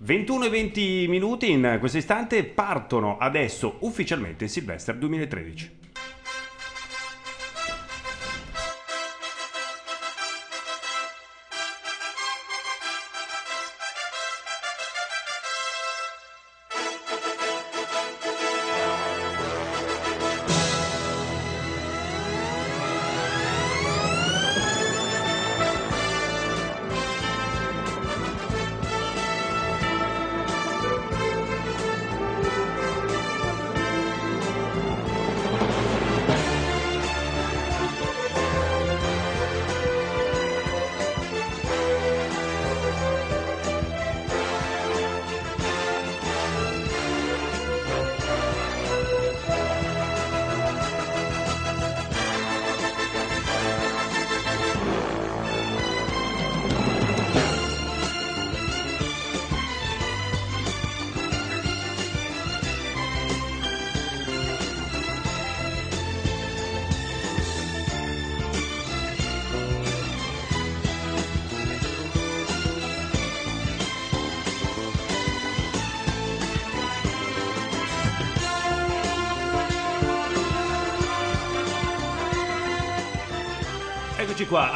[0.00, 5.70] 21 e 20 minuti in questo istante partono adesso ufficialmente Silvester 2013.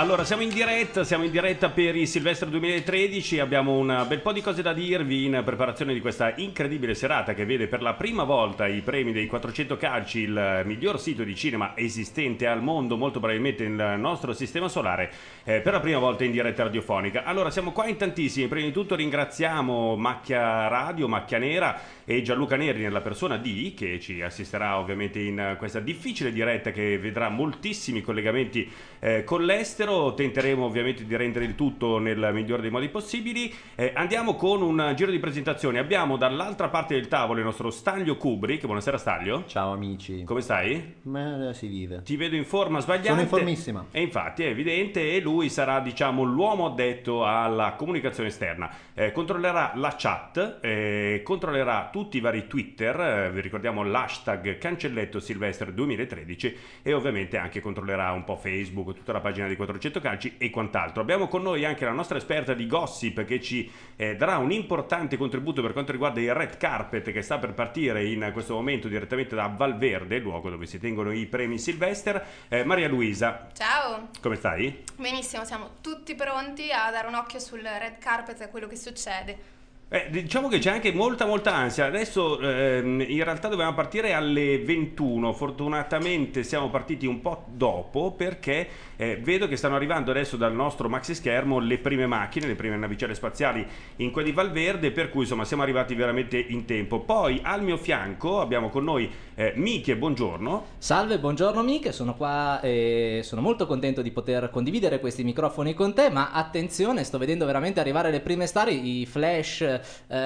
[0.02, 4.32] Allora siamo in diretta, siamo in diretta per il Silvestre 2013, abbiamo un bel po'
[4.32, 8.24] di cose da dirvi in preparazione di questa incredibile serata che vede per la prima
[8.24, 13.20] volta i premi dei 400 calci, il miglior sito di cinema esistente al mondo, molto
[13.20, 15.08] probabilmente nel nostro sistema solare,
[15.44, 17.22] eh, per la prima volta in diretta radiofonica.
[17.22, 22.56] Allora siamo qua in tantissimi, prima di tutto ringraziamo Macchia Radio, Macchia Nera e Gianluca
[22.56, 28.00] Neri nella persona di, che ci assisterà ovviamente in questa difficile diretta che vedrà moltissimi
[28.00, 33.52] collegamenti eh, con l'estero, tenteremo ovviamente di rendere il tutto nel migliore dei modi possibili.
[33.74, 35.78] Eh, andiamo con un giro di presentazioni.
[35.78, 38.64] Abbiamo dall'altra parte del tavolo il nostro Staglio Kubrick.
[38.64, 39.44] Buonasera Staglio.
[39.46, 40.24] Ciao amici.
[40.24, 40.94] Come stai?
[41.02, 42.02] Ma si vive.
[42.02, 43.10] Ti vedo in forma sbagliata.
[43.10, 43.86] Sono informissima.
[43.90, 48.70] E infatti è evidente e lui sarà diciamo l'uomo addetto alla comunicazione esterna.
[48.94, 55.20] Eh, controllerà la chat, eh, controllerà tutti i vari Twitter, eh, vi ricordiamo l'hashtag cancelletto
[55.20, 60.34] Silvestre 2013 e ovviamente anche controllerà un po' Facebook, tutta la pagina di 400 calci
[60.38, 61.02] e quant'altro.
[61.02, 65.16] Abbiamo con noi anche la nostra esperta di gossip che ci eh, darà un importante
[65.16, 69.34] contributo per quanto riguarda il red carpet che sta per partire in questo momento direttamente
[69.34, 72.24] da Valverde, luogo dove si tengono i premi Silvester.
[72.48, 73.48] Eh, Maria Luisa.
[73.52, 74.08] Ciao.
[74.20, 74.84] Come stai?
[74.96, 78.76] Benissimo, siamo tutti pronti a dare un occhio sul red carpet e a quello che
[78.76, 79.60] succede.
[79.94, 81.84] Eh, diciamo che c'è anche molta molta ansia.
[81.84, 85.34] Adesso ehm, in realtà dovevamo partire alle 21.
[85.34, 88.66] Fortunatamente siamo partiti un po' dopo perché
[88.96, 92.78] eh, vedo che stanno arrivando adesso dal nostro maxi schermo le prime macchine, le prime
[92.78, 93.66] navicelle spaziali
[93.96, 97.00] in quel di Valverde, per cui insomma siamo arrivati veramente in tempo.
[97.00, 100.64] Poi al mio fianco abbiamo con noi eh, Miche, buongiorno.
[100.78, 105.94] Salve, buongiorno Miche, sono qua e sono molto contento di poter condividere questi microfoni con
[105.94, 109.80] te, ma attenzione, sto vedendo veramente arrivare le prime star, i flash eh,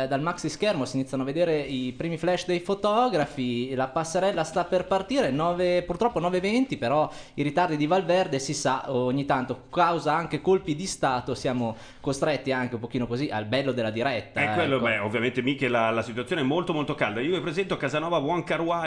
[0.08, 4.64] dal maxi schermo, si iniziano a vedere i primi flash dei fotografi, la passerella sta
[4.64, 10.14] per partire, 9, purtroppo 9.20, però i ritardi di Valverde si sa ogni tanto causa
[10.14, 14.40] anche colpi di stato, siamo costretti anche un pochino così al bello della diretta.
[14.40, 14.84] E quello, ecco.
[14.84, 17.20] beh, ovviamente Miche la, la situazione è molto molto calda.
[17.20, 18.18] Io vi presento Casanova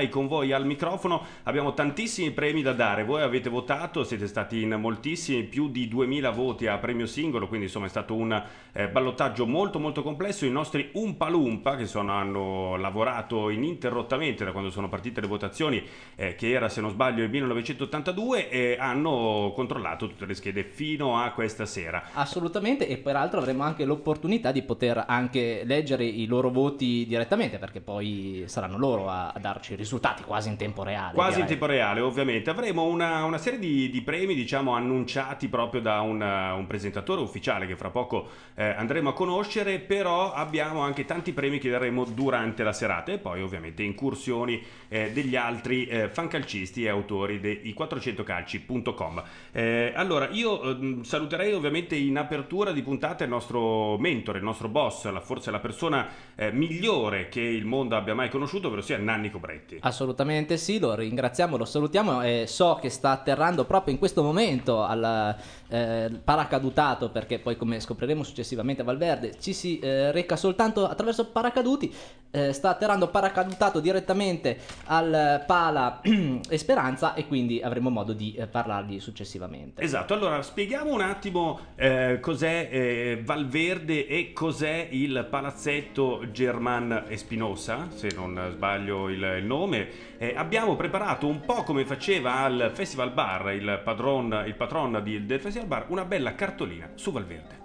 [0.09, 1.23] Con voi al microfono.
[1.43, 3.03] Abbiamo tantissimi premi da dare.
[3.03, 7.67] Voi avete votato, siete stati in moltissimi, più di 2000 voti a premio singolo, quindi
[7.67, 8.43] insomma è stato un
[8.73, 10.45] eh, ballottaggio molto molto complesso.
[10.45, 15.83] I nostri Umpa Lumpa che sono, hanno lavorato ininterrottamente da quando sono partite le votazioni,
[16.15, 21.17] eh, che era se non sbaglio il 1982, e hanno controllato tutte le schede fino
[21.17, 22.09] a questa sera.
[22.13, 27.79] Assolutamente, e peraltro avremo anche l'opportunità di poter anche leggere i loro voti direttamente, perché
[27.79, 31.13] poi saranno loro a, a darci i risultati quasi in tempo reale.
[31.13, 31.57] Quasi in direi.
[31.57, 32.49] tempo reale, ovviamente.
[32.49, 37.65] Avremo una, una serie di, di premi, diciamo, annunciati proprio da un, un presentatore ufficiale
[37.67, 42.63] che fra poco eh, andremo a conoscere, però abbiamo anche tanti premi che daremo durante
[42.63, 49.23] la serata e poi ovviamente incursioni eh, degli altri eh, fancalcisti e autori di 400calci.com.
[49.51, 54.67] Eh, allora, io ehm, saluterei ovviamente in apertura di puntata il nostro mentore, il nostro
[54.67, 58.97] boss, la- forse la persona eh, migliore che il mondo abbia mai conosciuto, ovvero sia
[58.97, 59.77] Nanni Cobretti.
[59.89, 64.83] Assolutamente sì, lo ringraziamo, lo salutiamo e so che sta atterrando proprio in questo momento
[64.83, 65.35] al
[65.67, 71.25] eh, paracadutato perché poi come scopriremo successivamente a Valverde ci si eh, becca soltanto attraverso
[71.31, 71.91] paracaduti.
[72.31, 76.01] eh, sta atterrando paracadutato direttamente al Pala
[76.49, 79.81] Esperanza e quindi avremo modo di eh, parlargli successivamente.
[79.81, 87.87] Esatto, allora spieghiamo un attimo eh, cos'è eh, Valverde e cos'è il palazzetto German Espinosa,
[87.93, 89.78] se non sbaglio il, il nome.
[90.17, 95.25] Eh, abbiamo preparato un po' come faceva al Festival Bar il, padron, il patron di-
[95.25, 97.57] del Festival Bar, una bella cartolina su Valverde.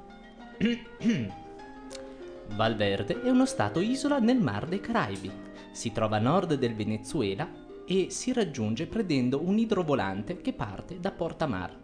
[2.54, 5.30] Valverde è uno stato isola nel Mar dei Caraibi.
[5.72, 7.48] Si trova a nord del Venezuela
[7.86, 11.83] e si raggiunge prendendo un idrovolante che parte da Porta Mar.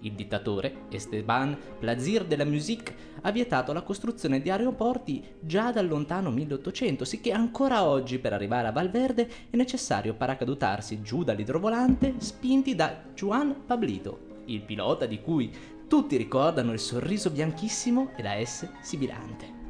[0.00, 5.88] Il dittatore Esteban Plazir de la Musique ha vietato la costruzione di aeroporti già dal
[5.88, 12.74] lontano 1800, sicché ancora oggi per arrivare a Valverde è necessario paracadutarsi giù dall'idrovolante spinti
[12.74, 15.50] da Juan Pablito, il pilota di cui
[15.88, 19.64] tutti ricordano il sorriso bianchissimo e la S sibilante.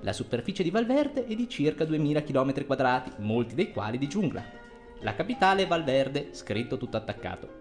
[0.00, 4.42] La superficie di Valverde è di circa 2000 km quadrati, molti dei quali di giungla.
[5.00, 7.59] La capitale è Valverde, scritto tutto attaccato.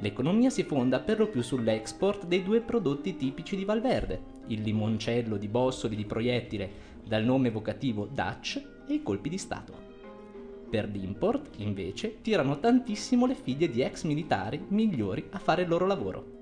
[0.00, 5.36] L'economia si fonda per lo più sull'export dei due prodotti tipici di Valverde, il limoncello
[5.36, 6.70] di bossoli di proiettile
[7.04, 9.86] dal nome evocativo Dutch e i colpi di Stato.
[10.70, 15.86] Per l'import, invece, tirano tantissimo le figlie di ex militari migliori a fare il loro
[15.86, 16.36] lavoro.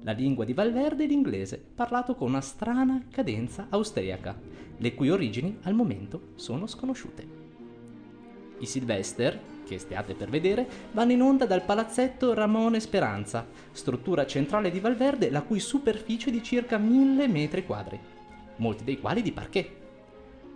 [0.00, 4.38] La lingua di Valverde è l'inglese, parlato con una strana cadenza austriaca,
[4.76, 7.40] le cui origini al momento sono sconosciute.
[8.58, 14.70] I Sylvester, che stiate per vedere, vanno in onda dal palazzetto Ramone Speranza, struttura centrale
[14.70, 17.98] di Valverde la cui superficie è di circa 1000 metri quadri,
[18.56, 19.70] molti dei quali di parquet.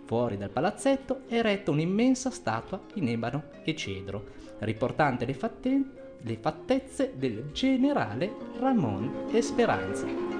[0.05, 4.25] Fuori dal palazzetto è eretta un'immensa statua in ebano e cedro,
[4.59, 5.83] riportante le, fatte-
[6.21, 10.36] le fattezze del generale Ramon Esperanza.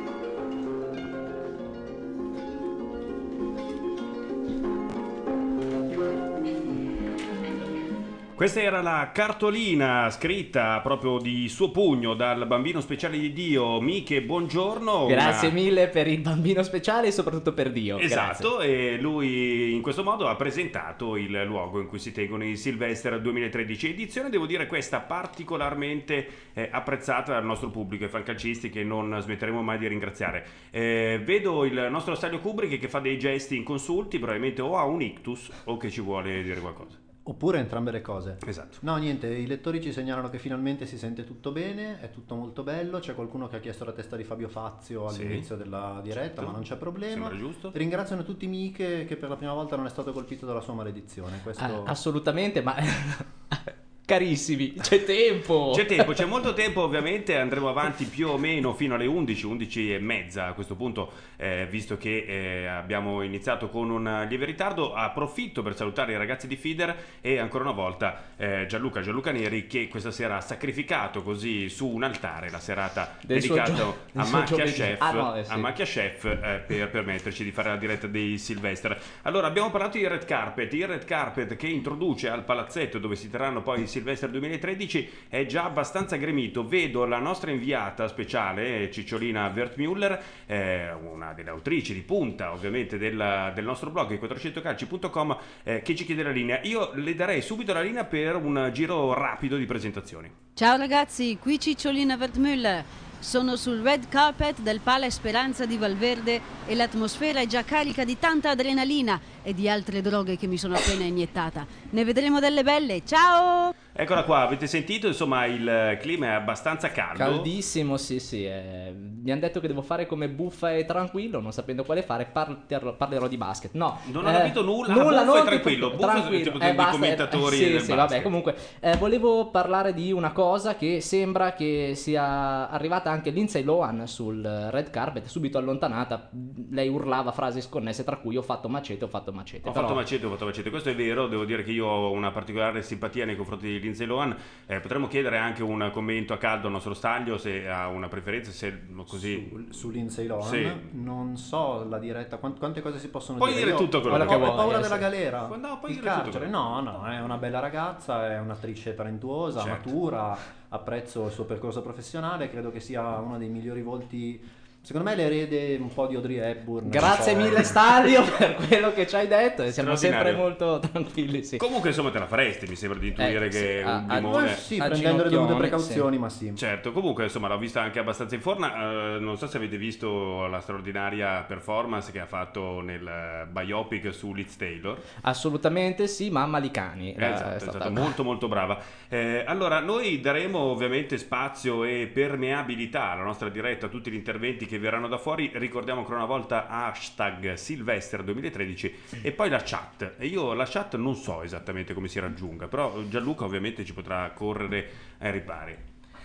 [8.38, 14.22] Questa era la cartolina scritta proprio di suo pugno dal bambino speciale di Dio, Miche
[14.22, 15.08] Buongiorno.
[15.08, 17.98] Grazie una- mille per il bambino speciale e soprattutto per Dio.
[17.98, 22.56] Esatto, e lui in questo modo ha presentato il luogo in cui si tengono i
[22.58, 28.84] Silvester 2013 edizione, devo dire questa particolarmente eh, apprezzata dal nostro pubblico e fancalcisti che
[28.84, 30.46] non smetteremo mai di ringraziare.
[30.70, 35.02] Eh, vedo il nostro Stadio Kubrick che fa dei gesti inconsulti, probabilmente o ha un
[35.02, 37.06] ictus o che ci vuole dire qualcosa.
[37.30, 38.38] Oppure entrambe le cose.
[38.46, 38.78] Esatto.
[38.82, 42.64] No, niente, i lettori ci segnalano che finalmente si sente tutto bene, è tutto molto
[42.64, 43.00] bello.
[43.00, 45.24] C'è qualcuno che ha chiesto la testa di Fabio Fazio Sì.
[45.24, 46.46] all'inizio della diretta, Certo.
[46.46, 47.28] ma non c'è problema.
[47.28, 47.72] Sembra giusto.
[47.74, 51.42] Ringraziano tutti Miche che per la prima volta non è stato colpito dalla sua maledizione.
[51.44, 51.64] Questo...
[51.64, 52.76] Ah, assolutamente, ma
[54.08, 55.74] carissimi, c'è tempo.
[55.76, 59.94] C'è tempo, c'è molto tempo ovviamente, andremo avanti più o meno fino alle 11, 11
[59.96, 64.94] e mezza a questo punto, eh, visto che eh, abbiamo iniziato con un lieve ritardo,
[64.94, 69.68] approfitto per salutare i ragazzi di Feeder e ancora una volta eh, Gianluca Gianluca Neri
[69.68, 74.26] che questa sera ha sacrificato così su un altare la serata Del dedicata gio- a
[74.30, 74.64] Macchia.
[74.64, 75.52] Chef, Ah, no, eh, sì.
[75.52, 78.98] a Macchia Chef eh, per permetterci di fare la diretta dei Silvestre.
[79.24, 83.30] Allora abbiamo parlato di Red Carpet, il Red Carpet che introduce al palazzetto dove si
[83.30, 86.68] terranno poi i Silvestre 2013 è già abbastanza gremito.
[86.68, 93.52] Vedo la nostra inviata speciale, Cicciolina Wertmüller, eh, una delle autrici di punta ovviamente del,
[93.56, 96.62] del nostro blog, i 400calci.com, eh, che ci chiede la linea.
[96.64, 100.32] Io le darei subito la linea per un giro rapido di presentazioni.
[100.54, 102.84] Ciao ragazzi, qui Cicciolina Wertmüller.
[103.20, 108.20] Sono sul red carpet del Pala Speranza di Valverde e l'atmosfera è già carica di
[108.20, 111.66] tanta adrenalina e di altre droghe che mi sono appena iniettata.
[111.90, 113.74] Ne vedremo delle belle, ciao!
[114.00, 115.08] Eccola qua, avete sentito?
[115.08, 117.18] Insomma, il clima è abbastanza caldo.
[117.18, 118.46] Caldissimo, sì, sì.
[118.46, 122.26] eh, mi hanno detto che devo fare come buffa e tranquillo, non sapendo quale fare,
[122.32, 123.74] parlerò, parlerò di basket.
[123.74, 124.94] No, Non ho capito nulla.
[124.94, 125.90] Ah, buffa e tranquillo.
[125.90, 126.44] Buffa tranquillo.
[126.44, 127.96] tipo dei basta, commentatori eh, sì, sì, basket.
[127.96, 133.64] vabbè, comunque, eh, volevo parlare di una cosa che sembra che sia arrivata anche Lindsay
[133.64, 136.30] Lohan sul red carpet, subito allontanata.
[136.70, 139.70] Lei urlava frasi sconnesse, tra cui ho fatto macete, ho fatto macete.
[139.70, 142.12] Ho Però- fatto macete, ho fatto macete, questo è vero, devo dire che io ho
[142.12, 144.36] una particolare simpatia nei confronti di Lindsay Lohan,
[144.70, 148.52] Eh, potremmo chiedere anche un commento a caldo al nostro staglio se ha una preferenza,
[148.52, 149.48] se così...
[149.50, 150.72] Su, su Lindsay Lohan, Sì.
[150.92, 153.64] non so la diretta, quant- quante cose si possono Puoi dire.
[153.66, 156.00] dire Io tutto quello ho, che ho vuoi, paura eh, della galera, No, puoi il
[156.00, 156.46] dire tutto carcere.
[156.50, 159.90] quello No, no, è una bella ragazza, è un'attrice talentuosa, Certo.
[159.90, 160.38] matura,
[160.70, 164.42] apprezzo il suo percorso professionale, credo che sia uno dei migliori volti
[164.88, 166.88] Secondo me l'erede un po' di Audrey Hepburn.
[166.88, 170.80] Grazie un po'- mille Stadio per quello che ci hai detto e siamo sempre molto
[170.80, 171.58] tranquilli, sì.
[171.58, 174.16] Comunque, insomma, te la faresti, mi sembra di intuire Eh, che sì, un a- a-
[174.16, 174.52] limone.
[174.54, 176.56] Eh, sì, Al prendendo le dovute precauzioni, ma sì.
[176.56, 179.16] Certo, comunque insomma l'ho vista anche abbastanza in forma.
[179.16, 184.14] Eh, non so se avete visto la straordinaria performance che ha fatto nel eh, biopic
[184.14, 184.98] su Liz Taylor.
[185.24, 187.14] Assolutamente sì, mamma Licani.
[187.14, 188.80] Eh, esatto, è stata molto molto brava.
[189.10, 194.66] Eh, allora, noi daremo ovviamente spazio e permeabilità alla nostra diretta a tutti gli interventi
[194.66, 195.52] che verranno da fuori.
[195.54, 200.16] Ricordiamo ancora una volta hashtag Silvester 2013 e poi la chat.
[200.20, 204.90] Io la chat non so esattamente come si raggiunga, però Gianluca ovviamente ci potrà correre
[205.20, 205.78] ai ripari.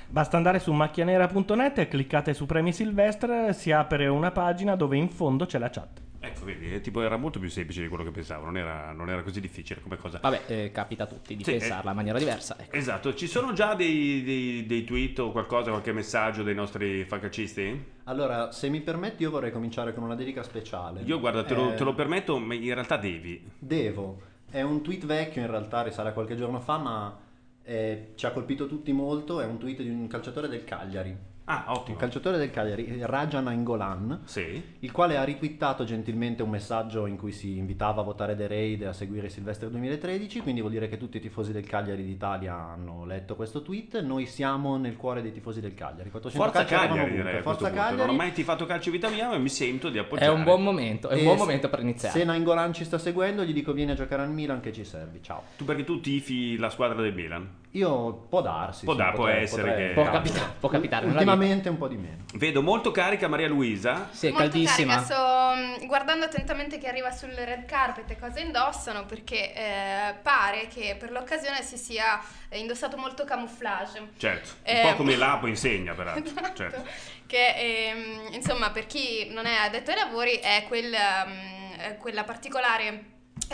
[0.09, 5.47] Basta andare su macchianera.net cliccate su Premi Silvestre, si apre una pagina dove in fondo
[5.47, 6.12] c'è la chat.
[6.25, 9.11] Ecco, vedi, eh, tipo era molto più semplice di quello che pensavo, non era, non
[9.11, 10.21] era così difficile come cosa.
[10.23, 12.57] Vabbè, eh, capita a tutti di Sì, pensarla in maniera diversa.
[12.61, 12.77] ecco.
[12.77, 17.85] Esatto, ci sono già dei, dei- dei tweet o qualcosa, qualche messaggio dei nostri fancacisti?
[18.05, 21.01] Allora, se mi permetti, io vorrei cominciare con una dedica speciale.
[21.03, 23.45] Io guarda, te lo, Eh, te lo permetto, ma in realtà devi.
[23.59, 24.21] Devo.
[24.49, 27.19] È un tweet vecchio, in realtà risale a qualche giorno fa, ma
[27.65, 29.41] eh, ci ha colpito tutti molto.
[29.41, 31.17] È un tweet di un calciatore del Cagliari.
[31.53, 31.97] Ah, Un ottimo.
[31.99, 34.63] calciatore del Cagliari, Rajan Angolan, Sì.
[34.79, 38.83] il quale ha retweetato gentilmente un messaggio in cui si invitava a votare The Raid
[38.83, 42.55] e a seguire Silvestre 2013, quindi vuol dire che tutti i tifosi del Cagliari d'Italia
[42.55, 44.01] hanno letto questo tweet.
[44.03, 46.11] Noi siamo nel cuore dei tifosi del Cagliari.
[46.11, 47.43] 400 Forza Cagliari, direi.
[47.43, 47.71] Forza.
[47.71, 47.97] Cagliari.
[47.97, 50.31] Non ho mai tifato calcio vita mia, ma mi sento di È appoggiare.
[50.33, 52.19] un buon momento, è un E buon momento per iniziare.
[52.19, 55.23] Se Nainggolan ci sta seguendo, gli dico vieni a giocare al Milan che ci servi.
[55.23, 55.43] Ciao.
[55.57, 57.49] Tu perché tu tifi la squadra del Milan?
[57.75, 58.85] Io può darsi.
[58.85, 61.89] Può sì, da- può potrei- essere potrei- che- Può, capita- può capitare Ultimamente un po'
[61.89, 62.25] di meno.
[62.35, 64.09] Vedo molto carica Maria Luisa.
[64.11, 64.95] Sì, è Molto caldissima.
[64.97, 65.53] carica, sto
[65.83, 70.97] mm, guardando attentamente chi arriva sul red carpet e cosa indossano perché eh, pare che
[70.99, 72.21] per l'occasione si sia
[72.53, 74.11] indossato molto camouflage.
[74.19, 76.25] Certo, un Eh, po' come l'Apo insegna peraltro.
[76.31, 76.57] Esatto.
[76.57, 76.85] Certo.
[77.27, 81.31] Che ehm, insomma per chi non è addetto ai lavori è quel, ehm,
[81.79, 83.05] eh, quella particolare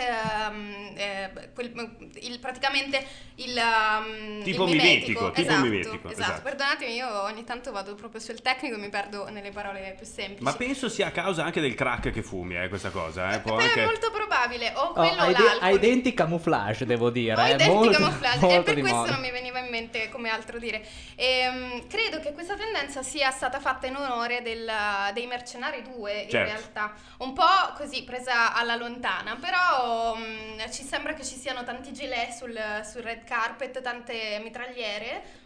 [0.07, 6.11] ehm, eh, quel- il- praticamente il, ehm, Tipo il mimetico, tipo esatto, mimetico, esatto.
[6.11, 6.41] esatto.
[6.41, 10.43] perdonatemi io ogni tanto vado proprio sul tecnico e mi perdo nelle parole più semplici
[10.43, 13.31] Ma penso sia a causa anche del crack che fumi, eh, questa cosa.
[13.33, 13.39] Eh.
[13.39, 13.81] Può anche...
[13.81, 17.33] è molto probabile o Oh, quello o hai, de- l'alcol hai denti camouflage, devo dire.
[17.41, 19.11] Ho eh, i denti molto- camouflage e molto per di questo moda.
[19.11, 20.83] non mi veniva in mente come altro dire.
[21.15, 24.71] Ehm, credo che questa tendenza sia stata fatta in onore del-
[25.13, 26.51] dei Mercenari 2 in Certo.
[26.51, 27.43] realtà, un po'
[27.77, 33.01] così presa alla lontana, però mm, ci sembra che ci siano tanti gilet sul, sul
[33.01, 35.38] red carpet, tante mitragliere.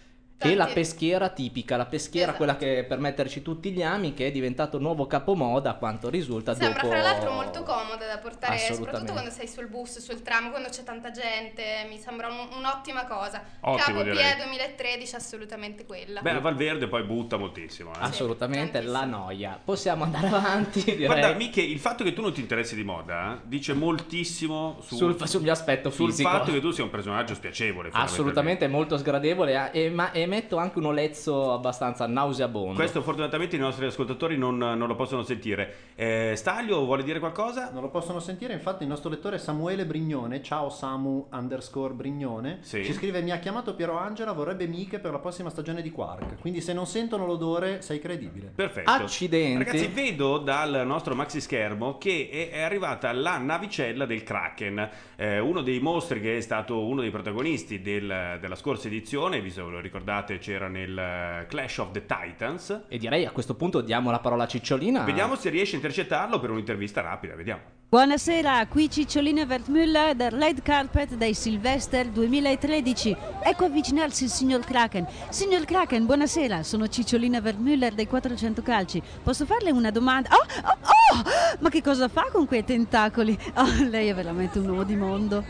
[0.50, 2.38] Che la peschiera tipica, la peschiera Esatto.
[2.38, 6.54] quella che per metterci tutti gli ami, che è diventato nuovo capomoda a quanto risulta
[6.56, 6.94] Sembra dopo...
[6.94, 10.84] fra l'altro molto comoda da portare, soprattutto quando sei sul bus, sul tram, quando c'è
[10.84, 13.42] tanta gente, mi sembra un- un'ottima cosa.
[13.62, 14.18] Ottimo, Capo direi.
[14.36, 16.22] Pie 2013 assolutamente quella.
[16.22, 17.92] Beh, Valverde poi butta moltissimo.
[17.94, 17.98] eh.
[18.00, 19.00] Assolutamente tantissimo.
[19.00, 19.60] la noia.
[19.64, 21.06] Possiamo andare avanti, direi.
[21.06, 24.96] Guarda, Miche, il fatto che tu non ti interessi di moda eh, dice moltissimo su-
[24.98, 26.30] sul, sul mio aspetto sul fisico.
[26.30, 27.90] fatto che tu sia un personaggio spiacevole.
[27.94, 32.74] Assolutamente molto sgradevole eh, e, ma emetto anche un olezzo abbastanza nauseabondo.
[32.74, 35.74] Questo fortunatamente i nostri ascoltatori non, non lo possono sentire.
[35.96, 37.70] Eh, Staglio vuole dire qualcosa?
[37.72, 42.84] Non lo possono sentire, infatti il nostro lettore Samuele Brignone, ciao Samu underscore Brignone, Sì.
[42.84, 46.40] ci scrive mi ha chiamato Piero Angela, vorrebbe Miche per la prossima stagione di Quark,
[46.40, 48.52] quindi se non sentono l'odore sei credibile.
[48.56, 48.90] Perfetto.
[48.90, 49.64] Accidenti.
[49.64, 55.62] Ragazzi, vedo dal nostro maxi schermo che è arrivata la navicella del Kraken, eh, uno
[55.62, 60.38] dei mostri che è stato uno dei protagonisti del- della scorsa edizione, che lo ricordate
[60.40, 62.86] c'era nel eh, Clash of the Titans.
[62.88, 65.04] E direi a questo punto diamo la parola a Cicciolina.
[65.04, 67.82] Vediamo se riesce a intercettarlo per un'intervista rapida, vediamo.
[67.94, 73.16] Buonasera, qui Cicciolina Vertmüller del Red Carpet dei Sylvester 2013.
[73.44, 75.06] Ecco avvicinarsi il signor Kraken.
[75.30, 79.00] Signor Kraken, buonasera, sono Cicciolina Vertmüller dei 400 calci.
[79.22, 80.30] Posso farle una domanda?
[80.32, 81.22] Oh, oh, oh!
[81.60, 83.38] Ma che cosa fa con quei tentacoli?
[83.58, 85.44] Oh, lei è veramente un uomo di mondo.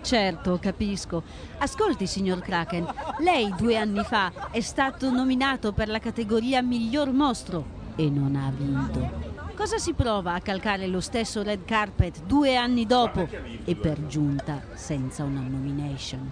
[0.00, 1.22] Certo, capisco.
[1.58, 2.86] Ascolti, signor Kraken,
[3.18, 7.64] lei due anni fa è stato nominato per la categoria miglior mostro
[7.96, 9.35] e non ha vinto.
[9.56, 13.26] Cosa si prova a calcare lo stesso red carpet due anni dopo
[13.64, 16.30] e per giunta senza una nomination?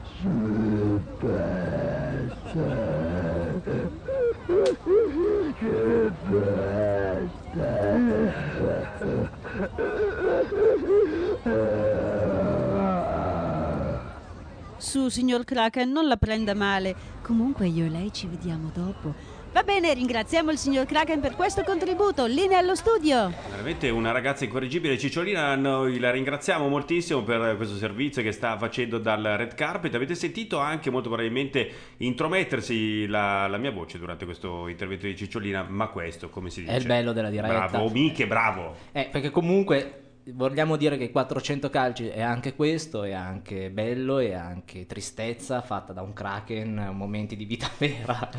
[14.77, 16.95] Su, signor Kraken, non la prenda male.
[17.23, 19.15] Comunque io e lei ci vediamo dopo.
[19.55, 22.27] Va bene, ringraziamo il signor Kraken per questo contributo.
[22.27, 23.33] Linea allo studio.
[23.51, 28.99] Veramente una ragazza incorreggibile, Cicciolina, noi la ringraziamo moltissimo per questo servizio che sta facendo
[28.99, 29.95] dal red carpet.
[29.95, 35.65] Avete sentito anche molto probabilmente intromettersi la, la mia voce durante questo intervento di Cicciolina,
[35.69, 36.73] ma questo, come si dice?
[36.73, 37.69] È il bello della diretta.
[37.69, 38.75] Bravo, Miche, bravo.
[38.91, 44.33] Eh, perché comunque vogliamo dire che 400 calci è anche questo, è anche bello, è
[44.33, 48.31] anche tristezza fatta da un Kraken, momenti di vita vera.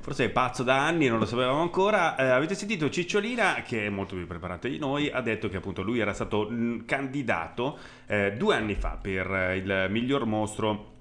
[0.00, 2.16] Forse è pazzo da anni, non lo sapevamo ancora.
[2.16, 5.82] Eh, avete sentito Cicciolina, che è molto più preparata di noi, ha detto che appunto
[5.82, 6.48] lui era stato
[6.86, 10.91] candidato eh, due anni fa per eh, il miglior mostro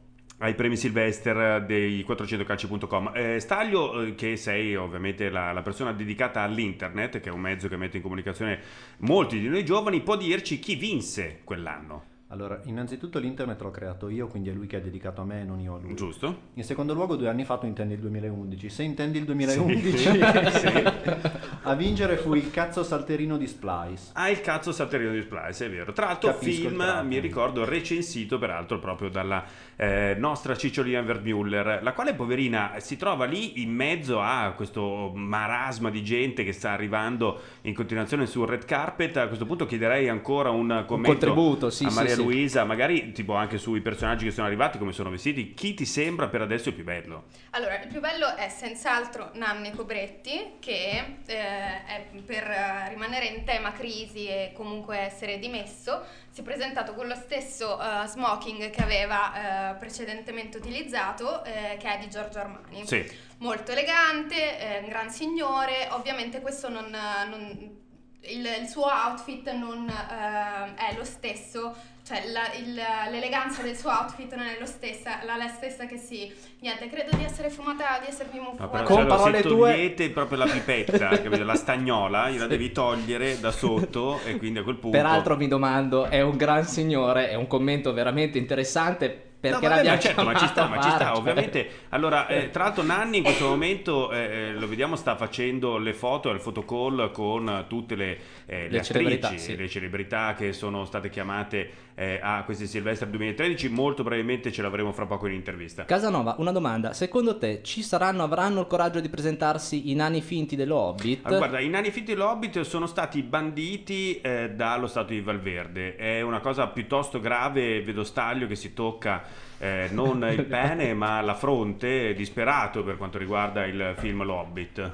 [0.41, 3.11] ai premi Sylvester dei 400calci.com.
[3.13, 7.67] Eh, Staglio, eh, che sei ovviamente la, la, persona dedicata all'internet, che è un mezzo
[7.67, 8.59] che mette in comunicazione
[8.99, 12.09] molti di noi giovani, può dirci chi vinse quell'anno?
[12.31, 15.59] Allora, innanzitutto l'internet l'ho creato io, quindi è lui che ha dedicato a me, non
[15.59, 15.95] io a lui.
[15.95, 16.43] Giusto.
[16.53, 18.69] In secondo luogo, due anni fa tu intendi il 2011.
[18.69, 20.19] Se intendi il 2011, sì.
[21.63, 24.11] a vincere fu il cazzo salterino di Splice.
[24.13, 25.91] Ah, il cazzo salterino di Splice, è vero.
[25.91, 29.43] Tra l'altro, Capisco film, mi ricordo, recensito peraltro proprio dalla
[29.81, 35.89] eh, nostra Cicciolina Verdmuller, la quale, poverina, si trova lì in mezzo a questo marasma
[35.89, 39.17] di gente che sta arrivando in continuazione sul red carpet.
[39.17, 43.11] A questo punto chiederei ancora un commento un contributo, sì, a Maria sì, Luisa, magari
[43.11, 46.69] tipo anche sui personaggi che sono arrivati, come sono vestiti, chi ti sembra per adesso
[46.69, 47.23] il più bello?
[47.49, 52.43] Allora, il più bello è senz'altro Nanni Cobretti, che eh, è per
[52.89, 58.07] rimanere in tema crisi e comunque essere dimesso, si è presentato con lo stesso uh,
[58.07, 62.87] smoking che aveva uh, precedentemente utilizzato, eh, che è di Giorgio Armani.
[62.87, 63.05] Sì.
[63.39, 67.79] Molto elegante, eh, un gran signore, ovviamente questo non, non
[68.21, 72.73] il, il, suo outfit non uh, è lo stesso, cioè la, il,
[73.11, 76.31] l'eleganza del suo outfit non è lo stessa, la, la stessa che si...
[76.59, 78.83] Niente, credo di essere fumata, di essermi fumata.
[78.83, 80.09] Con parole se togliete tue...
[80.09, 81.43] proprio la pipetta, capito?
[81.43, 84.97] la stagnola, gliela devi togliere da sotto e quindi a quel punto...
[84.97, 89.87] Peraltro mi domando, è un gran signore, è un commento veramente interessante perché no, vabbè,
[89.87, 91.67] ma certo, ma ci sta, ma ci sta, ovviamente.
[91.89, 95.95] Allora, eh, tra l'altro Nanni in questo momento, eh, eh, lo vediamo, sta facendo le
[95.95, 98.19] foto al fotocall con tutte le,
[98.51, 99.55] eh, le, le attrici, celebrità, sì.
[99.55, 104.91] le celebrità che sono state chiamate eh, a questi Silvestre 2013, molto probabilmente ce l'avremo
[104.91, 105.85] fra poco in intervista.
[105.85, 110.57] Casanova, una domanda, secondo te ci saranno, avranno il coraggio di presentarsi i nani finti
[110.57, 111.25] dello Hobbit?
[111.25, 115.95] Allora, guarda, i nani finti dello Hobbit sono stati banditi eh, dallo Stato di Valverde,
[115.95, 119.23] è una cosa piuttosto grave, vedo Staglio che si tocca
[119.59, 124.91] eh, non il pene ma la fronte, disperato per quanto riguarda il film L'Hobbit.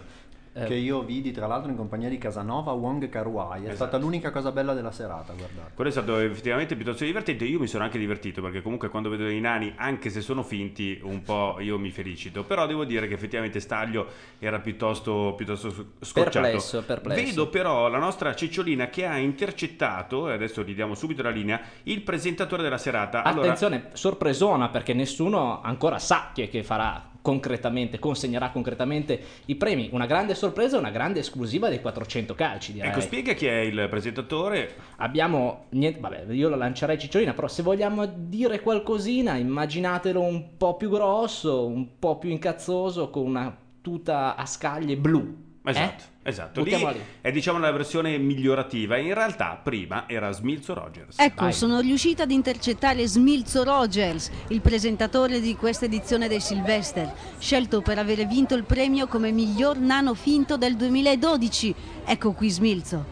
[0.58, 0.66] Eh.
[0.66, 3.76] Che io vidi tra l'altro in compagnia di Casanova Wong Kar-wai, è esatto.
[3.76, 5.74] stata l'unica cosa bella della serata, guardate.
[5.76, 9.30] Quello è stato effettivamente piuttosto divertente, io mi sono anche divertito perché comunque quando vedo
[9.30, 13.14] i nani, anche se sono finti, un po' io mi felicito, però devo dire che
[13.14, 14.08] effettivamente Staglio
[14.40, 16.42] era piuttosto, piuttosto scocciato.
[16.42, 17.24] Perplesso, perplesso.
[17.24, 21.62] Vedo però la nostra Cicciolina che ha intercettato, e adesso gli diamo subito la linea,
[21.84, 23.22] il presentatore della serata.
[23.22, 23.96] Attenzione, allora...
[23.96, 29.90] sorpresona perché nessuno ancora sa chi è che farà concretamente, consegnerà concretamente i premi.
[29.92, 32.72] Una grande sorpresa, una grande esclusiva dei 400 calci.
[32.72, 32.90] Direi.
[32.90, 34.76] Ecco, spiega chi è il presentatore.
[34.96, 40.78] Abbiamo niente, vabbè, io lo lancerei cicciolina, però se vogliamo dire qualcosina, immaginatelo un po'
[40.78, 45.47] più grosso, un po' più incazzoso, con una tuta a scaglie blu.
[45.70, 46.04] Esatto.
[46.04, 46.16] Eh?
[46.28, 46.86] Esatto, lì, lì,
[47.22, 48.98] è diciamo la versione migliorativa.
[48.98, 51.18] In realtà prima era Smilzo Rogers.
[51.20, 51.54] Ecco, Vai.
[51.54, 57.98] sono riuscita ad intercettare Smilzo Rogers, il presentatore di questa edizione dei Sylvester, scelto per
[57.98, 61.76] aver vinto il premio come miglior nano finto del 2012.
[62.04, 63.06] Ecco qui Smilzo.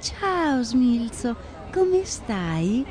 [0.00, 1.36] Ciao Smilzo,
[1.70, 2.84] come stai?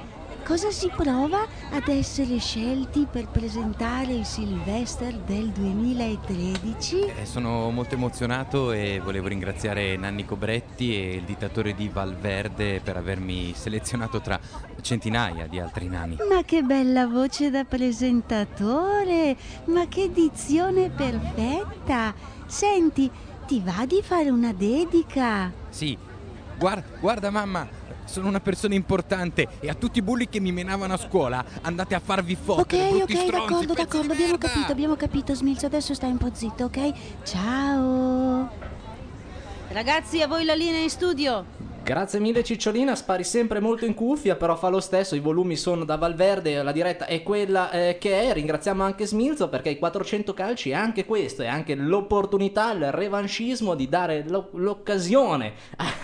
[0.49, 7.01] Cosa si prova ad essere scelti per presentare il Sylvester del 2013?
[7.01, 12.97] Eh, sono molto emozionato e volevo ringraziare Nanni Cobretti e il dittatore di Valverde per
[12.97, 14.39] avermi selezionato tra
[14.81, 16.17] centinaia di altri nani.
[16.27, 19.37] Ma che bella voce da presentatore!
[19.65, 22.11] Ma che dizione perfetta!
[22.47, 23.07] Senti,
[23.45, 25.51] ti va di fare una dedica?
[25.69, 25.95] Sì,
[26.57, 27.78] guarda, guarda mamma,
[28.09, 31.93] sono una persona importante e a tutti i bulli che mi menavano a scuola andate
[31.93, 32.89] a farvi fottere.
[32.89, 36.65] Ok, ok, stronzi, d'accordo, d'accordo, abbiamo capito, abbiamo capito, Smilzo, adesso stai un po' zitto,
[36.65, 36.93] ok?
[37.23, 38.49] Ciao.
[39.69, 41.45] Ragazzi, a voi la linea in studio.
[41.89, 45.85] Grazie mille Cicciolina, spari sempre molto in cuffia, però fa lo stesso, i volumi sono
[45.85, 50.35] da Valverde, la diretta è quella eh, che è, ringraziamo anche Smilzo perché i 400
[50.35, 55.53] calci è anche questo, è anche l'opportunità, il revanchismo di dare lo- l'occasione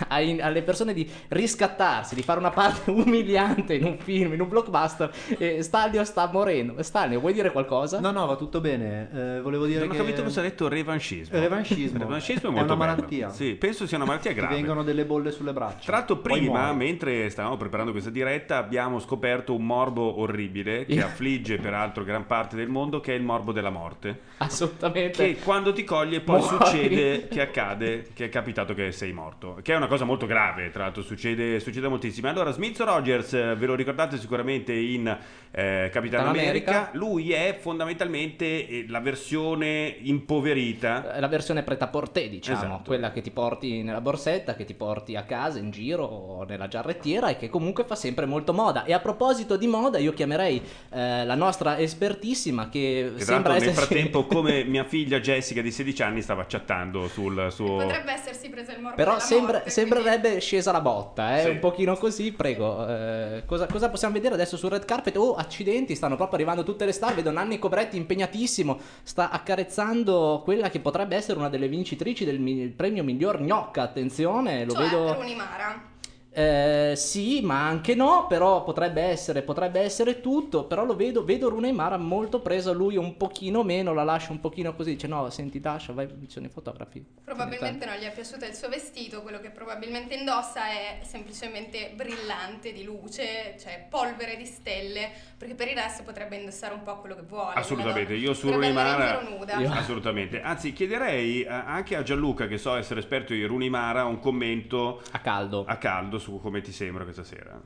[0.08, 4.48] ai- alle persone di riscattarsi, di fare una parte umiliante in un film, in un
[4.48, 5.12] blockbuster.
[5.38, 6.82] E Stanlio sta morendo.
[6.82, 8.00] Stanlio, vuoi dire qualcosa?
[8.00, 9.08] No, no, va tutto bene.
[9.36, 9.98] Eh, volevo dire Non ho che...
[9.98, 11.38] capito cosa ha detto revanchismo.
[11.38, 11.98] Revanchismo.
[12.00, 12.76] Revanchismo è È una bello.
[12.76, 13.28] malattia.
[13.30, 14.54] Sì, penso sia una malattia Ti grave.
[14.56, 15.74] vengono delle bolle sulle braccia.
[15.84, 21.58] Tra l'altro prima, mentre stavamo preparando questa diretta, abbiamo scoperto un morbo orribile che affligge
[21.58, 24.20] peraltro gran parte del mondo, che è il morbo della morte.
[24.38, 25.34] Assolutamente.
[25.34, 26.56] Che quando ti coglie poi Muori.
[26.64, 29.58] succede che accade, che è capitato che sei morto.
[29.62, 32.28] Che è una cosa molto grave, tra l'altro succede, succede moltissimo.
[32.28, 36.90] Allora, Smith Rogers, eh, ve lo ricordate sicuramente in eh, Capitan Capitan America, America.
[36.98, 41.18] lui è fondamentalmente eh, la versione impoverita.
[41.18, 42.82] La versione preta-portè, diciamo, Esatto.
[42.86, 46.68] quella che ti porti nella borsetta, che ti porti a casa, in giro o nella
[46.68, 48.84] giarrettiera e che comunque fa sempre molto moda.
[48.84, 53.52] E a proposito di moda, io chiamerei eh, la nostra espertissima che Che tra sembra
[53.54, 53.80] nel essersi...
[53.80, 57.76] frattempo, come mia figlia Jessica di 16 anni, stava chattando sul suo...
[57.76, 61.42] Potrebbe essersi preso il morbo Però della sembra- morte, sembrerebbe scesa la botta, eh?
[61.42, 61.48] Sì.
[61.50, 62.86] un pochino così, prego.
[62.88, 65.16] eh, cosa, cosa possiamo vedere adesso sul red carpet?
[65.16, 67.14] Oh, accidenti, stanno proprio arrivando tutte le star.
[67.14, 72.68] Vedo Nanni Cobretti impegnatissimo, sta accarezzando quella che potrebbe essere una delle vincitrici del mi-
[72.68, 73.82] premio miglior gnocca.
[73.82, 75.12] Attenzione, lo cioè, vedo.
[75.14, 75.95] Rooney Mara.
[76.38, 81.48] Eh, sì, ma anche no, però potrebbe essere, potrebbe essere tutto, però lo vedo, vedo
[81.48, 85.30] Rune Mara molto preso, lui un pochino meno, la lascia un pochino così, dice no,
[85.30, 87.02] senti Dasha, vai, sono i fotografi.
[87.24, 92.70] Probabilmente non gli è piaciuto il suo vestito, quello che probabilmente indossa è semplicemente brillante
[92.70, 97.14] di luce, cioè polvere di stelle, perché per il resto potrebbe indossare un po' quello
[97.14, 97.54] che vuole.
[97.54, 99.22] Assolutamente, io su in Mara.
[99.58, 100.42] Io- assolutamente.
[100.42, 105.00] Anzi, chiederei eh, anche a Gianluca, che so essere esperto di Rooney Mara, un commento
[105.12, 105.64] A caldo.
[105.66, 107.62] a caldo su come ti sembra questa sera.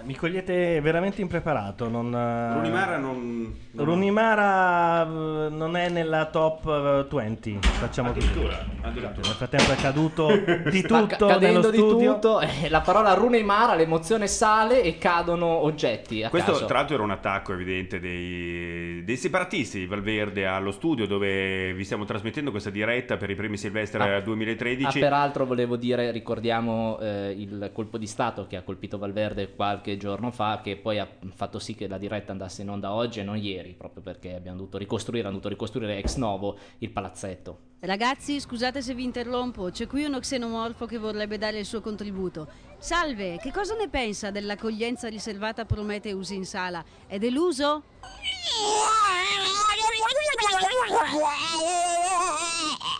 [0.00, 1.88] Eh, Mi cogliete veramente impreparato.
[1.88, 6.66] Non, eh, Rooney Mara non, non- Rooney Mara, eh, non è nella top
[7.10, 7.58] eh, 20.
[7.62, 8.26] Facciamo così.
[8.26, 9.26] addirittura, addirittura.
[9.26, 10.28] Nel frattempo è caduto
[10.70, 12.12] di tutto ca- nello cadendo di studio.
[12.14, 16.64] tutto, eh, la parola Rune Mara, l'emozione sale e cadono oggetti a Questo caso.
[16.66, 21.84] tra l'altro era un attacco evidente dei, dei separatisti di Valverde allo studio dove vi
[21.84, 24.20] stiamo trasmettendo questa diretta per i primi Silvestre Ah.
[24.20, 24.98] 2013.
[24.98, 29.83] Ah, peraltro volevo dire, ricordiamo eh, il colpo di Stato che ha colpito Valverde qualche
[29.96, 33.22] giorno fa, che poi ha fatto sì che la diretta andasse in onda oggi e
[33.22, 37.72] non ieri, proprio perché abbiamo dovuto ricostruire, hanno dovuto ricostruire ex novo il palazzetto.
[37.80, 42.48] Ragazzi, scusate se vi interrompo, c'è qui uno xenomorfo che vorrebbe dare il suo contributo.
[42.78, 46.82] Salve, che cosa ne pensa dell'accoglienza riservata a Prometheus in sala?
[47.06, 47.82] È deluso?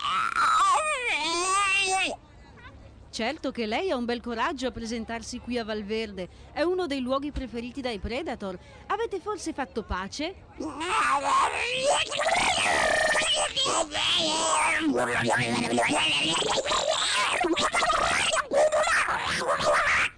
[3.15, 6.29] Certo che lei ha un bel coraggio a presentarsi qui a Valverde.
[6.53, 8.59] È uno dei luoghi preferiti dai Predator.
[8.89, 10.35] Avete forse fatto pace?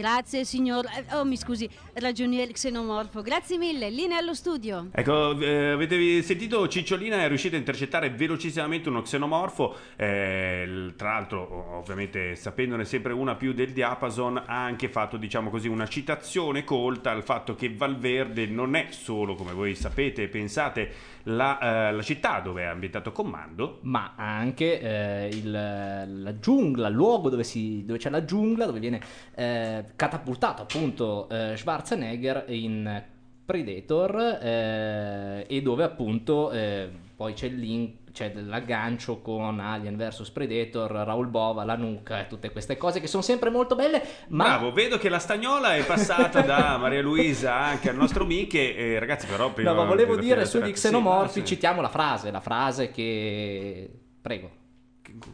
[0.00, 0.86] Grazie signor...
[0.86, 3.20] eh, Oh mi scusi, ragionier xenomorfo.
[3.20, 4.86] Grazie mille, linea allo studio.
[4.92, 11.76] Ecco, eh, avete sentito Cicciolina è riuscita a intercettare velocissimamente uno xenomorfo, eh, tra l'altro
[11.76, 17.10] ovviamente sapendone sempre una più del diapason ha anche fatto diciamo così una citazione colta
[17.10, 20.92] al fatto che Valverde non è solo come voi sapete e pensate
[21.24, 25.50] la, eh, la città dove è ambientato Comando, ma anche eh, il-
[26.22, 29.00] la giungla, il luogo dove, si- dove c'è la giungla, dove viene
[29.34, 33.02] eh, catapultato appunto eh, Schwarzenegger in
[33.44, 40.30] Predator eh, e dove appunto eh, poi c'è il link, c'è l'aggancio con Alien vs
[40.30, 44.44] Predator, Raul Bova, la nuca e tutte queste cose che sono sempre molto belle, ma
[44.44, 48.76] Bravo, vedo che la stagnola è passata da Maria Luisa anche al nostro Miche.
[48.76, 49.52] E ragazzi, però.
[49.52, 51.46] prima No, ma volevo dire sugli sì, xenomorfi, sì.
[51.46, 53.90] citiamo la frase, la frase che...
[54.20, 54.58] Prego.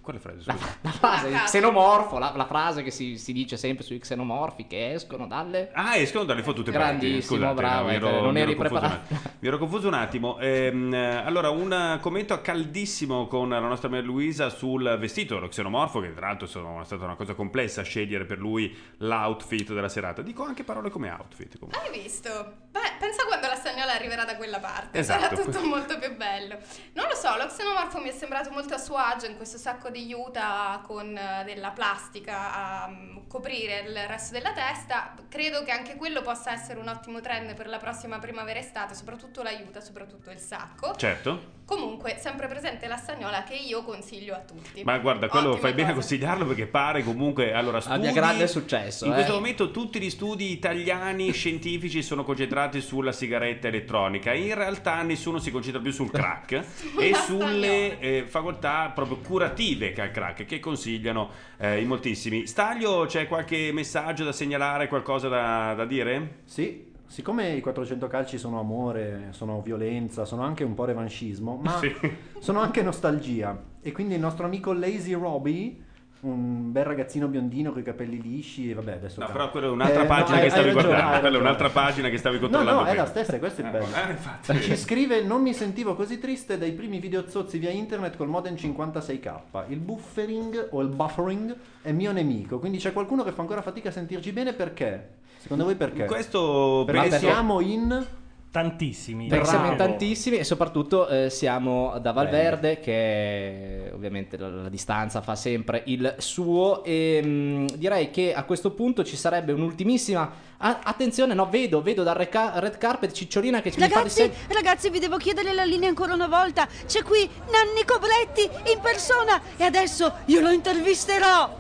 [0.00, 0.40] Quale frase?
[0.44, 3.98] La, la frase, il Ah, xenomorfo, la, la frase che si, si dice sempre sui
[3.98, 5.70] xenomorfi che escono dalle...
[5.74, 7.07] Ah, escono dalle fottute parti.
[7.07, 9.14] Grandissimo, Scusate, bravo, mi eh, non eri preparato.
[9.40, 10.38] Mi ero confuso un attimo.
[10.38, 16.00] Ehm, eh, allora, un commento caldissimo con la nostra Maria Luisa sul vestito dello xenomorfo,
[16.00, 20.22] che tra l'altro sono- è stata una cosa complessa scegliere per lui l'outfit della serata.
[20.22, 21.59] Dico anche parole come outfit.
[21.59, 21.83] comunque.
[21.90, 22.29] Hai visto?
[22.70, 25.22] Beh, pensa quando la stagnola arriverà da quella parte, Esatto.
[25.37, 26.57] sarà tutto molto più bello.
[26.94, 29.90] Non lo so, lo xenomorfo mi è sembrato molto a suo agio in questo sacco
[29.90, 35.14] di juta con eh, della plastica a mm, coprire il resto della testa.
[35.29, 39.42] Credo che anche quello possa essere un ottimo trend per la prossima primavera-estate, soprattutto tutto
[39.42, 40.95] l'aiuta, soprattutto il sacco.
[40.97, 41.55] Certo.
[41.66, 44.85] Comunque, sempre presente la stagnola che io consiglio a tutti.
[44.85, 46.07] Ma guarda, quello Ottima fai bene a cosa.
[46.07, 47.52] consigliarlo perché pare comunque.
[47.52, 49.14] Allora, studi, Abbia grande successo, In eh.
[49.14, 54.33] questo momento tutti gli studi italiani scientifici sono concentrati sulla sigaretta elettronica.
[54.33, 56.52] In realtà nessuno si concentra più sul crack
[57.00, 62.46] e sulle eh, facoltà proprio curative che ha il crack, che consigliano eh, in moltissimi.
[62.46, 66.42] Staglio, c'è qualche messaggio da segnalare, qualcosa da, da dire?
[66.44, 71.79] Sì, siccome i 400 calci sono amore, sono violenza, sono anche un po' revanchismo, ma
[71.79, 71.92] Sì.
[72.40, 73.57] sono anche nostalgia.
[73.81, 75.77] E quindi il nostro amico Lazy Robbie,
[76.19, 79.21] un bel ragazzino biondino con i capelli lisci, e vabbè adesso...
[79.21, 81.21] No, però quella è un'altra Eh, no, pagina hai- che stavi ragione, guardando.
[81.21, 82.81] Quella è un'altra pagina che stavi No, controllando.
[82.83, 83.95] no, è la stessa, questo è il Eh, bello.
[83.95, 84.61] eh, infatti.
[84.61, 89.40] Ci scrive: Non mi sentivo così triste dai primi videozozzi via internet col modem 56k.
[89.69, 92.59] Il buffering o il buffering è mio nemico.
[92.59, 95.09] Quindi c'è qualcuno che fa ancora fatica a sentirci bene perché?
[95.47, 96.07] Secondo voi perché?
[96.07, 98.07] Questo Perché penso- siamo in.
[98.51, 99.27] Tantissimi.
[99.29, 105.21] Perché siamo in tantissimi e soprattutto eh, siamo da Valverde che ovviamente la, la distanza
[105.21, 110.79] fa sempre il suo e mh, direi che a questo punto ci sarebbe un'ultimissima a-
[110.85, 114.33] attenzione no vedo vedo dal re- ca- red carpet Cicciolina che ci mi fa Ragazzi,
[114.49, 116.67] ragazzi, vi devo chiedere la linea ancora una volta.
[116.87, 121.55] C'è qui Nanni Cobretti in persona e adesso io lo intervisterò.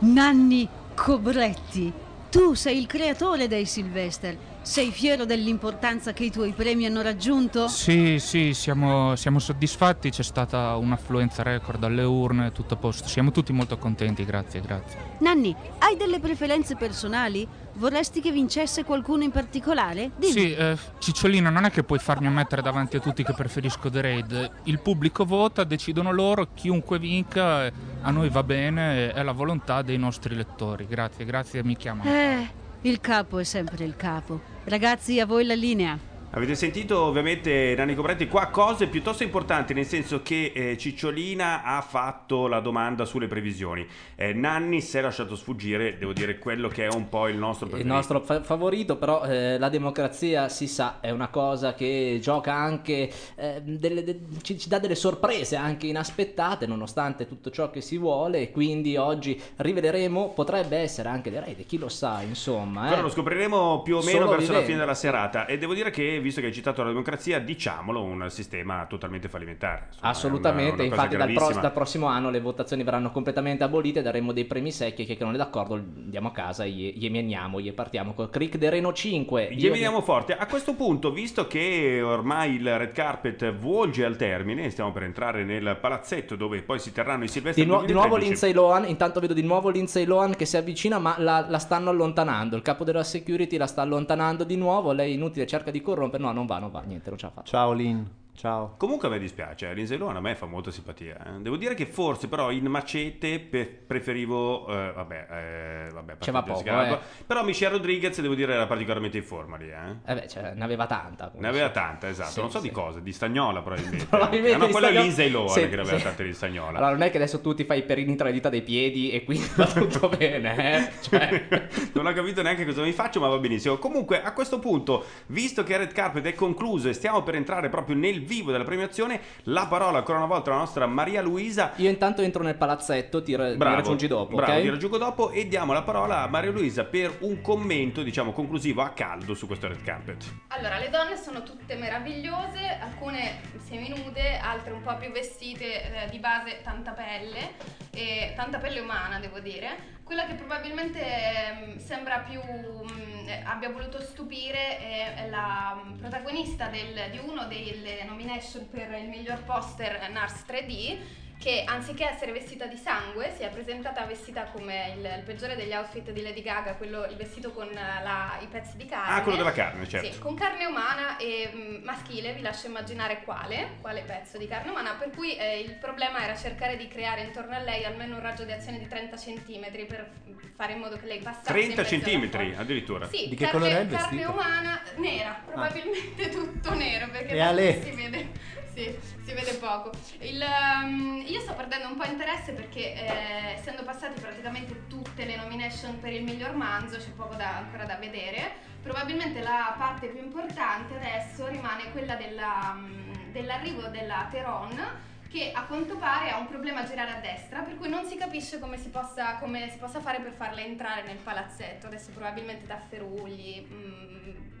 [0.00, 1.92] Nanni Cobretti,
[2.34, 4.36] tu sei il creatore dei Sylvester.
[4.64, 7.68] Sei fiero dell'importanza che i tuoi premi hanno raggiunto?
[7.68, 13.06] Sì, sì, siamo, siamo soddisfatti, c'è stata un'affluenza record alle urne, tutto a posto.
[13.06, 14.98] Siamo tutti molto contenti, grazie, grazie.
[15.18, 17.46] Nanni, hai delle preferenze personali?
[17.74, 20.12] Vorresti che vincesse qualcuno in particolare?
[20.16, 20.32] Dimmi.
[20.32, 24.00] Sì, eh, Cicciolina, non è che puoi farmi ammettere davanti a tutti che preferisco The
[24.00, 24.50] Raid.
[24.64, 29.98] Il pubblico vota, decidono loro, chiunque vinca, a noi va bene, è la volontà dei
[29.98, 30.86] nostri lettori.
[30.88, 32.08] Grazie, grazie, mi chiamano.
[32.08, 34.40] Eh, il capo è sempre il capo.
[34.64, 35.98] Ragazzi, a voi la linea.
[36.36, 41.80] Avete sentito ovviamente Nanni Cobretti qua cose piuttosto importanti nel senso che eh, Cicciolina ha
[41.80, 46.86] fatto la domanda sulle previsioni Eh, Nanni si è lasciato sfuggire devo dire quello che
[46.88, 50.66] è un po' il nostro il preferito nostro fa- favorito, però eh, la democrazia si
[50.66, 55.54] sa è una cosa che gioca anche, eh, delle- de- ci, ci dà delle sorprese
[55.54, 61.30] anche inaspettate nonostante tutto ciò che si vuole e quindi oggi riveleremo, potrebbe essere anche
[61.30, 62.88] raid, chi lo sa insomma.
[62.88, 63.02] Però eh.
[63.02, 64.66] lo scopriremo più o meno Solo verso la vivendo.
[64.66, 68.26] fine della serata e devo dire che visto che hai citato la democrazia diciamolo un
[68.30, 72.82] sistema totalmente fallimentare Insomma, Assolutamente, una- una infatti dal, pro- dal prossimo anno le votazioni
[72.82, 76.32] verranno completamente abolite, daremo dei premi secchi e chi che non è d'accordo andiamo a
[76.32, 79.48] casa gli, emeniamo, gli partiamo col Crick de Reno 5.
[79.52, 80.36] Gli Io- veniamo forte.
[80.36, 85.44] A questo punto, visto che ormai il red carpet volge al termine, stiamo per entrare
[85.44, 88.24] nel palazzetto dove poi si terranno i silvestri Di, nuo- di nuovo 2013.
[88.28, 91.90] Lindsay Lohan, intanto vedo di nuovo Lindsay Lohan che si avvicina ma la, la stanno
[91.90, 96.03] allontanando, il capo della security la sta allontanando di nuovo, lei inutile cerca di corrompere,
[96.18, 97.42] no non va, non va, niente, non ce la fa.
[97.42, 98.74] Ciao Lin, ciao.
[98.76, 101.16] Comunque a me dispiace, eh, Lindsay Lohan a me fa molta simpatia.
[101.36, 101.40] eh.
[101.40, 106.82] Devo dire che forse però in macete pe- preferivo, eh, vabbè, eh, vabbè, partito poco,
[106.82, 106.98] eh.
[107.26, 109.96] Però Michelle Rodriguez devo dire era particolarmente in forma lì, eh.
[110.06, 111.30] Eh beh, cioè, ne aveva tanta.
[111.36, 112.30] Ne aveva tanta, esatto.
[112.30, 112.68] Sì, non so sì.
[112.68, 114.06] di cosa, di stagnola probabilmente.
[114.14, 116.32] Probabilmente Ah, no, di quello è stagnola- Lindsay Lohan Sì, che ne aveva tante di
[116.32, 116.78] stagnola.
[116.78, 119.10] Allora non è che adesso tu ti fai i perini tra le dita dei piedi
[119.10, 120.92] e quindi va tutto bene, eh?
[121.00, 121.68] Cioè...
[121.92, 123.76] non ho capito neanche cosa mi faccio, ma va benissimo.
[123.78, 127.96] Comunque, a questo punto, visto che Red Carpet è concluso e stiamo per entrare proprio
[127.96, 131.72] nel vivo della premiazione, la parola ancora una volta alla nostra Maria Luisa.
[131.76, 134.62] Io intanto entro nel palazzetto, ti, ra- mi Bravo, raggiungi dopo, bravo, ok?
[134.62, 138.82] ti raggiungo dopo e diamo la parola a Maria Luisa per un commento, diciamo, conclusivo
[138.82, 140.24] a caldo su questo Red Carpet.
[140.48, 146.18] Allora, le donne sono tutte meravigliose, alcune seminude, altre un po' più vestite, eh, di
[146.18, 147.52] base tanta pelle,
[147.90, 149.92] e tanta pelle umana devo dire.
[150.04, 156.66] Quella che probabilmente ehm, sembra più mm, eh, abbia voluto stupire è, la mm, protagonista
[156.66, 160.98] del- di uno delle nomination per il miglior poster NARS 3D
[161.38, 165.72] che anziché essere vestita di sangue si è presentata vestita come il, il peggiore degli
[165.72, 169.14] outfit di Lady Gaga, quello, il vestito con la- i pezzi di carne.
[169.16, 170.10] Ah, quello della carne, certo.
[170.10, 174.70] Sì, con carne umana e mm, maschile, vi lascio immaginare quale, quale pezzo di carne
[174.70, 178.22] umana, per cui eh, il problema era cercare di creare intorno a lei almeno un
[178.22, 180.10] raggio di azione di 30 cm per
[180.56, 182.58] fare in modo che lei passasse 30 in mezzo alla centimetri folla.
[182.60, 183.08] addirittura.
[183.08, 184.30] Sì, Di che carne, colore è il carne vestito?
[184.32, 187.34] umana nera, probabilmente tutto nero perché
[187.82, 188.28] si vede,
[188.74, 189.90] sì, si vede poco.
[190.18, 190.44] Il,
[190.82, 196.00] um, io sto perdendo un po' interesse perché eh, essendo passati praticamente tutte le nomination
[196.00, 198.72] per il miglior manzo c'è poco da- ancora da vedere.
[198.82, 205.64] Probabilmente la parte più importante adesso rimane quella della, mm, dell'arrivo della Teron che a
[205.64, 208.78] quanto pare ha un problema a girare a destra, per cui non si capisce come
[208.78, 211.88] si possa, come si possa fare per farla entrare nel palazzetto.
[211.88, 213.66] Adesso probabilmente tafferugli.
[213.68, 214.12] mm,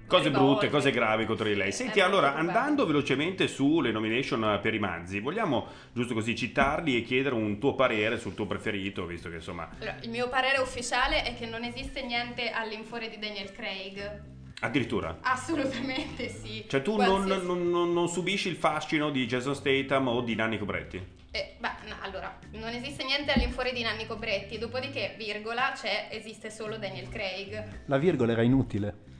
[0.08, 1.70] Cose brutte, cose gravi contro di lei.
[1.72, 2.58] Senti, Eh, allora, molto probabile.
[2.58, 7.74] andando velocemente sulle nomination per i manzi, vogliamo giusto così citarli e chiedere un tuo
[7.76, 11.62] parere sul tuo preferito, visto che insomma, Allora, il mio parere ufficiale è che non
[11.62, 14.32] esiste niente all'infuori di Daniel Craig.
[14.64, 15.18] Addirittura.
[15.20, 16.64] Assolutamente sì.
[16.66, 20.96] Cioè tu non, non- non subisci il fascino di Jason Statham o di Nanni Cobretti?
[21.30, 26.48] Eh, beh, no, allora, non esiste niente all'infuori di Nanni Cobretti, dopodiché, virgola, c'è, esiste
[26.50, 27.82] solo Daniel Craig.
[27.86, 29.12] La virgola era inutile.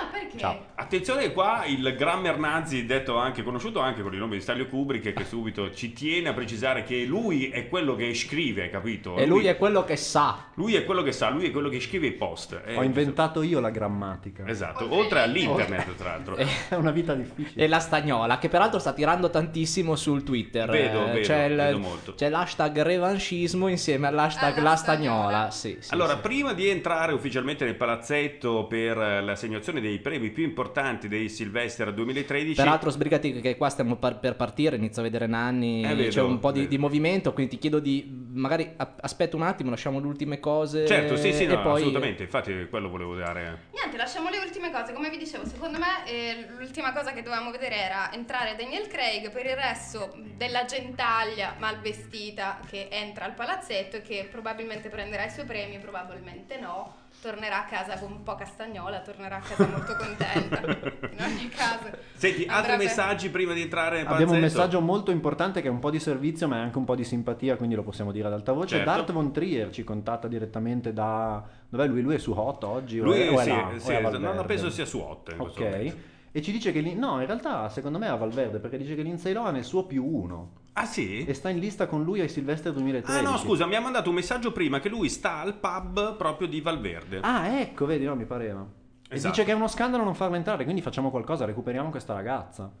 [0.00, 0.38] No, perché?
[0.38, 0.66] Ciao.
[0.74, 5.12] Attenzione qua, il Grammer Nazi, detto anche, conosciuto anche con il nome di Stanley Kubrick,
[5.12, 9.16] che subito ci tiene a precisare che lui è quello che scrive, capito?
[9.18, 10.46] E lui è quello che sa.
[10.54, 12.58] lui è quello che sa, lui è quello che scrive i post.
[12.64, 14.44] Eh, Ho inventato io la grammatica.
[14.46, 16.36] Esatto, Oltre all'internet tra l'altro.
[16.68, 17.62] È una vita difficile.
[17.62, 20.70] E la stagnola, che peraltro sta tirando tantissimo sul Twitter.
[20.70, 22.14] Vedo, Eh, vedo, c'è, il- vedo molto.
[22.14, 25.50] c'è l'hashtag revanchismo insieme all'hashtag Ah, la la stagnola.
[25.50, 25.50] stagnola.
[25.50, 26.20] Sì, sì, Allora, sì.
[26.22, 31.92] prima di entrare ufficialmente nel palazzetto per eh, l'assegnazione dei premi più importanti dei Sylvester
[31.92, 34.76] 2013, Peraltro, sbrigati che qua stiamo par- per partire.
[34.76, 35.84] Inizio a vedere Nanni.
[35.84, 37.32] Eh, vedo, c'è un po' di, di movimento.
[37.32, 38.30] Quindi ti chiedo di.
[38.32, 40.86] Magari a- aspetta un attimo, lasciamo le ultime cose.
[40.86, 41.80] certo, sì, sì, no, e poi...
[41.80, 43.64] assolutamente, infatti quello volevo dare.
[43.72, 44.92] Niente, lasciamo le ultime cose.
[44.92, 49.30] Come vi dicevo, secondo me eh, l'ultima cosa che dovevamo vedere era entrare Daniel Craig.
[49.30, 55.24] Per il resto, della gentaglia mal vestita che entra al palazzetto e che probabilmente prenderà
[55.24, 57.01] i suoi premi, probabilmente no.
[57.22, 60.58] Tornerà a casa con un po' castagnola, tornerà a casa molto contenta.
[60.58, 65.12] In ogni caso, Senti, altri Avrebbe- messaggi prima di entrare nel Abbiamo un messaggio molto
[65.12, 67.76] importante che è un po' di servizio ma è anche un po' di simpatia, quindi
[67.76, 68.74] lo possiamo dire ad alta voce.
[68.74, 68.90] Certo.
[68.90, 71.40] Dart Von Trier ci contatta direttamente da...
[71.68, 72.02] Dov'è lui?
[72.02, 72.98] Lui è su Hot oggi?
[72.98, 73.70] o Lui è, o è sì, là?
[73.76, 74.34] sì, O è a Valverde?
[74.34, 75.70] non penso sia su 8 in questo Ok.
[75.70, 75.96] momento.
[76.32, 76.80] E ci dice che...
[76.80, 79.84] No, in realtà secondo me è a Valverde perché dice che Lindsay Lohan è suo
[79.86, 81.24] più uno Ah sì?
[81.26, 83.26] e sta in lista con lui ai Silvestre 2013.
[83.26, 86.48] Ah no, scusa, mi ha mandato un messaggio prima che lui sta al pub proprio
[86.48, 87.18] di Valverde.
[87.22, 88.60] Ah, ecco, vedi, no, mi pareva.
[89.08, 89.28] E Esatto.
[89.34, 92.72] dice che è uno scandalo non farla entrare, quindi facciamo qualcosa, recuperiamo questa ragazza.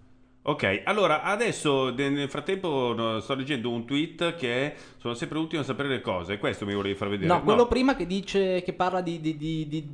[0.44, 5.38] Ok, allora adesso de- nel frattempo no, sto leggendo un tweet che è, sono sempre
[5.38, 7.28] l'ultimo a sapere le cose, questo mi volevi far vedere.
[7.32, 9.88] No, quello prima che dice che parla di, di- di- di-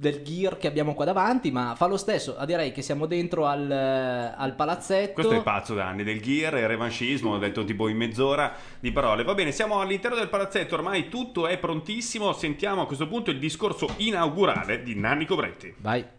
[0.00, 2.34] del gear che abbiamo qua davanti, ma fa lo stesso.
[2.38, 5.12] Ah, direi che siamo dentro al, al palazzetto.
[5.12, 9.24] Questo è pazzo Danni, del gear e revanchismo, ho detto tipo in mezz'ora di parole.
[9.24, 13.38] Va bene, siamo all'interno del palazzetto, ormai tutto è prontissimo, sentiamo a questo punto il
[13.38, 15.74] discorso inaugurale di Nanni Cobretti.
[15.76, 16.18] Vai.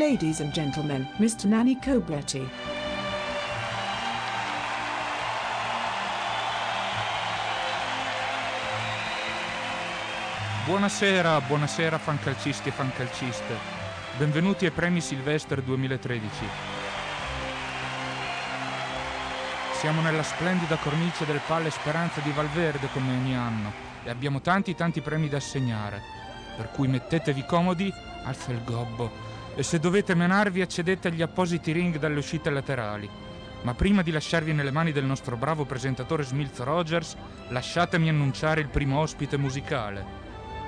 [0.00, 1.44] Ladies and gentlemen, Mr.
[1.44, 2.48] Nanny Cobretti.
[10.64, 13.54] Buonasera, buonasera fancalcisti e fancalciste.
[14.16, 16.28] Benvenuti ai premi Silvester 2013.
[19.74, 23.70] Siamo nella splendida cornice del Palle Speranza di Valverde come ogni anno
[24.02, 26.00] e abbiamo tanti tanti premi da assegnare.
[26.56, 27.92] Per cui mettetevi comodi,
[28.24, 29.29] alza il gobbo
[29.60, 33.06] e se dovete menarvi accedete agli appositi ring dalle uscite laterali.
[33.60, 37.14] Ma prima di lasciarvi nelle mani del nostro bravo presentatore Smith Rogers,
[37.48, 40.18] lasciatemi annunciare il primo ospite musicale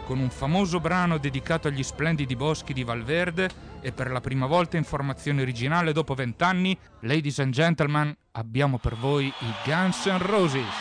[0.05, 3.48] con un famoso brano dedicato agli splendidi boschi di Valverde
[3.81, 8.96] e per la prima volta in formazione originale dopo vent'anni, ladies and gentlemen, abbiamo per
[8.96, 10.74] voi i Guns N' Roses.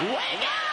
[0.00, 0.69] Wake up!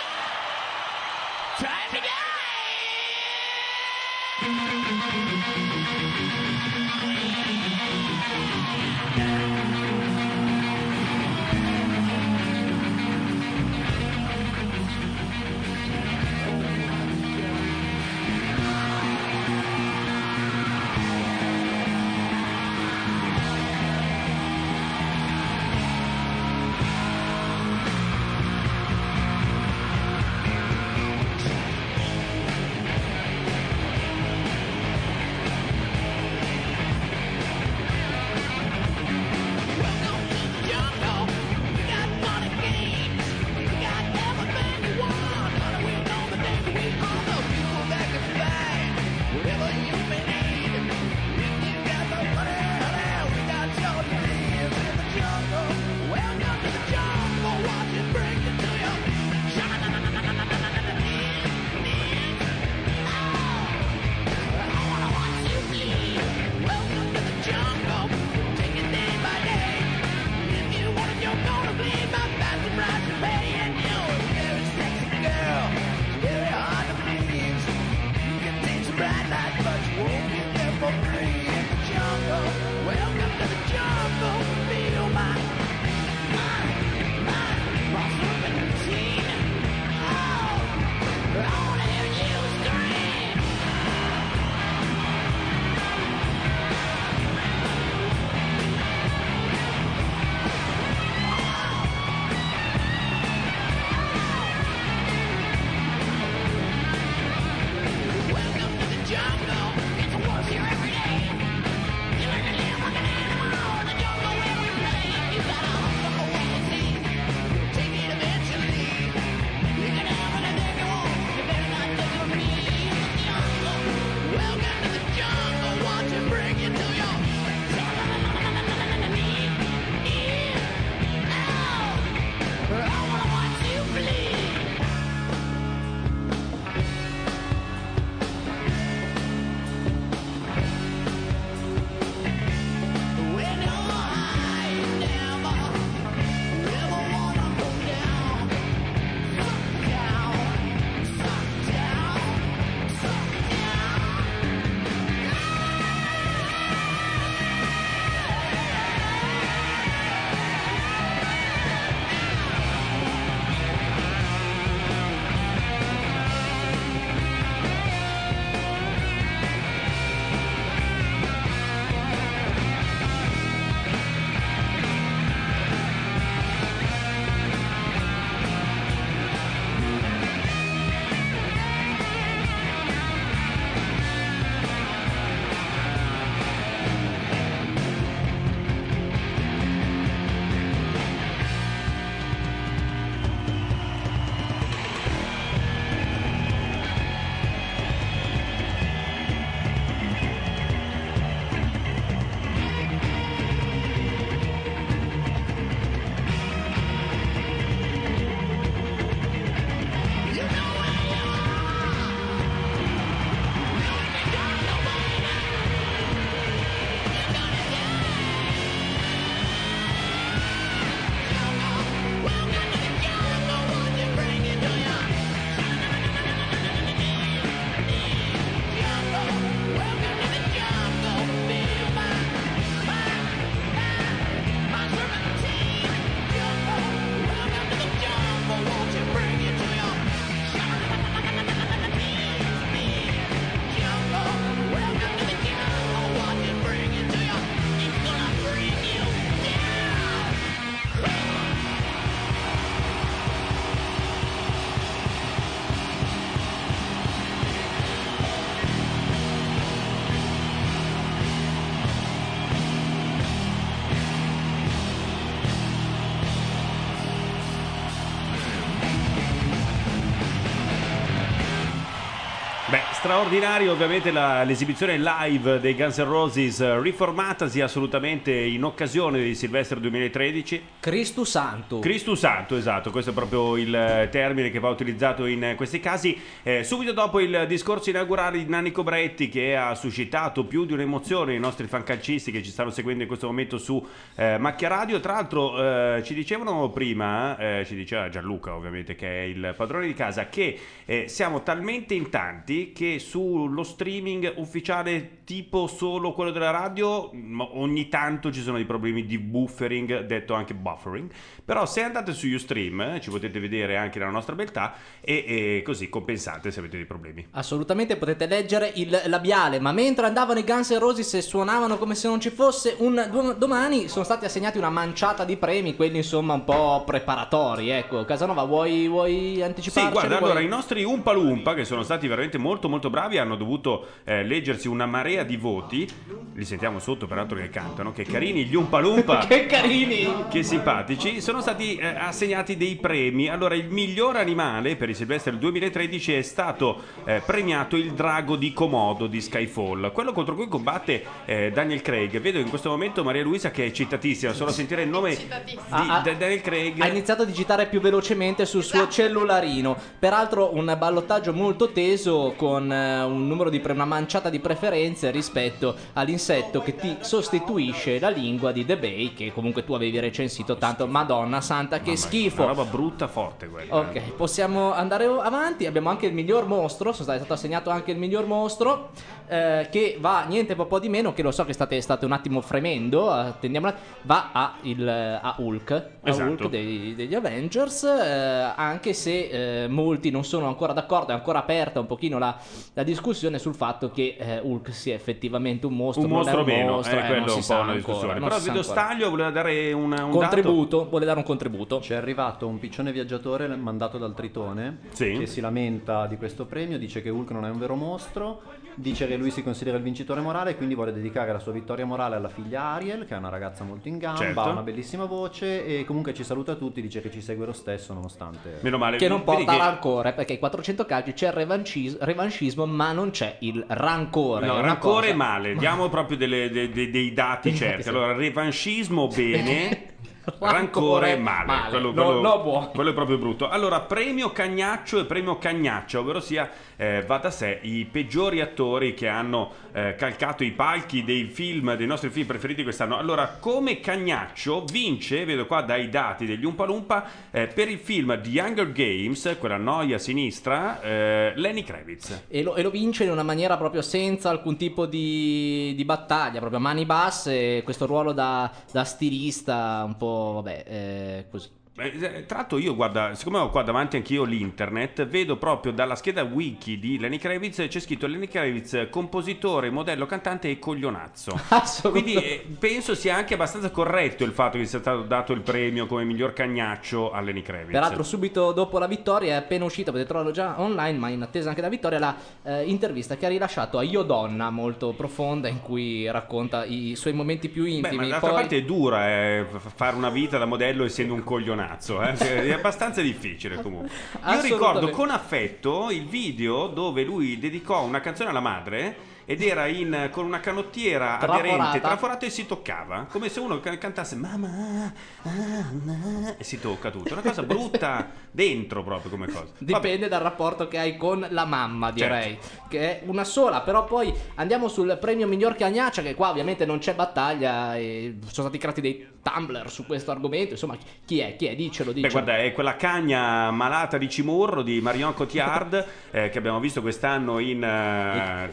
[273.08, 279.34] Straordinario ovviamente la- l'esibizione live dei Guns N' Roses eh, riformatasi assolutamente in occasione di
[279.34, 280.62] Silvestre 2013.
[280.82, 281.80] Cristo Santo.
[281.80, 285.80] Cristo Santo, esatto, questo è proprio il eh, termine che va utilizzato in eh, questi
[285.80, 286.20] casi.
[286.44, 291.34] Eh, subito dopo il discorso inaugurale di Nanni Cobretti che ha suscitato più di un'emozione
[291.34, 293.82] i nostri fancalcisti che ci stanno seguendo in questo momento su
[294.16, 295.00] eh, Macchia Radio.
[295.00, 299.94] Tra l'altro eh, ci dicevano prima, ci diceva Gianluca ovviamente che è il padrone di
[299.94, 300.60] casa, che
[301.06, 307.12] siamo talmente in tanti che sullo streaming ufficiale tipo solo quello della radio
[307.54, 311.10] ogni tanto ci sono dei problemi di buffering, detto anche buffering,
[311.48, 315.62] però se andate su Ustream eh, ci potete vedere anche la nostra beltà e, e
[315.64, 317.26] così compensate se avete dei problemi.
[317.32, 321.96] Assolutamente potete leggere il labiale, ma mentre andavano i Guns N' Roses e suonavano come
[321.96, 325.96] se non ci fosse un dom- domani, sono stati assegnati una manciata di premi, quelli
[325.96, 328.04] insomma un po' preparatori, ecco.
[328.04, 329.92] Casanova, vuoi, vuoi Sì, anticiparci?
[329.92, 333.88] guarda, allora i nostri Umpa Lumpa, che sono stati veramente molto molto bravi, hanno dovuto
[334.04, 335.90] eh, leggersi una marea di voti,
[336.34, 341.22] li sentiamo sotto peraltro che cantano, che carini gli Umpa Lumpa, che carini, che simpatici,
[341.22, 343.30] sono stati eh, assegnati dei premi.
[343.30, 348.36] Allora il miglior animale per il Silvestre del 2013 è stato eh, premiato il drago
[348.36, 352.20] di Komodo di Skyfall, quello contro cui combatte eh, Daniel Craig.
[352.20, 355.58] Vedo in questo momento Maria Luisa che è citatissima, solo a sentire il nome di
[355.70, 356.02] Ah.
[356.04, 356.82] Da- Daniel Craig.
[356.82, 359.78] Ha iniziato a digitare più velocemente sul suo cellularino.
[360.00, 364.40] Peraltro un ballottaggio molto teso con con eh, un numero di pre- una manciata di
[364.40, 370.00] preferenze rispetto all'insetto che ti sostituisce la lingua di The Bay, che comunque tu avevi
[370.00, 370.88] recensito tanto.
[370.88, 372.44] Madonna santa, che schifo!
[372.44, 373.76] Una roba brutta forte quella.
[373.76, 374.02] Ok, eh.
[374.16, 375.66] possiamo andare avanti.
[375.66, 376.92] Abbiamo anche il miglior mostro.
[376.94, 378.90] Sono stato assegnato anche il miglior mostro.
[379.28, 381.14] Eh, che va niente po' po' di meno.
[381.14, 383.10] Che lo so che state, state un attimo fremendo.
[383.10, 383.72] Attendiamo.
[384.04, 385.72] Va a, il, a Hulk.
[385.72, 386.30] A Esatto.
[386.30, 387.84] Hulk dei- degli Avengers.
[387.84, 391.12] eh, anche se eh, molti non sono ancora d'accordo.
[391.12, 392.38] È ancora aperta un pochino la,
[392.74, 396.04] la discussione sul fatto che eh, Hulk sia effettivamente un mostro.
[396.04, 397.72] Un non mostro è un meno, mostro, eh, eh, è si un sa po' una
[397.72, 398.20] ancora, discussione.
[398.20, 398.64] non Però vedo ancora.
[398.82, 400.10] Staglio voleva dare un, un dato.
[400.10, 401.82] Contributo, vuole dare un contributo.
[401.82, 405.14] Ci è arrivato un piccione viaggiatore mandato dal Tritone Sì.
[405.18, 408.42] che si lamenta di questo premio, dice che Hulk non è un vero mostro,
[408.80, 411.84] dice che lui si considera il vincitore morale e quindi vuole dedicare la sua vittoria
[411.86, 414.40] morale alla figlia Ariel, che è una ragazza molto in gamba, Certo.
[414.40, 417.94] ha una bellissima voce e comunque ci saluta tutti, dice che ci segue lo stesso
[417.94, 418.60] nonostante...
[418.62, 418.98] Meno male.
[418.98, 423.10] Che non porta che- rancore, perché ai 400 calci c'è il revanchis- revanchismo, ma non
[423.10, 424.46] c'è il rancore.
[424.46, 427.90] No, rancore cosa- è male, diamo proprio delle- de- de- dei dati certi.
[427.90, 429.96] Allora, revanchismo bene,
[430.40, 431.46] rancore Rancore male.
[431.46, 431.70] male.
[431.70, 432.68] Quello, No, quello- no, buono.
[432.72, 433.48] quello è proprio brutto.
[433.50, 438.94] Allora, premio Cagnaccio e premio Cagnaccia, ovvero sia, eh, va da sé, i peggiori attori
[438.94, 442.98] che hanno eh, calcato i palchi dei film, dei nostri film preferiti quest'anno.
[442.98, 448.20] Allora, come Cagnaccio vince, vedo qua dai dati degli Umpa Lumpa, eh, per il film
[448.22, 452.26] The Hunger Games, quella noia sinistra, eh, Lenny Kravitz.
[452.28, 456.40] E lo, e lo vince in una maniera proprio senza alcun tipo di, di battaglia,
[456.40, 461.57] proprio a mani basse, questo ruolo da, da stilista un po', vabbè, eh, così.
[461.80, 466.24] Eh, Tra l'altro io guarda, siccome ho qua davanti anch'io l'internet, vedo proprio dalla scheda
[466.24, 471.40] wiki di Lenny Kravitz c'è scritto Lenny Kravitz, compositore, modello, cantante e coglionazzo.
[471.92, 475.86] Quindi eh, penso sia anche abbastanza corretto il fatto che sia stato dato il premio
[475.86, 477.72] come miglior cagnaccio a Lenny Kravitz.
[477.72, 481.50] Peraltro subito dopo la vittoria è appena uscita, potete trovarlo già online, ma in attesa
[481.50, 485.62] anche della vittoria, la eh, intervista che ha rilasciato a Io Donna, molto profonda, in
[485.62, 487.96] cui racconta i suoi momenti più Beh, intimi.
[487.98, 491.66] ma d'altra Poi- parte è dura eh, fare una vita da modello essendo un coglionazzo,
[492.02, 492.16] eh?
[492.46, 493.90] è abbastanza difficile comunque.
[494.32, 499.68] Io ricordo con affetto il video dove lui dedicò una canzone alla madre ed era
[499.68, 501.34] in, con una canottiera Traforata.
[501.38, 506.62] aderente, traforata e si toccava, come se uno ca- cantasse mamma ah, ah", e si
[506.62, 509.48] tocca tutto, una cosa brutta dentro proprio come cosa.
[509.58, 512.04] Dipende dal rapporto che hai con la mamma, Certo.
[512.04, 512.38] direi.
[512.70, 516.78] Che è una sola, però poi andiamo sul premio miglior cagnaccia, che qua ovviamente non
[516.80, 517.76] c'è battaglia.
[517.76, 520.52] E sono stati creati dei Tumblr su questo argomento.
[520.52, 521.36] Insomma, chi è?
[521.36, 521.56] Chi è?
[521.56, 522.24] Dicelo, Beh, dicelo.
[522.24, 527.40] guarda, è quella cagna malata di Cimurro di Marion Cotillard eh, che abbiamo visto quest'anno
[527.40, 528.52] in eh,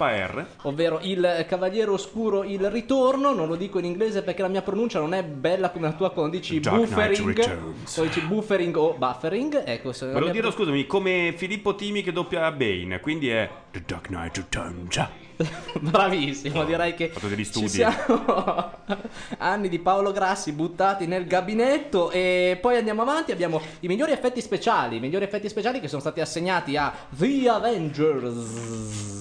[0.00, 0.46] TDKR.
[0.62, 3.34] Ovvero il Cavaliere Oscuro, il ritorno.
[3.34, 6.10] Non lo dico in inglese perché la mia pronuncia non è bella come la tua
[6.10, 7.44] quando dici Dark buffering.
[7.44, 9.62] Quando dici buffering o buffering.
[9.66, 13.82] Ecco, se la Volevo dirlo, scusami, come Filippo Timi che doppia Bane, quindi è The
[13.86, 15.08] Dark Knight Returns.
[15.80, 17.68] Bravissimo, direi che fatto degli studi.
[17.68, 18.74] siamo
[19.38, 24.42] anni di Paolo Grassi buttati nel gabinetto e poi andiamo avanti, abbiamo i migliori effetti
[24.42, 29.19] speciali, i migliori effetti speciali che sono stati assegnati a The Avengers.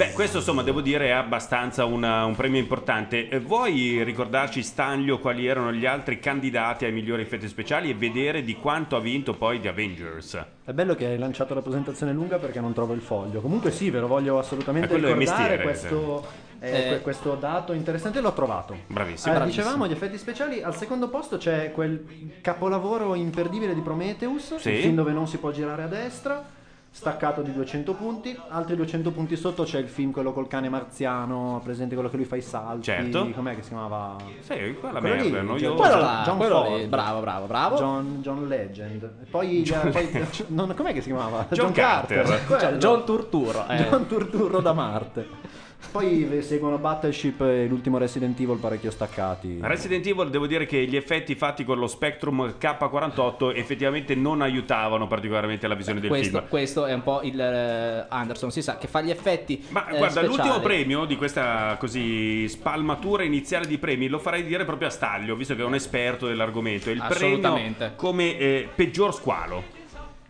[0.00, 3.28] Beh, questo insomma devo dire è abbastanza una- un premio importante.
[3.28, 8.42] Eh, Vuoi ricordarci, Stanlio, quali erano gli altri candidati ai migliori effetti speciali e vedere
[8.42, 10.42] di quanto ha vinto poi The Avengers?
[10.64, 13.42] È bello che hai lanciato la presentazione lunga perché non trovo il foglio.
[13.42, 15.58] Comunque sì, ve lo voglio assolutamente Eh, quello è ricordare.
[15.58, 16.26] mestiere, questo,
[16.60, 16.88] eh, Eh.
[16.88, 18.74] que- questo dato interessante l'ho trovato.
[18.86, 19.34] Bravissimo.
[19.34, 19.62] Eh, Bravissimo.
[19.64, 24.70] dicevamo gli effetti speciali, al secondo posto c'è quel capolavoro imperdibile di Prometheus, Sì.
[24.70, 26.42] il film dove non si può girare a destra,
[26.92, 31.60] staccato di 200 punti, altri 200 punti sotto c'è il film quello col cane marziano,
[31.62, 33.30] presente quello che lui fa i salti, Certo.
[33.30, 34.16] com'è che si chiamava?
[34.40, 35.58] Sì, quella Quello merda, lì.
[35.60, 36.76] John- Quello là, John quello Ford.
[36.80, 37.76] lì, bravo, bravo, bravo.
[37.76, 39.02] John, John Legend.
[39.22, 41.46] E Poi, John poi- non- com'è che si chiamava?
[41.50, 42.44] John Carter.
[42.44, 42.60] Quello.
[42.60, 43.76] John- John Turturro, eh.
[43.88, 45.28] John Turturro da Marte.
[45.90, 49.58] Poi seguono Battleship e l'ultimo Resident Evil parecchio staccati.
[49.60, 55.08] Resident Evil devo dire che gli effetti fatti con lo Spectrum K48 effettivamente non aiutavano
[55.08, 56.48] particolarmente la visione del Questo, film.
[56.48, 59.64] questo è un po' il eh, Anderson, si sa, che fa gli effetti.
[59.70, 60.26] Ma eh, guarda, speciali.
[60.28, 65.34] l'ultimo premio di questa così spalmatura iniziale di premi lo farei dire proprio a Staglio,
[65.34, 66.88] visto che è un esperto dell'argomento.
[66.90, 67.92] È il premio Assolutamente.
[67.96, 69.78] come eh, peggior squalo.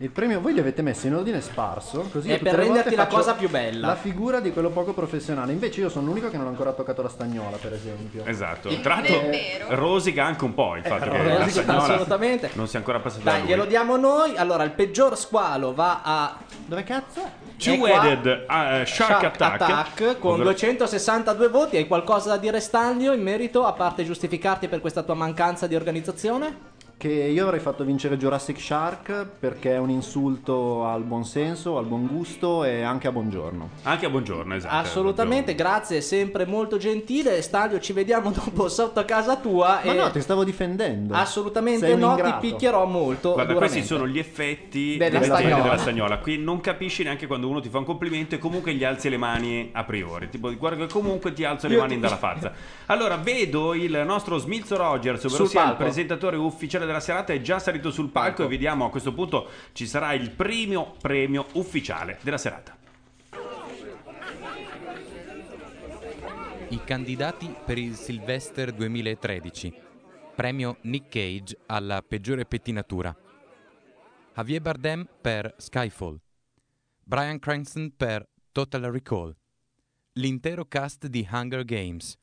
[0.01, 3.35] Il premio voi li avete messi in ordine sparso, così È per renderti la cosa
[3.35, 3.85] più bella.
[3.89, 5.51] La figura di quello poco professionale.
[5.51, 8.25] Invece io sono l'unico che non ha ancora toccato la stagnola, per esempio.
[8.25, 8.71] Esatto.
[8.71, 9.75] Non Tra l'altro, è vero.
[9.75, 12.49] rosica anche un po' il fatto che la rosica stagnola assolutamente.
[12.53, 13.49] non sia ancora passata da Dai, lui.
[13.49, 14.35] glielo diamo noi.
[14.37, 16.35] Allora, il peggior squalo va a.
[16.65, 17.21] Dove cazzo?
[17.59, 21.77] Two-headed eh, shark, attack, con ovvero- 262 voti.
[21.77, 25.75] Hai qualcosa da dire, Stanlio, in merito, a parte giustificarti per questa tua mancanza di
[25.75, 26.70] organizzazione?
[27.01, 31.85] Che io avrei fatto vincere Jurassic Shark perché è un insulto al buon senso, al
[31.85, 33.69] buon gusto e anche a buongiorno.
[33.81, 34.75] Anche a buongiorno, esatto.
[34.75, 37.41] Assolutamente, grazie, è sempre molto gentile.
[37.41, 39.81] Stadio, ci vediamo dopo sotto a casa tua.
[39.83, 41.15] Ma e- no, ti stavo difendendo.
[41.15, 43.31] Assolutamente no, ti picchierò molto.
[43.33, 43.73] Guarda, duramente.
[43.79, 45.61] questi sono gli effetti Della della, stagnola.
[45.63, 46.17] della stagnola.
[46.19, 49.17] Qui non capisci neanche quando uno ti fa un complimento e comunque gli alzi le
[49.17, 50.29] mani a priori.
[50.29, 52.53] Tipo, guarda che comunque ti alzo le Io mani ti- dalla faccia.
[52.91, 57.57] Allora, vedo il nostro Smilzo Rogers, ovvero sia il presentatore ufficiale della serata, è già
[57.59, 62.37] salito sul palco e vediamo a questo punto ci sarà il primo premio ufficiale della
[62.37, 62.77] serata.
[66.69, 69.73] I candidati per il Sylvester 2013.
[70.35, 73.15] Premio Nick Cage alla peggiore pettinatura.
[74.35, 76.19] Javier Bardem per Skyfall.
[77.03, 79.35] Brian Cranston per Total Recall.
[80.13, 82.17] L'intero cast di Hunger Games.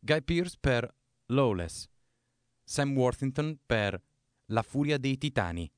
[0.00, 0.92] Guy Pearce per
[1.26, 1.88] Lawless.
[2.68, 3.98] Sam Worthington per
[4.46, 5.70] La furia dei titani.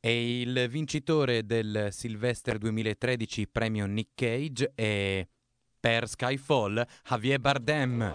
[0.00, 5.26] E il vincitore del Sylvester 2013 premio Nick Cage è
[5.78, 8.14] per Skyfall Javier Bardem.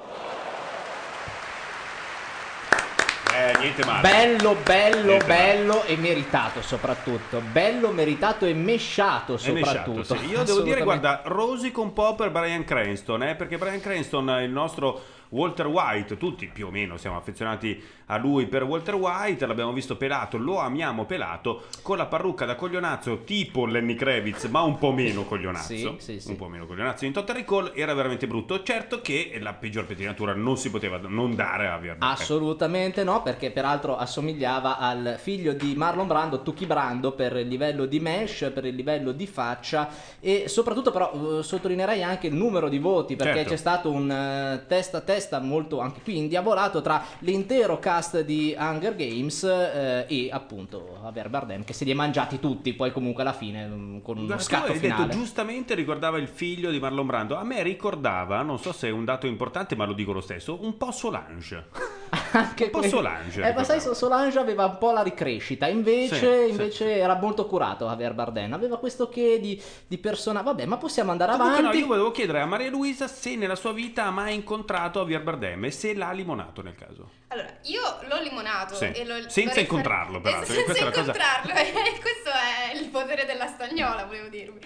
[3.36, 4.01] Eh, niente male.
[4.01, 5.41] Bello, bello, Niente male.
[5.55, 7.41] bello e meritato soprattutto.
[7.51, 10.16] Bello, meritato e mesciato È mesciato, soprattutto.
[10.18, 10.26] sì.
[10.32, 14.41] Io devo dire, guarda, rosico un po' per Brian Cranston, eh, perché Brian Cranston è
[14.43, 15.01] il nostro
[15.34, 17.82] Walter White, tutti più o meno siamo affezionati
[18.14, 22.55] a lui per Walter White, l'abbiamo visto pelato, lo amiamo pelato, con la parrucca da
[22.55, 26.30] coglionazzo tipo Lenny Kravitz, ma un po' meno coglionazzo, Sì, sì, sì.
[26.30, 27.05] un po' meno coglionazzo.
[27.05, 31.36] In Total Recall era veramente brutto, certo che la peggior pettinatura non si poteva non
[31.36, 31.97] dare a Bardem.
[32.01, 37.86] Assolutamente no, perché peraltro assomigliava al figlio di Marlon Brando, Tuki Brando, per il livello
[37.86, 39.89] di mesh, per il livello di faccia
[40.20, 43.49] e soprattutto però eh, sottolineerei anche il numero di voti, perché Certo.
[43.51, 48.56] c'è stato un eh, testa a testa molto anche qui indiavolato tra l'intero cast di
[48.58, 53.24] Hunger Games eh, e appunto Javier Bardem che se li è mangiati tutti poi comunque
[53.24, 55.06] alla fine mm, con uno tu scatto hai finale.
[55.06, 57.36] detto giustamente ricordava il figlio di Marlon Brando.
[57.36, 60.60] A me ricordava, non so se è un dato importante, ma lo dico lo stesso,
[60.62, 61.68] un po' Solange.
[62.36, 63.42] Anche un po' Solange.
[63.44, 63.80] Eh, ma sai.
[63.80, 68.54] Solange aveva un po' la ricrescita, invece, Sì, invece era molto curato Javier Bardem.
[68.54, 70.42] Aveva questo che di, di persona.
[70.42, 71.80] Vabbè, ma possiamo andare Comunque no, avanti.
[71.82, 75.66] io volevo chiedere a Maria Luisa se nella sua vita ha mai incontrato Javier Bardem
[75.66, 77.10] e se l'ha limonato nel caso.
[77.28, 78.86] Allora, io l'ho limonato Sì.
[78.92, 82.90] e l'ho Senza incontrarlo, fare- Eh, è senza la cosa- incontrarlo, eh, questo è il
[82.90, 84.60] potere della stagnola, volevo dirvi.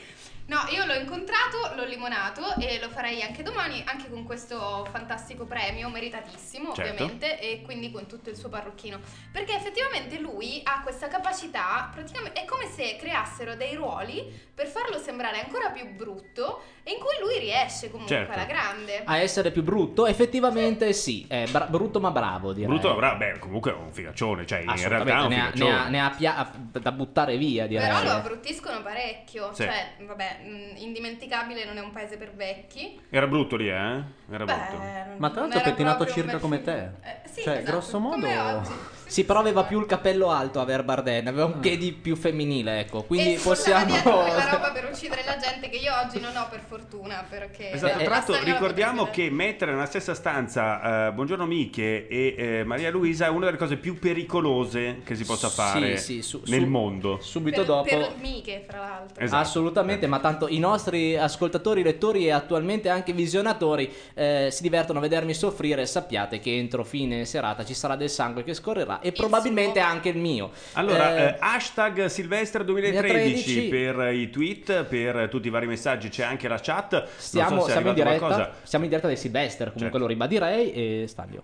[0.47, 5.45] No, io l'ho incontrato, l'ho limonato e lo farei anche domani, anche con questo fantastico
[5.45, 6.91] premio, meritatissimo Certo.
[6.91, 8.97] ovviamente, e quindi con tutto il suo parrucchino.
[9.29, 14.23] Perché effettivamente lui ha questa capacità, praticamente è come se creassero dei ruoli
[14.53, 18.31] per farlo sembrare ancora più brutto e in cui lui riesce comunque Certo.
[18.31, 19.01] alla grande.
[19.03, 22.69] A essere più brutto, effettivamente sì, è bra- brutto ma bravo direi.
[22.69, 25.69] Brutto avrà, beh, comunque è un figaccione, cioè in realtà è un ne ha, ne
[25.69, 27.85] ha- ne ha pia- da buttare via direi.
[27.89, 29.63] Però lo abbruttiscono parecchio, Sì.
[29.63, 32.97] cioè, vabbè, mh, indimenticabile non è un paese per vecchi.
[33.09, 33.73] Era brutto lì, eh?
[34.31, 34.81] Era Beh, brutto.
[35.17, 36.83] Ma tra l'altro è pettinato circa come te.
[37.01, 38.25] Eh, sì, cioè, esatto, grosso modo...
[39.07, 42.15] Sì, però aveva più il capello alto a Ver Bardem, aveva un che di più
[42.15, 43.03] femminile, ecco.
[43.03, 43.85] Quindi e possiamo.
[44.01, 47.71] quella roba per uccidere la gente che io oggi non ho per fortuna, perché...
[47.71, 52.91] Esatto, tra l'altro ricordiamo che mettere nella stessa stanza eh, Buongiorno Miche e eh, Maria
[52.91, 56.61] Luisa è una delle cose più pericolose che si possa Sì, fare sì, su- nel
[56.61, 57.19] su- mondo.
[57.21, 57.89] Subito per, dopo.
[57.89, 59.23] per miche, fra l'altro.
[59.23, 59.41] Esatto.
[59.41, 65.01] Assolutamente, ma tanto i nostri ascoltatori, lettori e attualmente anche visionatori eh, si divertono a
[65.01, 65.85] vedermi soffrire.
[65.85, 70.17] Sappiate che entro fine serata ci sarà del sangue che scorrerà e probabilmente anche il
[70.17, 70.51] mio.
[70.73, 73.13] Allora, Eh, eh, hashtag Silvestre 2013
[73.53, 73.67] 2013.
[73.69, 77.05] per i tweet, per tutti i vari messaggi, c'è anche la chat.
[77.17, 78.17] stiamo, non so siamo in diretta.
[78.17, 78.51] qualcosa.
[78.63, 79.97] Siamo in diretta del Silvester, comunque Certo.
[79.99, 80.71] lo ribadirei.
[80.73, 81.43] E Staglio.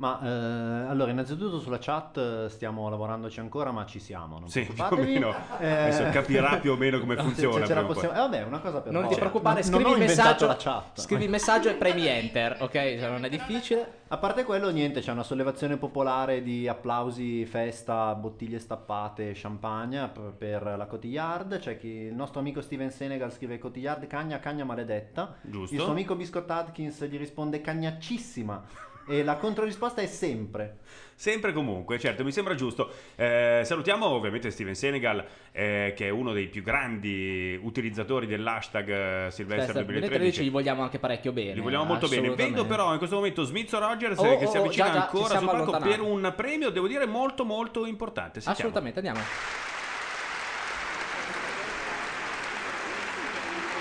[0.00, 4.38] Ma eh, allora, innanzitutto sulla chat eh, stiamo lavorandoci ancora, ma ci siamo.
[4.38, 5.34] Non Sì, più o meno.
[5.58, 8.14] Adesso capirà più o meno come funziona, ce o possiamo...
[8.14, 9.20] Eh, vabbè, una cosa per Non ti volta.
[9.20, 10.46] preoccupare, Non- scrivi il messaggio.
[10.46, 11.00] la chat.
[11.00, 12.72] Scrivi il messaggio e premi enter, ok?
[12.72, 13.98] Se non è difficile.
[14.08, 20.62] A parte quello, niente, c'è una sollevazione popolare di applausi, festa, bottiglie stappate, champagne per
[20.78, 21.58] la Cotillard.
[21.58, 25.34] C'è chi, il nostro amico Steven Senegal scrive Cotillard, cagna, cagna maledetta.
[25.42, 25.74] Giusto.
[25.74, 28.88] Il suo amico Biscott Atkins gli risponde cagnaccissima.
[29.10, 30.78] E la controrisposta è sempre.
[31.16, 32.92] Sempre comunque, certo, mi sembra giusto.
[33.16, 38.86] Eh, salutiamo ovviamente Steven Senegal, eh, che è uno dei più grandi utilizzatori dell'hashtag
[39.26, 40.00] Silvestre Silvester 2013.
[40.00, 41.54] 2013 gli vogliamo anche parecchio bene.
[41.54, 42.30] Li vogliamo molto bene.
[42.30, 45.02] Vedo però in questo momento Smith Rogers Oh, che oh, si oh, avvicina già, già,
[45.02, 48.40] ancora sul palco per un premio, devo dire, molto molto importante.
[48.40, 48.70] Sentiamo.
[48.70, 49.26] Assolutamente, andiamo.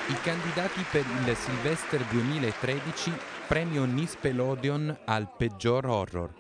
[0.07, 6.31] I candidati per il Sylvester 2013 premio Nispelodion al peggior horror.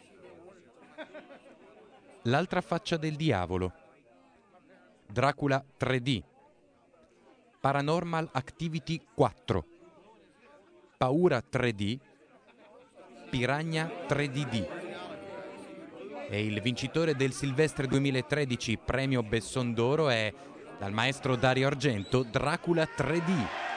[2.25, 3.73] L'altra faccia del diavolo.
[5.11, 6.21] Dracula 3D.
[7.59, 9.65] Paranormal Activity 4.
[10.99, 11.97] Paura 3D.
[13.31, 14.67] Piranha 3DD.
[16.29, 20.31] E il vincitore del Silvestre 2013 premio Besson d'Oro è,
[20.77, 23.68] dal maestro Dario Argento, Dracula 3D.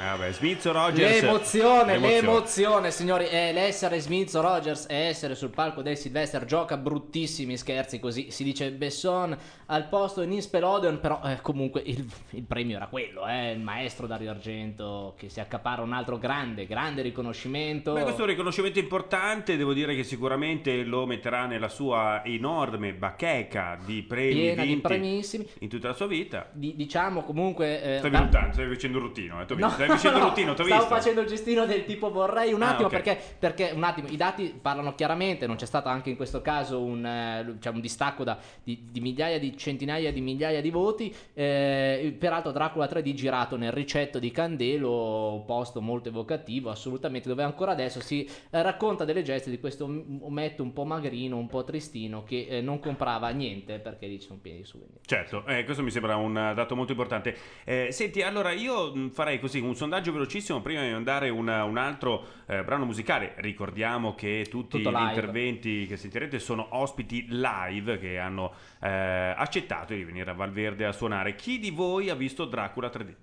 [0.00, 1.20] Ah, vabbè, Smith o Rogers.
[1.22, 3.26] L'emozione, l'emozione, signori.
[3.26, 7.98] E l'essere Smith o Rogers e essere sul palco del Sylvester gioca bruttissimi scherzi.
[7.98, 9.36] Così si dice Besson
[9.66, 11.00] al posto di Nispelodion.
[11.00, 15.40] Però eh, comunque il, il premio era quello, eh, il maestro Dario Argento che si
[15.40, 17.92] accapara un altro grande, grande riconoscimento.
[17.94, 22.92] Beh, questo è un riconoscimento importante, devo dire che sicuramente lo metterà nella sua enorme
[22.92, 25.44] bacheca di premi Piena di premissimi.
[25.58, 26.48] in tutta la sua vita.
[26.52, 27.82] Di- diciamo comunque.
[27.82, 30.80] eh, Stai da- stai facendo un routino, eh, t'ho No, facendo un no, t'ho stavo
[30.80, 30.94] visto.
[30.94, 32.92] facendo il gestino del tipo vorrei un Ah, attimo ok.
[32.94, 36.80] perché, perché un attimo i dati parlano chiaramente non c'è stato anche in questo caso
[36.82, 41.14] un, eh, cioè, un distacco da- di, di migliaia di centinaia di migliaia di voti
[41.34, 47.72] eh, peraltro Dracula 3D girato nel ricetto di Candelo posto molto evocativo assolutamente dove ancora
[47.72, 52.22] adesso si eh, racconta delle geste di questo ometto un po' magrino un po' tristino
[52.24, 54.84] che eh, non comprava niente perché lì ci sono piedi su.
[55.04, 57.36] Certo, eh, questo mi sembra un dato molto importante.
[57.64, 62.26] Eh, senti, allora io farei così un sondaggio velocissimo prima di mandare un, un altro
[62.46, 63.32] eh, brano musicale.
[63.38, 65.08] Ricordiamo che tutti Tutto gli live.
[65.08, 68.52] interventi che sentirete sono ospiti live che hanno
[68.82, 71.34] eh, accettato di venire a Valverde a suonare.
[71.34, 73.14] Chi di voi ha visto Dracula 3D?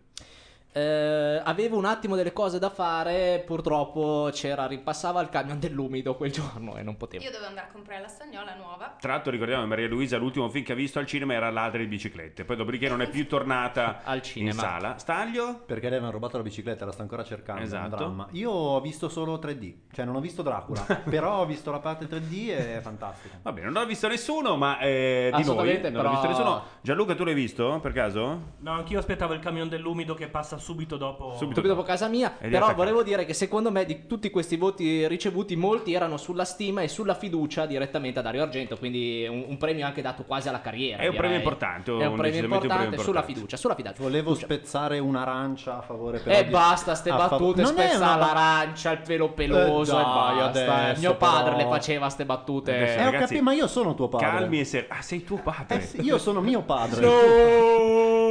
[0.78, 6.34] Eh, avevo un attimo delle cose da fare, purtroppo c'era, ripassava il camion dell'umido quel
[6.34, 7.23] giorno e non potevo.
[7.23, 8.97] Io dovevo andare a comprare la stagnola nuova.
[8.99, 11.84] Tra l'altro ricordiamo che Maria Luisa l'ultimo film che ha visto al cinema era Ladri
[11.84, 14.61] di biciclette, poi dopodiché non è più tornata Al in cinema.
[14.61, 14.97] sala.
[14.97, 15.61] Staglio?
[15.65, 17.61] Perché lei aveva rubato la bicicletta, la sta ancora cercando.
[17.61, 17.84] è Esatto.
[17.86, 18.28] un dramma.
[18.32, 22.05] Io ho visto solo 3D, cioè non ho visto Dracula, però ho visto la parte
[22.05, 23.39] 3D e è fantastica.
[23.43, 26.63] Va bene, non l'ho visto nessuno, ma eh, di noi non però- visto nessuno.
[26.82, 28.39] Gianluca, tu l'hai visto per caso?
[28.59, 31.36] No, anch'io aspettavo il camion dell'umido che passa subito dopo.
[31.38, 35.55] Subito dopo casa mia, però volevo dire che secondo me di tutti questi voti ricevuti,
[35.55, 39.86] molti erano sulla stima e sulla fiducia direttamente a Dario Argento, quindi un, un premio
[39.86, 40.97] anche dato quasi alla carriera.
[40.97, 41.18] È un direi.
[41.20, 43.34] premio importante, È un- un premio decisamente un importante, premio sulla importante.
[43.34, 43.95] fiducia, sulla fiducia.
[44.01, 47.97] Volevo spezzare un'arancia a favore però E di- basta ste fav- battute, Non è spezza
[47.97, 50.59] una l'arancia, il pelo peloso Eh, e dai, basta.
[50.59, 50.84] eh.
[50.86, 51.63] adesso, Mio padre però.
[51.63, 52.76] le faceva ste battute.
[52.76, 54.26] Adesso, Eh, ho capito, ma io sono tuo padre.
[54.28, 54.86] Calmi e seri.
[54.89, 55.78] Ah, sei tuo padre.
[55.78, 57.05] Eh sì, io sono mio padre.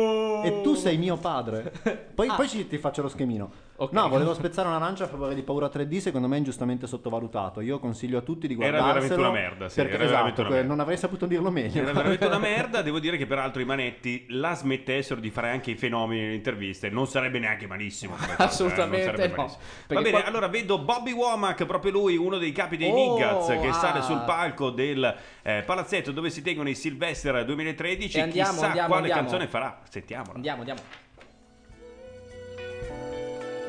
[0.45, 1.72] E tu sei mio padre.
[2.14, 2.34] Poi, Ah.
[2.34, 3.51] poi ci- ti faccio lo schemino.
[3.77, 3.91] Ok.
[3.91, 7.61] No, volevo spezzare un'arancia a favore di Paura 3D, secondo me è ingiustamente sottovalutato.
[7.61, 8.93] Io consiglio a tutti di Era guardarselo.
[8.93, 10.68] veramente una merda, sì, perché, era esatto, una que- merda.
[10.68, 11.83] non avrei saputo dirlo meglio.
[11.83, 12.83] Era veramente una merda.
[12.83, 16.89] Devo dire che peraltro i manetti la smettessero di fare anche i fenomeni nelle interviste.
[16.89, 18.14] Non sarebbe neanche malissimo.
[18.31, 19.43] eh, Assolutamente non sarebbe no.
[19.43, 19.62] malissimo.
[19.89, 23.47] Va bene, qua- allora vedo Bobby Womack, proprio lui, uno dei capi dei Oh, Niggaz,
[23.61, 23.72] che ah.
[23.72, 28.18] sale sul palco del eh, palazzetto dove si tengono i Sylvester 2013.
[28.18, 29.20] E andiamo, Chissà andiamo, quale andiamo.
[29.22, 29.81] canzone farà.
[29.89, 30.35] Sentiamola.
[30.37, 30.81] Andiamo, andiamo.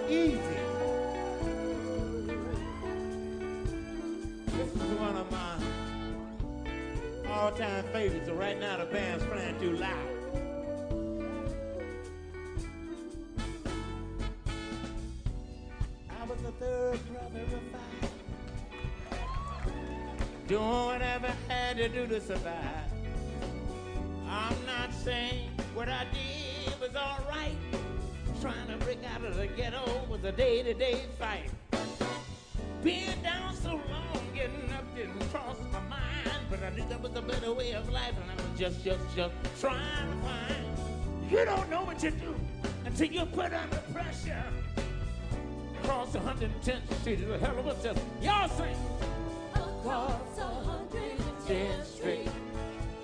[0.08, 0.40] Easy.
[4.46, 5.58] This is one of my
[7.34, 8.28] all-time favorites.
[8.28, 9.92] So right now the band's playing too loud.
[16.12, 18.12] I was the third brother of five,
[20.48, 22.92] doing whatever I had to do to survive.
[24.30, 27.56] I'm not saying what I did was all right.
[28.42, 31.50] Trying to break out of the ghetto was a day-to-day fight.
[32.84, 37.16] Being down so long, getting up didn't cross my mind, but I knew there was
[37.16, 41.32] a better way of life, and I was just, just, just trying to find.
[41.32, 42.36] You don't know what you do
[42.86, 44.44] until you're put under pressure.
[45.82, 48.00] Across 110th Street is a hell of a test.
[48.22, 48.76] Y'all sing.
[49.56, 52.30] Across 110th Street.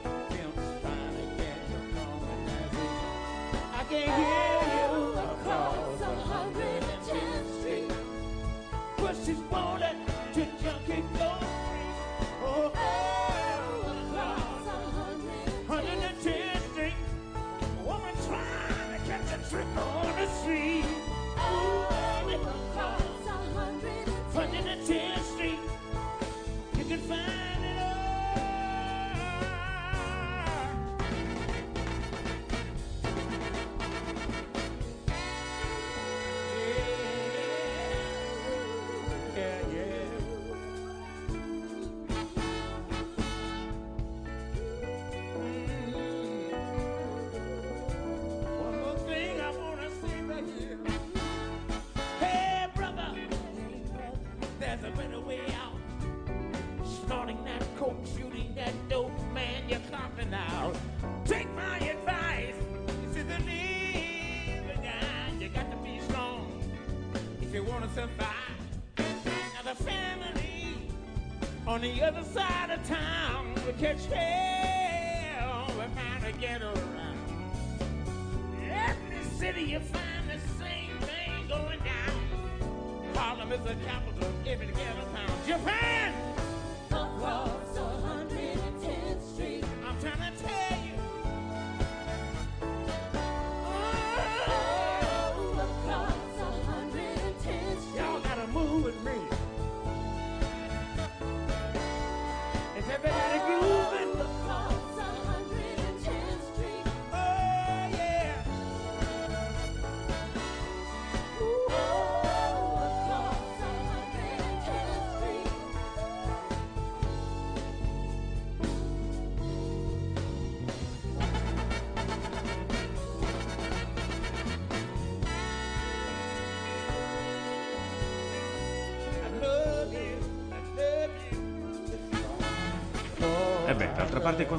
[0.03, 2.75] Pimps trying to get you going as
[3.73, 4.80] I can't hear you
[5.51, 7.91] across 110th Street.
[8.97, 10.10] But she's wanted to
[71.71, 75.67] On the other side of town, we catch hell.
[75.69, 77.17] We find a ghetto around.
[78.69, 83.15] Every city you find the same thing going down.
[83.15, 85.37] Harlem is the capital of every ghetto town.
[85.47, 86.30] Japan!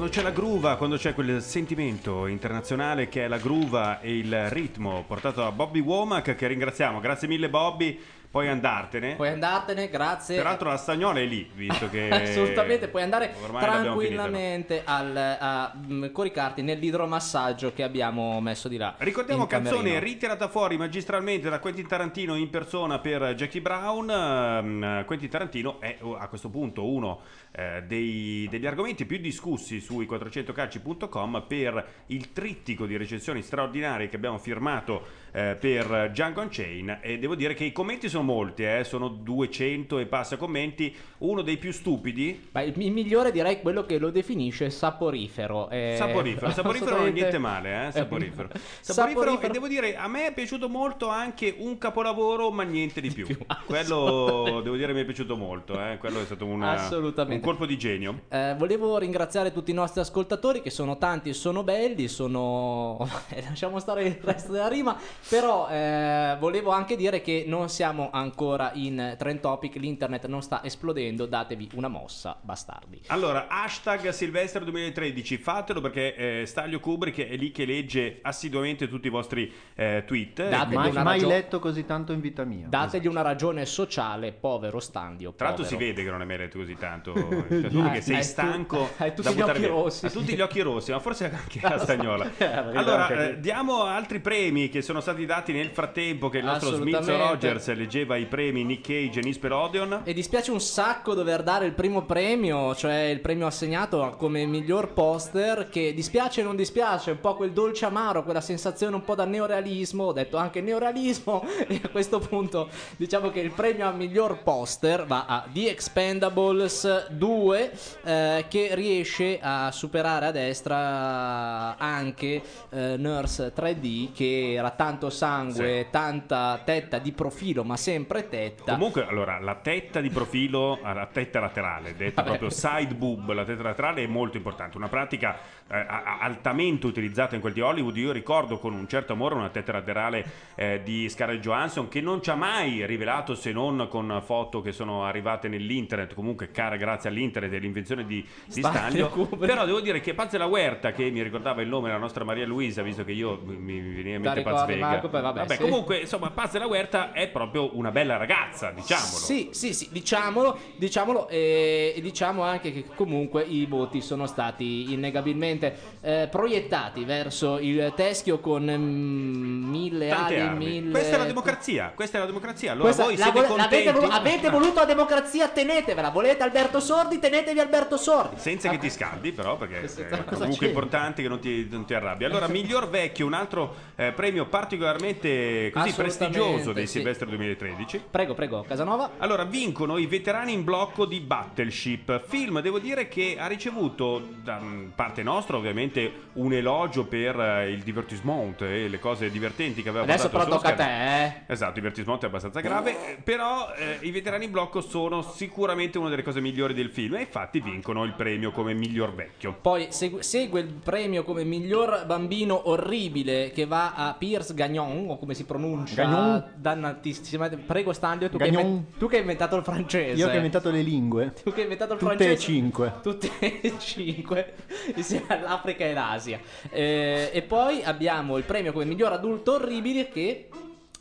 [0.03, 4.49] Quando c'è la gruva, quando c'è quel sentimento internazionale che è la gruva e il
[4.49, 7.97] ritmo portato da Bobby Womack, che ringraziamo, grazie mille Bobby,
[8.33, 9.13] puoi andartene.
[9.13, 10.37] Puoi andartene, grazie.
[10.37, 12.09] Peraltro la stagnola è lì, visto che...
[12.09, 18.95] Assolutamente, puoi andare tranquillamente al, a mm, coricarti nell'idromassaggio che abbiamo messo di là.
[18.97, 19.99] Ricordiamo canzone camerino.
[19.99, 24.09] ritirata fuori magistralmente da Quentin Tarantino in persona per Jackie Brown.
[24.09, 27.19] Ehm, Quentin Tarantino è oh, a questo punto uno
[27.51, 34.15] eh, dei- degli argomenti più discussi sui 400calci.com per il trittico di recensioni straordinarie che
[34.15, 38.83] abbiamo firmato eh, per Django Unchained e devo dire che i commenti sono molti, eh,
[38.83, 43.97] sono 200 e passa commenti, uno dei più stupidi Ma il, migliore direi quello che
[43.97, 45.69] lo definisce saporifero.
[45.69, 47.91] eh, Saporifero, saporifero non è niente male, eh?
[47.91, 48.49] Saporifero.
[48.79, 49.47] Saporifero, Saporifero.
[49.47, 53.25] e devo dire, a me è piaciuto molto anche un capolavoro, ma niente di più.
[53.65, 55.97] Quello devo dire mi è piaciuto molto, eh?
[55.97, 56.87] Quello è stato una-
[57.27, 58.21] un colpo di genio.
[58.29, 62.97] Eh, volevo ringraziare tutti i nostri ascoltatori che sono tanti e sono belli, sono...
[63.47, 64.95] lasciamo stare il resto della rima,
[65.29, 70.63] però eh, volevo anche dire che non siamo ancora in trend topic, l'internet non sta
[70.63, 73.01] esplodendo, datevi una mossa, bastardi.
[73.07, 79.07] Allora, hashtag Silvestre 2013, fatelo perché eh, Staglio Kubrick è lì che legge assiduamente tutti
[79.07, 80.49] i vostri eh, tweet.
[80.49, 82.67] Dategli Mai, una mai ragione- letto così tanto in vita mia.
[82.67, 85.33] Dategli una ragione sociale, povero Standio.
[85.33, 87.13] Tra l'altro si vede che non hai mai letto così tanto,
[87.47, 89.67] cioè, tu perché sei Hai stanco hai tutti gli occhi via.
[89.67, 90.17] rossi, Ha sì.
[90.17, 92.29] tutti gli occhi rossi, ma forse anche la stagnola.
[92.39, 96.75] arriva Allora, eh, diamo altri premi che sono stati dati nel frattempo che il nostro
[96.75, 97.05] Smith.
[97.05, 100.01] Rogers leggeva i premi Nick Cage e Nisperodion.
[100.03, 104.93] E dispiace un sacco dover dare il primo premio, cioè il premio assegnato come miglior
[104.93, 109.15] poster, che dispiace e non dispiace, un po' quel dolce amaro, quella sensazione un po'
[109.15, 113.91] da neorealismo, ho detto anche neorealismo, e a questo punto diciamo che il premio a
[113.91, 117.71] miglior poster va a The Expendables 2,
[118.03, 125.87] eh, che riesce a superare a destra anche eh, Nurse 3D, che era tanto sangue,
[125.89, 128.73] tanta tetta di profilo, ma sempre tetta.
[128.73, 132.37] Comunque, allora, la tetta di profilo, ah, la tetta laterale, detta Vabbè.
[132.37, 134.77] proprio side boob, la tetta laterale è molto importante.
[134.77, 135.37] Una pratica
[135.67, 137.95] eh, altamente utilizzata in quel di Hollywood.
[137.97, 140.25] Io ricordo con un certo amore una tetta laterale
[140.55, 144.71] eh, di Scarlett Johansson che non ci ha mai rivelato se non con foto che
[144.71, 146.13] sono arrivate nell'internet.
[146.13, 149.09] Comunque, cara, grazie all'internet e all'invenzione di, di Stanlio.
[149.37, 152.45] Però devo dire che Paz della Huerta, che mi ricordava il nome della nostra Maria
[152.45, 154.82] Luisa, visto che io mi, mi veniva in mente Paz ricordi, Vega.
[154.89, 155.57] Marco, poi vabbè, sì.
[155.57, 159.17] comunque, insomma, Paz della Huerta è proprio una bella ragazza, diciamolo.
[159.17, 164.91] Sì, sì, sì, diciamolo, diciamolo e, e diciamo anche che comunque i voti sono stati
[164.93, 170.65] innegabilmente eh, proiettati verso il teschio con mm, mille Tante ali, armi.
[170.65, 170.91] mille...
[170.91, 172.71] Questa è la democrazia, questa è la democrazia.
[172.71, 173.99] Allora Questa- voi la siete vole- l'avete, contenti?
[173.99, 176.09] volu- avete voluto la democrazia, tenetevela.
[176.09, 178.39] Volete Alberto Sordi, tenetevi Alberto Sordi.
[178.39, 180.67] Senza che ti scaldi, però, perché è cosa comunque c'entra?
[180.67, 182.23] importante che non ti, non ti arrabbi.
[182.25, 184.45] Allora, miglior vecchio, un altro eh, premio
[184.77, 186.93] particolarmente così prestigioso dei sì.
[186.93, 188.01] Silvestre 2013.
[188.09, 189.11] Prego, prego, Casanova.
[189.17, 194.61] Allora, vincono i veterani in blocco di Battleship, film, devo dire che ha ricevuto da
[194.95, 200.03] parte nostra ovviamente un elogio per eh, il divertissement e le cose divertenti che aveva
[200.05, 201.33] Adesso però tocca a te, eh.
[201.47, 206.09] Esatto, il divertissement è abbastanza grave, però eh, i veterani in blocco sono sicuramente una
[206.09, 209.55] delle cose migliori del film e infatti vincono il premio come miglior vecchio.
[209.59, 215.17] Poi segu- segue il premio come miglior bambino orribile che va a Piers Gagnon, o
[215.17, 216.03] come si pronuncia?
[216.03, 216.43] Gagnon.
[216.55, 217.49] Dannatissima.
[217.49, 218.65] Prego Stanlio, tu che, hai Gagnon.
[218.65, 220.19] inven- tu che hai inventato il francese.
[220.19, 221.33] Io che ho inventato le lingue.
[221.43, 222.33] Tu che hai inventato il Tutte francese.
[222.33, 222.93] e cinque.
[223.01, 224.53] Tutte e cinque,
[224.95, 226.39] insieme all'Africa e l'Asia.
[226.69, 230.49] Eh, e poi abbiamo il premio come miglior adulto orribile che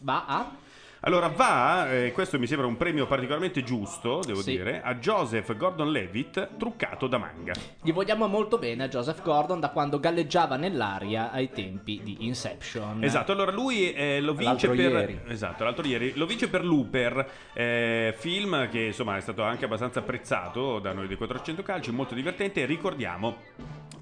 [0.01, 0.57] va a...
[1.05, 4.53] Allora va, eh, questo mi sembra un premio particolarmente giusto, devo Sì.
[4.53, 7.55] dire, a Joseph Gordon-Levitt, truccato da manga.
[7.83, 13.03] Gli vogliamo molto bene a Joseph Gordon da quando galleggiava nell'aria ai tempi di Inception.
[13.03, 15.21] Esatto, allora lui eh, lo vince L'altro per ieri.
[15.27, 19.99] Esatto, l'altro ieri lo vince per Looper, eh, film che insomma è stato anche abbastanza
[19.99, 22.65] apprezzato da noi dei 400 calci, molto divertente.
[22.65, 23.39] Ricordiamo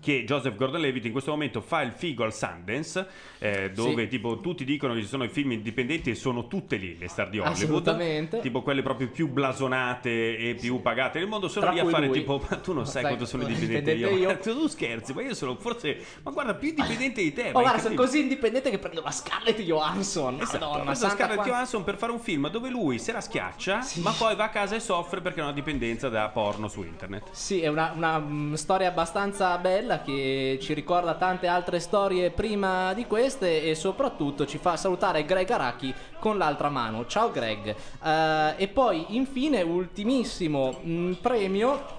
[0.00, 3.06] che Joseph Gordon-Levitt in questo momento fa il figo al Sundance,
[3.38, 4.08] eh, dove Sì.
[4.08, 7.28] tipo tutti dicono che ci sono i film indipendenti e sono tutte lì le star
[7.28, 7.56] di Hollywood.
[7.62, 8.40] Assolutamente.
[8.40, 12.06] Tipo quelle proprio più blasonate e più pagate del mondo sono Tra lì a fare
[12.06, 12.18] lui.
[12.18, 14.08] tipo ma tu non sai Sai, quanto sono indipendente io.
[14.08, 17.48] indipendente Ma tu scherzi, ma io sono forse ma guarda più indipendente di te.
[17.50, 20.40] Oh, ma guarda, sono così indipendente che prendo la Scarlett Johansson.
[20.40, 24.12] Esatto, Madonna, Scarlett quanta- Johansson per fare un film dove lui se la schiaccia, ma
[24.12, 27.28] poi va a casa e soffre perché ha una dipendenza da porno su internet.
[27.32, 32.94] Sì, è una, una, mm, storia abbastanza bella che ci ricorda tante altre storie prima
[32.94, 37.06] di queste e soprattutto ci fa salutare Greg Araki con l'altra mano.
[37.06, 37.74] Ciao Greg.
[38.02, 41.98] Eh, e poi infine ultimissimo mm, premio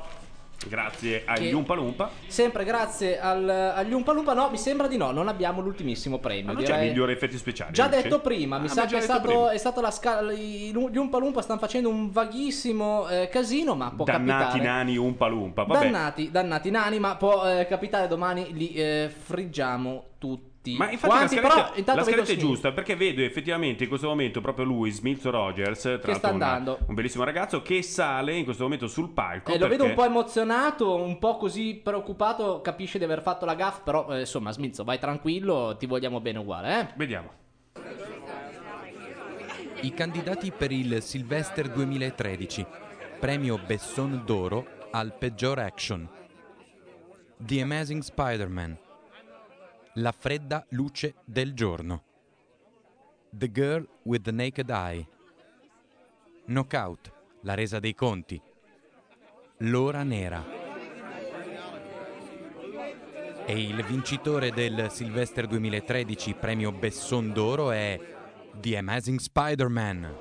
[0.68, 2.10] Grazie agli Umpa Lumpa.
[2.28, 4.34] Sempre grazie al, agli Umpa Lumpa.
[4.34, 6.46] No, mi sembra di no, non abbiamo l'ultimissimo premio.
[6.46, 7.74] Ma non direi- migliori effetti speciali.
[7.74, 9.52] Già detto prima, mi Ah, sa ma che è stato, prima.
[9.52, 10.32] è stata la scala.
[10.32, 14.64] Gli Umpa Lumpa stanno facendo un vaghissimo eh, casino, ma può Dannati capitare.
[14.64, 15.64] nani Umpa Lumpa.
[15.64, 15.84] Vabbè.
[15.86, 20.50] Dannati, dannati nani, ma può eh, capitare domani li eh, friggiamo tutti.
[20.78, 22.40] Ma infatti Quanti, la scaletta, però, la scaletta vedo è Smith.
[22.40, 26.46] giusta perché vedo effettivamente in questo momento proprio lui, Smith Rogers, tra l'altro sta una-
[26.52, 26.80] andando.
[26.86, 29.52] un bellissimo ragazzo che sale in questo momento sul palco.
[29.52, 33.56] Eh, lo vedo un po' emozionato, un po' così preoccupato, capisce di aver fatto la
[33.56, 36.88] gaff, però eh, insomma Smizzo vai tranquillo, ti vogliamo bene uguale, eh?
[36.96, 37.32] Vediamo.
[39.82, 42.64] I candidati per il Sylvester 2013,
[43.20, 46.08] premio Besson d'Oro al peggior action.
[47.38, 48.78] The Amazing Spider-Man.
[49.96, 52.04] La fredda luce del giorno.
[53.30, 55.06] The Girl with the Naked Eye.
[56.46, 57.12] Knockout,
[57.42, 58.42] la resa dei conti.
[59.58, 60.46] L'ora nera.
[63.46, 68.00] E il vincitore del Sylvester 2013 premio Besson d'Oro è
[68.56, 70.16] The Amazing Spider-Man.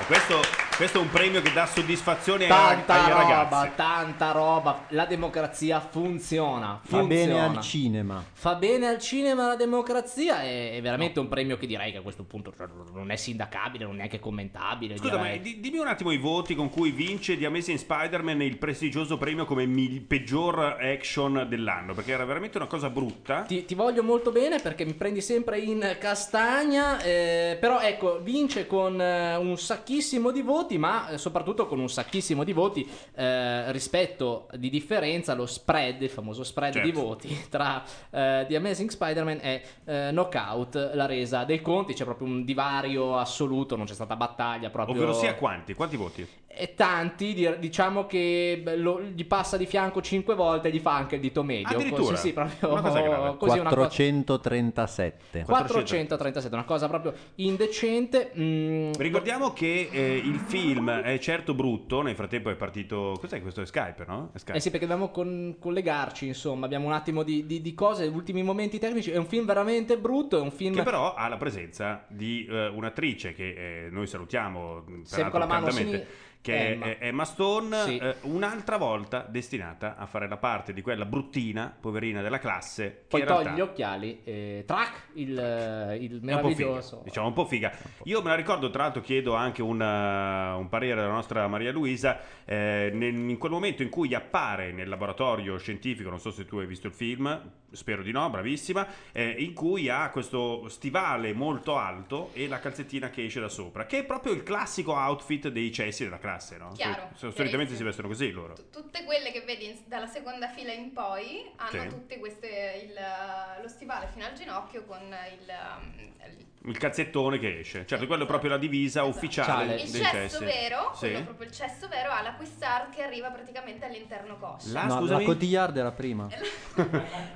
[0.00, 3.70] E Questo, questo è un premio che dà soddisfazione ai, Tanta ai roba, ragazzi.
[3.76, 4.84] tanta roba.
[4.88, 6.80] La democrazia funziona.
[6.82, 7.58] Fa bene funziona.
[7.58, 8.24] al cinema.
[8.32, 10.40] Fa bene al cinema la democrazia.
[10.40, 13.84] È, è veramente un premio che direi che a questo punto cioè, non è sindacabile,
[13.84, 14.96] non è neanche commentabile.
[14.96, 15.40] Scusa, ma direi.
[15.40, 19.44] di- dimmi un attimo i voti con cui vince The Amazing Spider-Man il prestigioso premio
[19.44, 23.42] come mil- peggior action dell'anno, perché era veramente una cosa brutta.
[23.42, 28.66] Ti, ti voglio molto bene perché mi prendi sempre in castagna, eh, però ecco, vince
[28.66, 33.70] con eh, un sacchissimo di voti, ma eh, soprattutto con un sacchissimo di voti eh,
[33.72, 36.88] rispetto di differenza lo spread, il famoso spread Certo.
[36.88, 42.04] di voti tra eh, The Amazing Spider-Man e eh, Knockout, la resa dei conti, c'è
[42.04, 44.96] proprio un divario assoluto, non c'è stata battaglia proprio.
[44.96, 45.74] Ovvero sia quanti?
[45.74, 46.26] Quanti voti?
[46.52, 50.96] E tanti, di- diciamo che lo- gli passa di fianco 5 volte e gli fa
[50.96, 51.68] anche il dito medio.
[51.76, 52.10] Addirittura?
[52.10, 53.36] Così, sì, proprio Una cosa grave.
[53.38, 55.44] così una cosa- 437.
[55.46, 58.32] 437, una cosa proprio indecente.
[58.36, 63.16] mm, Ricordiamo che eh, il film è certo brutto, nel frattempo è partito...
[63.20, 63.62] Cos'è questo?
[63.62, 64.30] È Skype, no?
[64.32, 64.58] È Skype.
[64.58, 68.42] Eh sì, perché dobbiamo con- collegarci, insomma, abbiamo un attimo di, di- di cose, ultimi
[68.42, 69.10] momenti tecnici.
[69.12, 70.74] È un film veramente brutto, è un film...
[70.74, 75.46] Che però ha la presenza di eh, un'attrice che eh, noi salutiamo Sempre con la
[75.46, 76.28] mano sinistra.
[76.42, 76.84] Che è- Emma.
[76.86, 77.96] è Emma Stone, Sì.
[77.98, 83.04] eh, un'altra volta destinata a fare la parte di quella bruttina, poverina della classe, che
[83.08, 86.88] Poi in togli realtà gli occhiali, e track, il, eh, il un meraviglioso.
[86.96, 87.72] figa, diciamo un po' figa.
[88.04, 92.18] Io me la ricordo, tra l'altro chiedo anche una- un parere alla nostra Maria Luisa,
[92.46, 96.56] eh, nel- in quel momento in cui appare nel laboratorio scientifico, non so se tu
[96.58, 101.76] hai visto il film, spero di no, bravissima, eh, in cui ha questo stivale molto
[101.76, 105.72] alto e la calzettina che esce da sopra, che è proprio il classico outfit dei
[105.72, 106.72] cessi della classe, no?
[106.72, 107.76] Chiaro, So- solitamente chiarissimo.
[107.78, 108.54] si vestono così loro.
[108.70, 111.88] Tutte quelle che vedi in- dalla seconda fila in poi hanno Sì.
[111.88, 117.60] tutte queste il- lo stivale fino al ginocchio con il, um, il- Il calzettone che
[117.60, 120.44] esce, certo, quello è proprio la divisa ufficiale il dei cesso cessi.
[120.44, 121.08] vero, Sì.
[121.08, 124.68] quello proprio il cesso vero ha la quistard che arriva praticamente all'interno coscia.
[124.72, 125.20] La- No, la?
[125.22, 126.28] Cotillard era prima.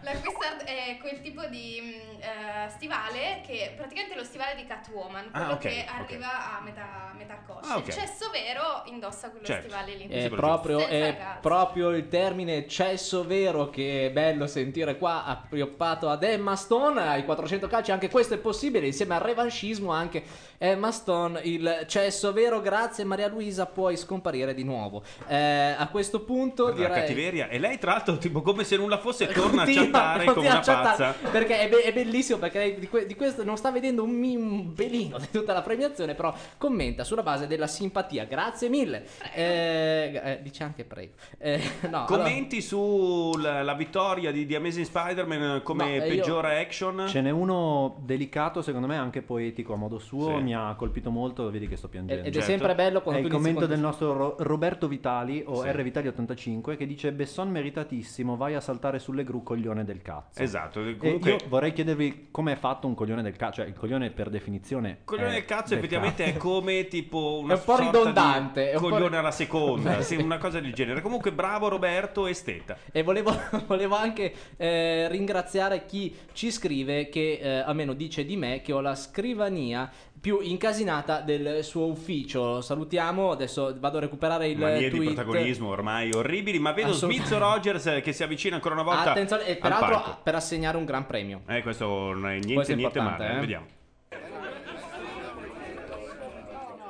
[0.05, 1.79] La quistard è quel tipo di
[2.21, 6.61] eh, stivale che praticamente è lo stivale di Catwoman, quello Ah, ok, che arriva a
[6.63, 7.73] metà, metà coscia.
[7.75, 7.87] Ah, ok.
[7.87, 9.69] Il cesso vero indossa quello Certo.
[9.69, 10.07] stivale lì.
[10.07, 16.23] È proprio, è proprio il termine cesso vero che è bello sentire qua appioppato ad
[16.23, 20.23] Emma Stone ai 400 calci anche questo è possibile insieme al revanchismo anche
[20.59, 26.21] Emma Stone il cesso vero grazie Maria Luisa puoi scomparire di nuovo Eh, a questo
[26.23, 29.63] punto Guarda la direi cattiveria e lei tra l'altro tipo come se nulla fosse torna
[29.63, 30.97] a chattare come una chattare.
[31.15, 31.29] piazza.
[31.31, 34.11] perché è, be- è bellissimo perché lei di, que- di questo non sta vedendo un,
[34.11, 39.05] mi- un belino di tutta la premiazione però commenta sulla base della simpatia grazie mille
[39.35, 41.61] eh, eh, dice anche prego Eh,
[41.91, 46.61] no, allora- Commenti sulla la vittoria di, di Amazing Spider-Man come No, eh, io- peggiore
[46.61, 47.07] action?
[47.09, 50.43] Ce n'è uno delicato, secondo me anche poetico a modo suo, Sì.
[50.43, 52.23] mi ha colpito molto, vedi che sto piangendo.
[52.23, 52.49] Ed è Certo.
[52.49, 55.69] sempre bello quando È il commento con- del nostro Ro- Roberto Vitali o Sì.
[55.71, 60.43] R Vitali 85 che dice Besson meritatissimo, vai a saltare sulle gru coglione del cazzo.
[60.43, 64.11] Esatto, comunque- io vorrei chiedervi come è fatto un coglione del cazzo, cioè il coglione
[64.11, 66.37] per definizione Coglione del cazzo del effettivamente cazzo.
[66.37, 70.01] è come tipo una È un po' ridondante, è un po' coglione ri- alla seconda,
[70.03, 71.01] sì, una cosa del genere.
[71.03, 72.77] Comunque bravo Roberto Esteta.
[72.93, 73.33] E volevo,
[73.67, 78.81] volevo anche eh, ringraziare chi ci scrive che eh, almeno dice di me che ho
[78.81, 79.91] la scrivania
[80.21, 82.61] più incasinata del suo ufficio.
[82.61, 85.15] Salutiamo, adesso vado a recuperare il Manie di tweet.
[85.15, 86.93] protagonismo ormai orribili, ma vedo.
[86.93, 89.11] Smith Rogers che si avvicina ancora una volta.
[89.11, 91.43] Attenzione, e al peraltro per assegnare un gran premio.
[91.47, 93.37] Eh, questo non è niente, Questo è niente male.
[93.37, 93.41] eh.
[93.41, 93.67] Vediamo.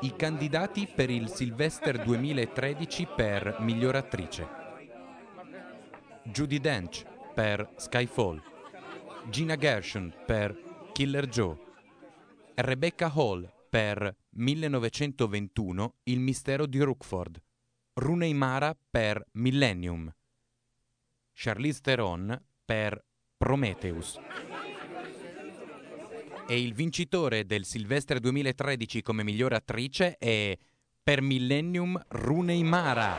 [0.00, 4.46] I candidati per il Sylvester 2013 per miglior attrice.
[6.24, 8.40] Judy Dench per Skyfall.
[9.30, 10.54] Gina Gershon per
[10.92, 11.56] Killer Joe.
[12.56, 17.42] Rebecca Hall per 1921 Il mistero di Rookford.
[17.94, 20.08] Rooney Mara per Millennium.
[21.32, 23.04] Charlize Theron per
[23.36, 24.20] Prometheus.
[26.46, 30.56] E il vincitore del Silvestre 2013 come miglior attrice è
[31.02, 33.16] per Millennium Rooney Mara.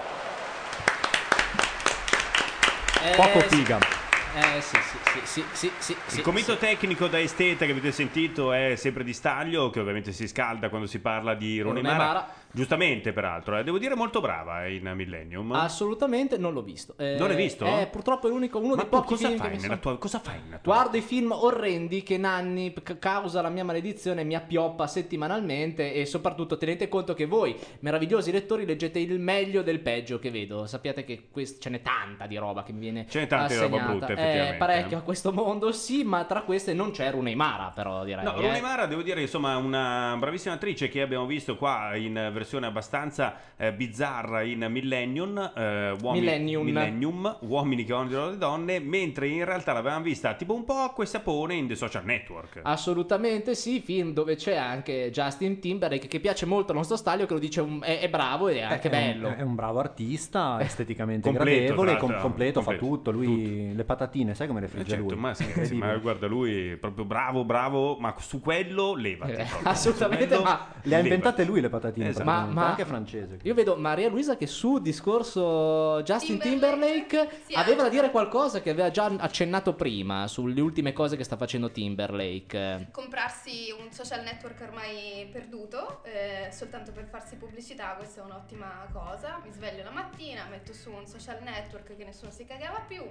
[3.18, 4.05] Poco figa.
[4.38, 4.78] Eh sì,
[5.24, 6.60] sì, sì, sì, sì, Il commento sì.
[6.60, 10.88] tecnico da esteta che avete sentito è sempre di Staglio, che ovviamente si scalda quando
[10.88, 12.28] si parla di Rooney Mara.
[12.56, 15.52] Giustamente, peraltro, eh, devo dire molto brava in Millennium.
[15.52, 16.94] Assolutamente non l'ho visto.
[16.98, 17.66] Eh, Non l'hai visto?
[17.66, 20.20] Eh, purtroppo è l'unico, uno Ma dei pochi cosa film fai che nella tua- cosa
[20.20, 24.36] fai nella tua Guardo i film orrendi che Nanni c- causa la mia maledizione mi
[24.36, 30.18] appioppa settimanalmente e soprattutto tenete conto che voi, meravigliosi lettori, leggete il meglio del peggio
[30.20, 30.66] che vedo.
[30.66, 33.56] Sappiate che quest- ce n'è tanta di roba che mi viene Ce n'è tanta di
[33.60, 33.92] roba assegnata.
[33.92, 34.58] brutta, Eh, effettivamente.
[34.58, 38.24] parecchio a questo mondo, sì, ma tra queste non c'è Rooney Mara, però direi.
[38.24, 38.42] No, eh.
[38.42, 43.36] Rooney Mara devo dire insomma una bravissima attrice che abbiamo visto qua in versione abbastanza
[43.58, 46.64] eh, bizzarra in Millennium, eh, uomini, Millennium.
[46.66, 51.04] Millennium, uomini che odiano le donne, mentre in realtà l'avevamo vista tipo un po' acqua
[51.04, 52.60] e sapone in The Social Network.
[52.64, 57.34] Assolutamente sì, film dove c'è anche Justin Timberlake che piace molto al nostro staglio, che
[57.34, 59.34] lo dice un- è, è bravo e è anche È bello.
[59.36, 63.12] È un bravo artista, esteticamente completo, gradevole, com- l'altro, completo, fa completo, tutto.
[63.12, 65.16] Lui le patatine, sai come le Eh, frigge certo, lui?
[65.16, 69.32] ma, scherzi, ma guarda lui è proprio bravo, bravo, ma su quello levati.
[69.34, 72.24] Eh, assolutamente, ma- Le ha inventate lui le patatine, Esatto.
[72.24, 73.40] praticamente, Ma- ma- anche francese.
[73.44, 78.70] Io vedo Maria Luisa che su discorso Justin Timberlake, Sì, aveva da dire qualcosa che
[78.70, 82.88] aveva già accennato prima sulle ultime cose che sta facendo Timberlake.
[82.92, 89.40] comprarsi un social network ormai perduto eh, soltanto per farsi pubblicità, questa è un'ottima cosa.
[89.44, 93.04] Mi sveglio la mattina, metto su un social network che nessuno si cagava più,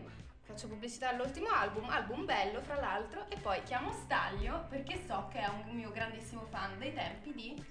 [0.43, 5.39] faccio pubblicità all'ultimo album, album bello fra l'altro, e poi chiamo Staglio perché so che
[5.39, 7.65] è un mio grandissimo fan dei tempi di...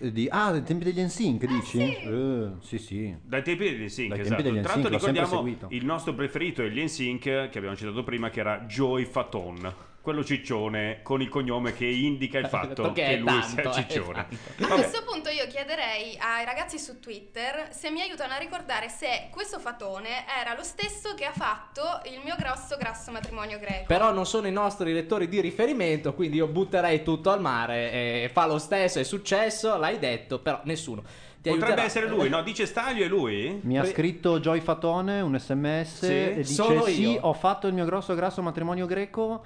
[0.00, 1.78] Di, ah, dai tempi degli NSYNC, dici?
[1.78, 1.82] sì.
[1.82, 3.16] Eh, sì, sì.
[3.22, 4.42] Dai tempi degli NSYNC, Dai esatto.
[4.42, 8.60] degli Tra l'altro ricordiamo il nostro preferito degli NSYNC che abbiamo citato prima che era
[8.60, 9.88] Joey Faton.
[10.10, 13.86] Quello ciccione con il cognome che indica il fatto Che che, è lui tanto, sia
[13.86, 14.18] eh, ciccione.
[14.20, 14.74] A Vabbè.
[14.74, 19.60] questo punto io chiederei ai ragazzi su Twitter se mi aiutano a ricordare se questo
[19.60, 23.84] fatone era lo stesso che ha fatto il mio grosso grasso matrimonio greco.
[23.86, 27.92] Però non sono i nostri lettori di riferimento, quindi io butterei tutto al mare
[28.24, 31.02] e fa lo stesso, è successo, l'hai detto, però nessuno.
[31.40, 31.84] Potrebbe aiuterà.
[31.84, 32.42] essere lui, no?
[32.42, 33.60] Dice Staglio è lui?
[33.62, 36.06] Mi ha scritto Joy Fatone un sms Sì?
[36.12, 39.44] e dice Sono sì, io." ho fatto il mio grosso grasso matrimonio greco.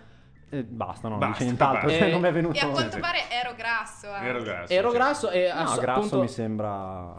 [0.55, 1.98] E basta, no, non Basta, dice nient'altro, basta.
[1.98, 2.57] cioè, Eh, non mi è venuto.
[2.57, 4.14] E a quanto pare ero grasso.
[4.14, 4.24] eh.
[4.26, 4.72] Ero grasso.
[4.72, 4.96] Ero sì.
[4.96, 7.14] grasso e No, ass- grasso appunto- mi sembra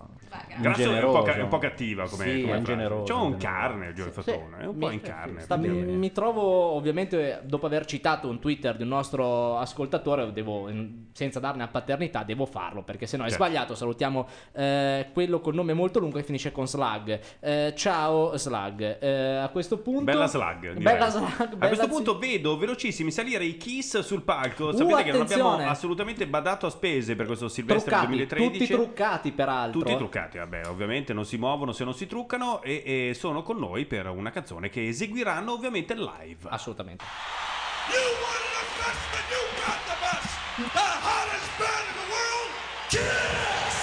[0.58, 1.40] Grasso è un, po', ca- ingeneroso.
[1.40, 4.66] è un po' cattiva come, Sì, come è C'è un carne Joey Sì, Fatone, è
[4.66, 5.40] un mi- po' in sì, carne.
[5.42, 10.70] sta Mi, mi trovo ovviamente dopo aver citato un Twitter di un nostro ascoltatore, devo,
[11.12, 13.44] senza darne a paternità, devo farlo perché sennò è Certo.
[13.44, 13.76] sbagliato.
[13.76, 17.20] Salutiamo eh, quello col nome molto lungo che finisce con Slug.
[17.40, 18.98] Eh, ciao Slug.
[19.02, 20.60] Eh, a questo punto, Bella slug.
[20.74, 20.84] direi.
[20.84, 21.24] Bella slug.
[21.40, 24.72] A bella questo zi- punto vedo velocissimi salire i Kiss sul palco.
[24.72, 28.52] Sapete Uh, che non abbiamo assolutamente badato a spese per questo Silvestre truccati, 2013.
[28.60, 29.80] tutti truccati peraltro.
[29.82, 33.58] Tutti truccati, vabbè, ovviamente non si muovono se non si truccano e, e sono con
[33.58, 36.48] noi per una canzone che eseguiranno ovviamente live.
[36.50, 37.06] Assolutamente.
[37.92, 40.34] You want the best, then you got the best.
[40.74, 42.52] The hottest band in the world,
[42.90, 43.75] Kiss!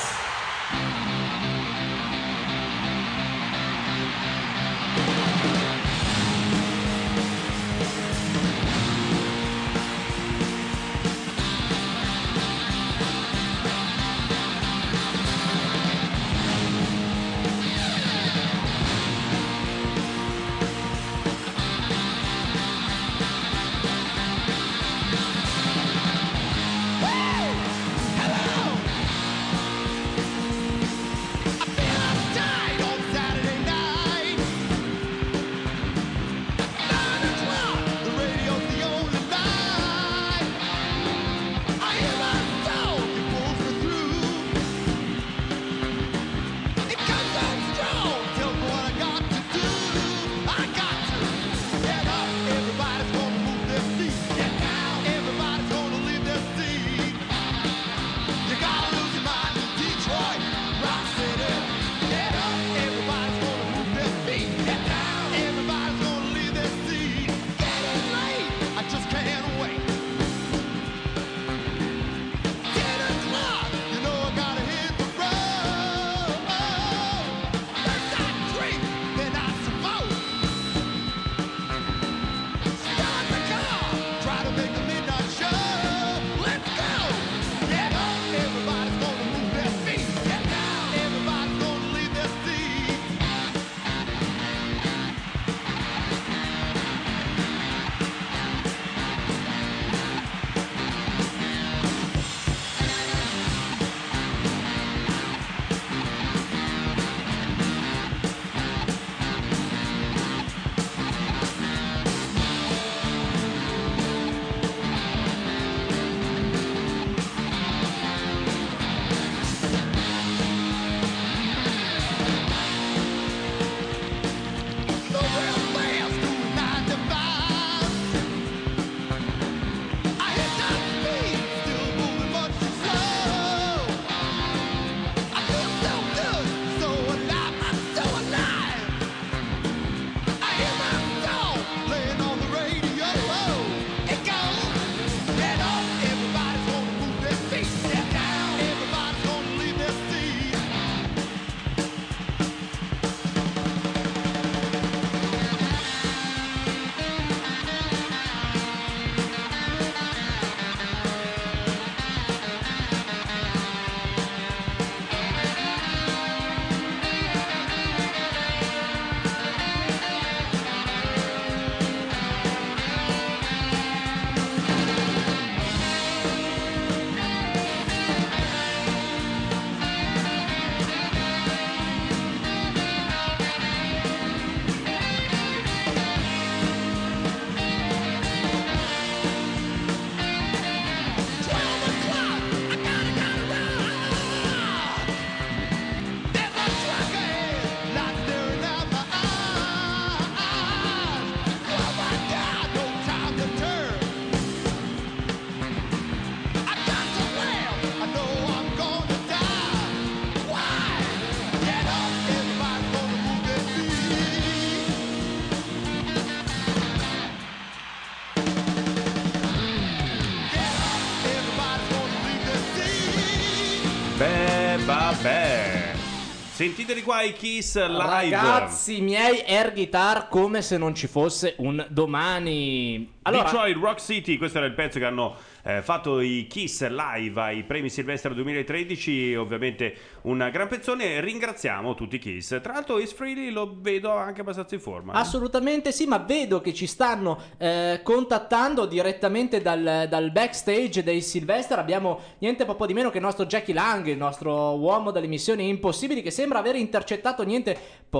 [226.63, 227.99] Sentiteli qua i Kiss live.
[227.99, 233.15] Ragazzi miei, air guitar come se non ci fosse un domani.
[233.23, 237.41] Allora, Detroit Rock City, questo era il pezzo che hanno eh, fatto i Kiss live
[237.41, 241.21] ai premi Silvestre 2013, ovviamente un gran pezzone.
[241.21, 242.61] Ringraziamo tutti i Kiss.
[242.61, 245.13] Tra l'altro, Is Freely lo vedo anche abbastanza in forma.
[245.13, 245.19] eh.
[245.19, 251.79] Assolutamente sì, ma vedo che ci stanno eh, contattando direttamente dal, dal backstage dei Sylvester.
[251.79, 255.69] Abbiamo niente po' di meno che il nostro Jackie Lang, il nostro uomo delle missioni
[255.69, 257.77] impossibili, che sembra aver intercettato niente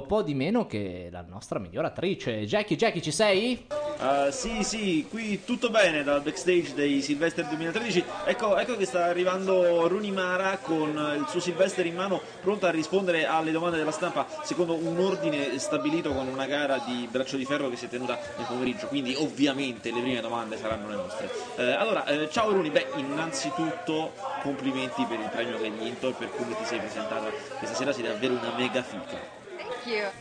[0.07, 2.45] po' di meno che la nostra miglior attrice.
[2.45, 3.67] Jackie, Jackie, ci sei?
[3.99, 7.03] Uh, sì, sì, qui tutto bene dal backstage dei
[7.33, 8.05] Sylvester 2013.
[8.27, 12.71] Ecco, ecco che sta arrivando Rooney Mara con il suo Sylvester in mano, pronta a
[12.71, 17.45] rispondere alle domande della stampa secondo un ordine stabilito con una gara di braccio di
[17.45, 18.87] ferro che si è tenuta nel pomeriggio.
[18.87, 21.31] Quindi, ovviamente, le prime domande saranno le nostre.
[21.57, 26.13] Eh, allora, eh, ciao Rooney, beh, innanzitutto complimenti per il premio che hai vinto e
[26.13, 29.42] per come ti sei presentata questa sera, sei davvero una mega fica.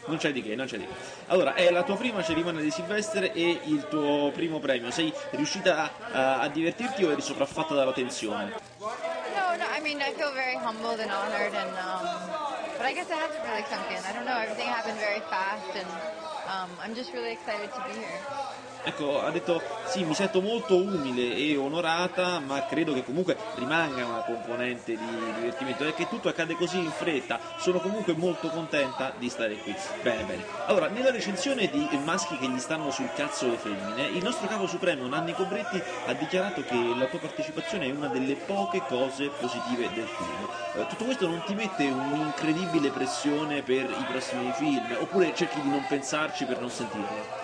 [0.05, 0.93] Non c'è di che, non c'è di che.
[1.27, 4.91] Allora, è la tua prima cerimonia di Silvestre e il tuo primo premio.
[4.91, 8.53] Sei riuscita a, a divertirti o eri sopraffatta dalla tensione?
[8.79, 8.89] No,
[9.57, 9.65] no.
[9.75, 12.05] I mean, I feel very humbled and honored, and um,
[12.77, 14.03] but I guess it hasn't really sunk in.
[14.03, 14.37] I don't know.
[14.37, 15.87] Everything happened very fast, and
[16.47, 18.19] um, I'm just really excited to be here.
[18.83, 24.05] Ecco, ha detto sì, mi sento molto umile e onorata, ma credo che comunque rimanga
[24.05, 25.85] una componente di divertimento.
[25.85, 29.75] È che tutto accade così in fretta, sono comunque molto contenta di stare qui.
[30.01, 30.45] Bene, bene.
[30.65, 34.65] Allora, nella recensione di maschi che gli stanno sul cazzo le femmine, il nostro capo
[34.65, 39.91] supremo Nanni Cobretti ha dichiarato che la tua partecipazione è una delle poche cose positive
[39.93, 40.47] del film.
[40.73, 45.69] Eh, tutto questo non ti mette un'incredibile pressione per i prossimi film, oppure cerchi di
[45.69, 47.40] non pensarci per non sentirlo?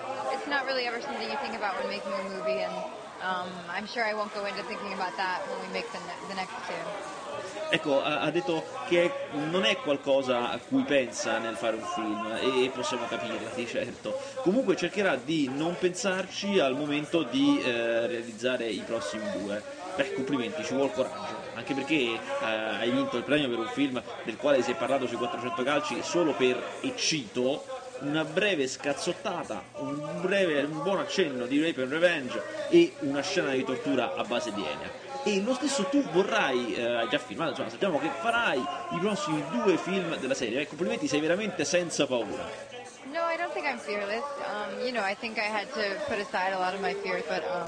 [0.47, 2.73] It's not really ever something you think about when making a movie, and
[3.21, 6.27] um, I'm sure I won't go into thinking about that when we make the, ne-
[6.29, 7.67] the next two.
[7.69, 9.11] Ecco, ha, detto che
[9.51, 14.17] non è qualcosa a cui pensa nel fare un film e possiamo capirla, di certo.
[14.41, 19.61] Comunque cercherà di non pensarci al momento di eh, realizzare i prossimi due.
[19.97, 24.01] Beh, complimenti, ci vuole coraggio, anche perché eh, hai vinto il premio per un film
[24.23, 29.63] del quale si è parlato sui 400 calci solo per, e cito, una breve scazzottata,
[29.77, 34.23] un, breve, un buon accenno di Rape and Revenge e una scena di tortura a
[34.23, 35.05] base di Enya.
[35.23, 39.43] E lo stesso tu vorrai, eh, hai già filmato, insomma, sappiamo che farai i prossimi
[39.51, 40.61] due film della serie.
[40.61, 42.75] Eh, complimenti, sei veramente senza paura.
[43.11, 44.23] No, I don't think I'm fearless.
[44.45, 47.23] Um, you know, I think I had to put aside a lot of my fears,
[47.27, 47.67] but um,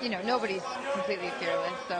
[0.00, 1.76] you know, nobody's completely fearless.
[1.86, 1.96] So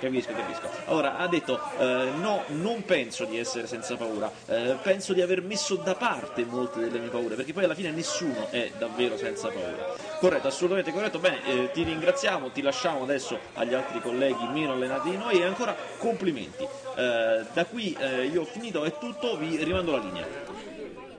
[0.00, 0.68] Capisco, capisco.
[0.86, 5.42] Allora, ha detto, eh, no, non penso di essere senza paura, eh, penso di aver
[5.42, 9.48] messo da parte molte delle mie paure, perché poi alla fine nessuno è davvero senza
[9.48, 9.94] paura.
[10.18, 11.18] Corretto, assolutamente corretto.
[11.18, 15.44] Bene, eh, ti ringraziamo, ti lasciamo adesso agli altri colleghi meno allenati di noi e
[15.44, 16.66] ancora complimenti.
[16.96, 20.26] Eh, da qui eh, io ho finito, è tutto, vi rimando la linea.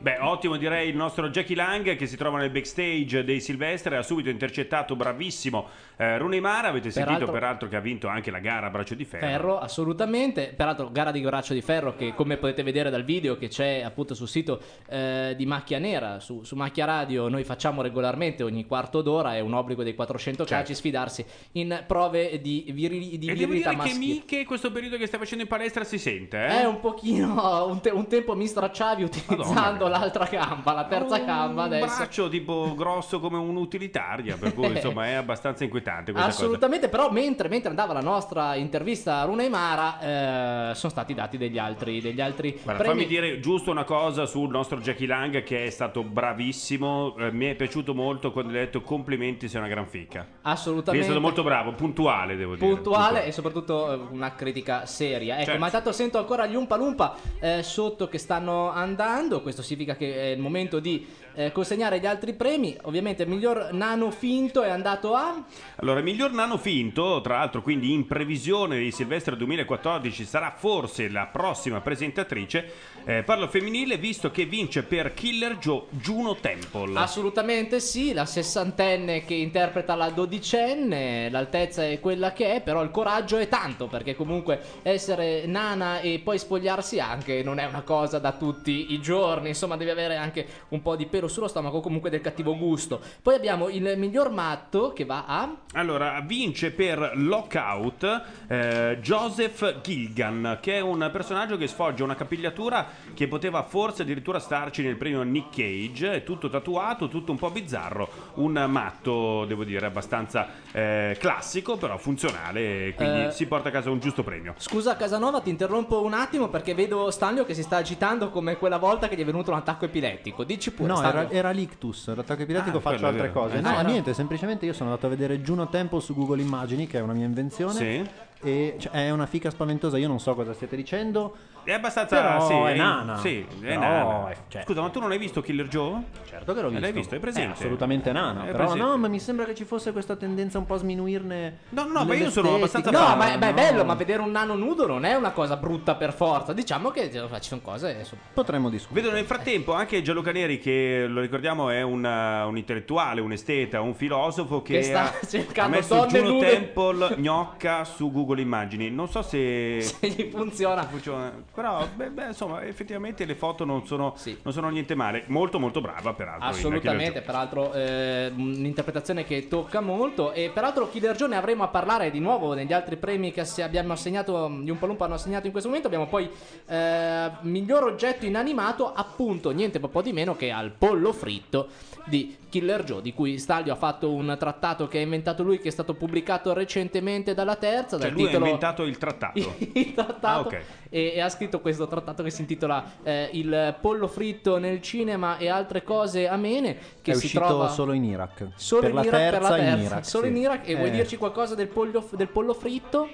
[0.01, 4.01] Beh, ottimo direi il nostro Jackie Lang che si trova nel backstage dei Silvestre, ha
[4.01, 5.67] subito intercettato bravissimo
[5.97, 8.95] eh, Rooney Mara, avete sentito Peraltro- peraltro che ha vinto anche la gara a braccio
[8.95, 9.27] di ferro.
[9.27, 10.53] Ferro, assolutamente.
[10.55, 14.15] Peraltro, gara di braccio di ferro che, come potete vedere dal video che c'è appunto
[14.15, 14.59] sul sito
[14.89, 19.39] eh, di Macchia Nera, su, su Macchia Radio, noi facciamo regolarmente ogni quarto d'ora, è
[19.39, 20.53] un obbligo dei 400 Certo.
[20.55, 21.23] calci sfidarsi
[21.53, 24.13] in prove di, virili- di E devo virilità dire che maschile.
[24.13, 26.61] Miche questo periodo che stai facendo in palestra si sente, eh?
[26.61, 29.89] Eh, un pochino, un, te- un tempo mi stracciavi utilizzando.
[29.91, 31.95] L'altra gamba, la terza gamba un adesso.
[31.97, 36.41] braccio tipo grosso come un'utilitaria, per cui insomma è abbastanza inquietante questa cosa.
[36.43, 41.37] Assolutamente, però mentre, mentre andava la nostra intervista a Runa Mara eh, sono stati dati
[41.37, 43.01] degli altri, degli altri Guarda, premi.
[43.01, 47.45] fammi dire giusto una cosa sul nostro Jackie Lang che è stato bravissimo, eh, mi
[47.47, 50.25] è piaciuto molto quando hai detto complimenti, sei una gran ficca.
[50.41, 51.05] Assolutamente.
[51.05, 52.65] È stato molto bravo, puntuale devo dire.
[52.73, 55.35] puntuale e soprattutto eh, una critica seria.
[55.35, 55.59] Ecco, Certo.
[55.59, 59.41] ma intanto sento ancora gli Umpa Lumpa eh, sotto che stanno andando.
[59.41, 62.77] Questo significa che è il momento di eh, consegnare gli altri premi.
[62.83, 65.43] Ovviamente il miglior nano finto è andato a.
[65.77, 71.09] Allora, il miglior nano finto, tra l'altro, quindi in previsione di Silvestre 2014, sarà forse
[71.09, 72.89] la prossima presentatrice.
[73.03, 76.97] Eh, parlo femminile, visto che vince per Killer Joe Juno Temple.
[76.99, 82.91] Assolutamente sì, la sessantenne che interpreta la dodicenne, l'altezza è quella che è, però il
[82.91, 88.19] coraggio è tanto, perché comunque essere nana e poi spogliarsi anche non è una cosa
[88.19, 92.09] da tutti i giorni, insomma devi avere anche un po' di pelo sullo stomaco comunque
[92.09, 92.99] del cattivo gusto.
[93.21, 95.55] Poi abbiamo il miglior matto che va a...
[95.73, 102.87] Allora, vince per Lockout eh, Joseph Gilgan, che è un personaggio che sfoggia una capigliatura
[103.13, 107.51] che poteva forse addirittura starci nel premio Nick Cage, è tutto tatuato, tutto un po'
[107.51, 113.71] bizzarro, un matto, devo dire, abbastanza eh, classico, però funzionale, quindi Eh, si porta a
[113.71, 114.55] casa un giusto premio.
[114.57, 118.77] Scusa Casanova, ti interrompo un attimo perché vedo Stanlio che si sta agitando come quella
[118.77, 120.43] volta che gli è venuto un attacco epilettico.
[120.43, 120.87] Dici pure.
[120.87, 121.10] No, Stanlio.
[121.19, 123.57] Era, era l'ictus, l'attacco epiletico Ah, faccio altre cose.
[123.57, 123.85] Eh, no, sì.
[123.85, 127.13] niente, semplicemente io sono andato a vedere Juno Temple su Google Immagini, che è una
[127.13, 127.73] mia invenzione.
[127.73, 128.09] Sì.
[128.43, 131.35] E cioè, è una fica spaventosa, io non so cosa stiate dicendo.
[131.63, 132.21] È abbastanza.
[132.21, 133.17] Però sì, è nana.
[133.17, 134.29] Sì, è Però nana.
[134.31, 136.01] è- cioè- Scusa, ma tu non hai visto Killer Joe?
[136.27, 136.83] Certo che l'ho Eh, visto.
[136.85, 137.49] L'hai visto, è presente?
[137.49, 138.43] È assolutamente nana.
[138.43, 138.83] È però presente.
[138.83, 141.57] no, ma mi sembra che ci fosse questa tendenza un po' a sminuirne.
[141.69, 143.17] No, no, ma io sono abbastanza No, fan.
[143.17, 143.53] ma, è- è no.
[143.53, 146.53] bello, ma vedere un nano nudo non è una cosa brutta per forza.
[146.53, 147.91] Diciamo che cioè, ci sono cose.
[147.99, 148.21] insomma.
[148.33, 149.01] Potremmo discutere.
[149.01, 153.31] Vedo nel frattempo anche Gianluca Neri, che lo ricordiamo è un, uh, un intellettuale, un
[153.31, 156.39] esteta, un filosofo che, Che sta ha, cercando ha messo donne Juno.
[156.39, 158.89] Temple gnocca su Google Immagini.
[158.89, 160.83] Non so se, Se gli funziona.
[160.87, 165.23] funziona, però beh, beh, insomma effettivamente le foto non sono, non sono niente male.
[165.27, 166.47] Molto molto brava peraltro.
[166.47, 172.09] Assolutamente, peraltro eh, un'interpretazione che tocca molto e peraltro Killer Joe ne avremo a parlare
[172.09, 175.89] di nuovo negli altri premi che abbiamo assegnato, gli Umpalumpa hanno assegnato in questo momento,
[175.89, 176.29] abbiamo poi
[176.67, 181.67] eh, miglior oggetto inanimato appunto niente po' di meno che al pollo fritto
[182.05, 185.69] di Killer Joe di cui Staglio ha fatto un trattato che ha inventato lui che
[185.69, 189.55] è stato pubblicato recentemente dalla terza Cioè dal lui titolo ha inventato il trattato.
[189.73, 190.61] il trattato Ah, ok.
[190.89, 195.37] e, e ha scritto questo trattato che si intitola eh, Il pollo fritto nel cinema
[195.37, 198.47] e altre cose amene che è si uscito trova solo in Iraq.
[198.55, 200.05] solo per in la Iraq terza, per la terza in Iraq.
[200.05, 200.29] solo sì.
[200.29, 203.07] in Iraq e vuoi Eh, dirci qualcosa del pollo, del pollo fritto?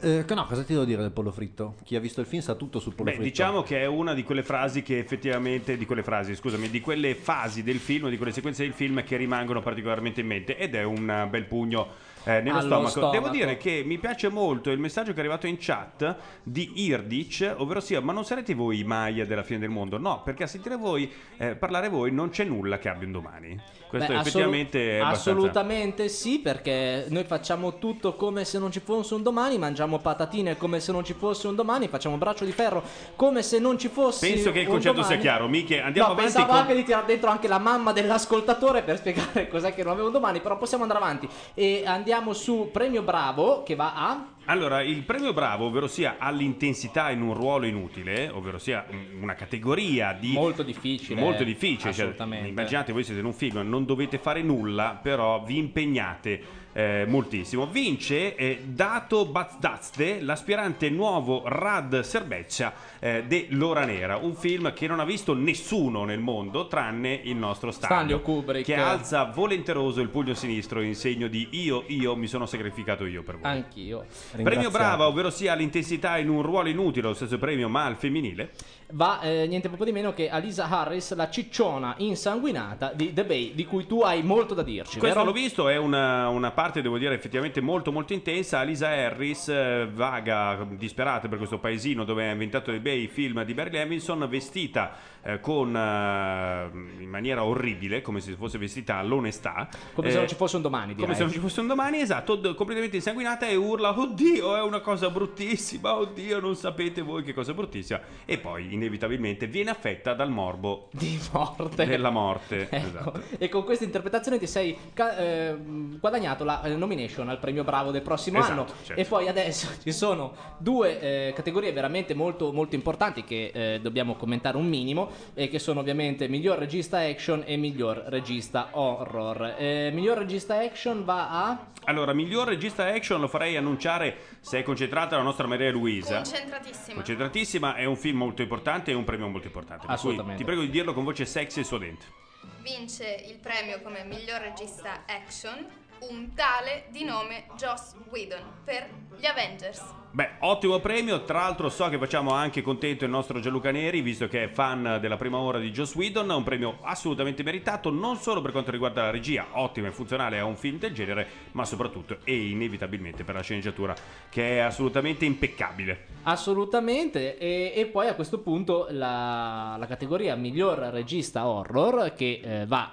[0.00, 1.76] Eh, no, cosa ti devo dire del pollo fritto?
[1.84, 3.28] Chi ha visto il film sa tutto sul pollo Beh, fritto.
[3.28, 7.14] diciamo che è una di quelle frasi che effettivamente, di quelle frasi, scusami, di quelle
[7.14, 10.82] fasi del film, di quelle sequenze del film che rimangono particolarmente in mente ed è
[10.82, 12.88] un bel pugno eh, nello stomaco.
[12.88, 13.12] stomaco.
[13.12, 17.54] Devo dire che mi piace molto il messaggio che è arrivato in chat di Irdic,
[17.58, 19.98] ovvero sia, ma non sarete voi i Maya della fine del mondo?
[19.98, 23.60] No, perché a sentire voi, eh, parlare voi, non c'è nulla che abbia un domani.
[23.88, 25.30] Questo Beh, effettivamente assolu- è abbastanza...
[25.30, 30.56] assolutamente sì perché noi facciamo tutto come se non ci fosse un domani mangiamo patatine
[30.56, 32.82] come se non ci fosse un domani facciamo braccio di ferro
[33.14, 35.12] come se non ci fosse Penso che il concetto domani.
[35.12, 35.46] sia chiaro.
[35.46, 38.96] Miche, andiamo no, avanti pensavo con- anche di tirare dentro anche la mamma dell'ascoltatore per
[38.96, 43.02] spiegare cos'è che non aveva un domani però possiamo andare avanti e andiamo su premio
[43.02, 48.28] bravo che va a Allora, il premio Bravo, ovvero sia all'intensità in un ruolo inutile,
[48.28, 48.86] ovvero sia
[49.20, 50.32] una categoria di...
[50.32, 51.92] Molto difficile, Molto difficile.
[51.92, 52.48] cioè, assolutamente.
[52.48, 57.66] immaginate, voi siete in un film, non dovete fare nulla, però vi impegnate eh, moltissimo.
[57.66, 64.86] Vince eh, Dato Bazdazde, l'aspirante nuovo Rad Serbeccia eh, de L'Ora Nera, un film che
[64.86, 68.64] non ha visto nessuno nel mondo, tranne il nostro Stanlio, Stanlio Kubrick.
[68.64, 73.22] che alza volenteroso il pugno sinistro in segno di io, io mi sono sacrificato io
[73.22, 73.50] per voi.
[73.50, 74.04] anch'io
[74.42, 78.50] Premio Brava, ovvero sia l'intensità in un ruolo inutile, lo stesso premio ma al femminile.
[78.92, 83.24] va eh, niente poco di meno che a Lisa Harris la cicciona insanguinata di The
[83.24, 85.30] Bay di cui tu hai molto da dirci Questo vero?
[85.30, 88.62] l'ho visto, è una, una parte, devo dire, effettivamente molto molto intensa.
[88.62, 93.54] Lisa Harris, eh, vaga, disperata per questo paesino dove ha inventato dei bei film di
[93.54, 96.70] Barry Levinson, vestita eh, con, eh,
[97.02, 99.68] in maniera orribile, come se fosse vestita all'onestà.
[99.94, 101.04] come se Eh, non ci fosse un domani direi.
[101.04, 104.62] Come se non ci fosse un domani, esatto, d- completamente insanguinata e urla: Oddio, è
[104.62, 108.00] una cosa bruttissima, oddio, non sapete voi che cosa bruttissima.
[108.24, 111.86] E poi, inevitabilmente, viene affetta dal morbo di morte.
[111.86, 112.68] della morte.
[112.74, 113.22] Ecco, Esatto.
[113.38, 115.56] E con questa interpretazione ti sei ca- eh,
[116.00, 118.66] guadagnato la eh, nomination al premio Bravo del prossimo Esatto, anno.
[118.84, 119.00] certo.
[119.00, 124.14] E poi adesso ci sono due eh, categorie veramente molto, molto importanti che eh, dobbiamo
[124.14, 125.10] commentare un minimo.
[125.34, 129.56] E che sono ovviamente miglior regista action e miglior regista horror.
[129.58, 131.66] Eh, miglior regista action va a.
[131.84, 136.16] Allora, miglior regista action lo farei annunciare se è concentrata la nostra Maria Luisa.
[136.16, 136.94] Concentratissima.
[136.94, 139.86] Concentratissima, è un film molto importante e un premio molto importante.
[139.88, 140.38] Assolutamente.
[140.38, 142.22] ti prego di dirlo con voce sexy e suadente.
[142.62, 145.66] Vince il premio come miglior regista action
[146.10, 149.82] un tale di nome Joss Whedon per gli Avengers.
[150.14, 151.24] Beh, ottimo premio.
[151.24, 154.98] Tra l'altro, so che facciamo anche contento il nostro Gianluca Neri, visto che è fan
[155.00, 156.30] della prima ora di Joss Whedon.
[156.30, 160.44] Un premio assolutamente meritato, non solo per quanto riguarda la regia, ottima e funzionale a
[160.44, 163.94] un film del genere, ma soprattutto e inevitabilmente per la sceneggiatura,
[164.28, 166.06] che è assolutamente impeccabile.
[166.22, 172.66] Assolutamente, e, e poi a questo punto la, la categoria miglior regista horror che eh,
[172.66, 172.92] va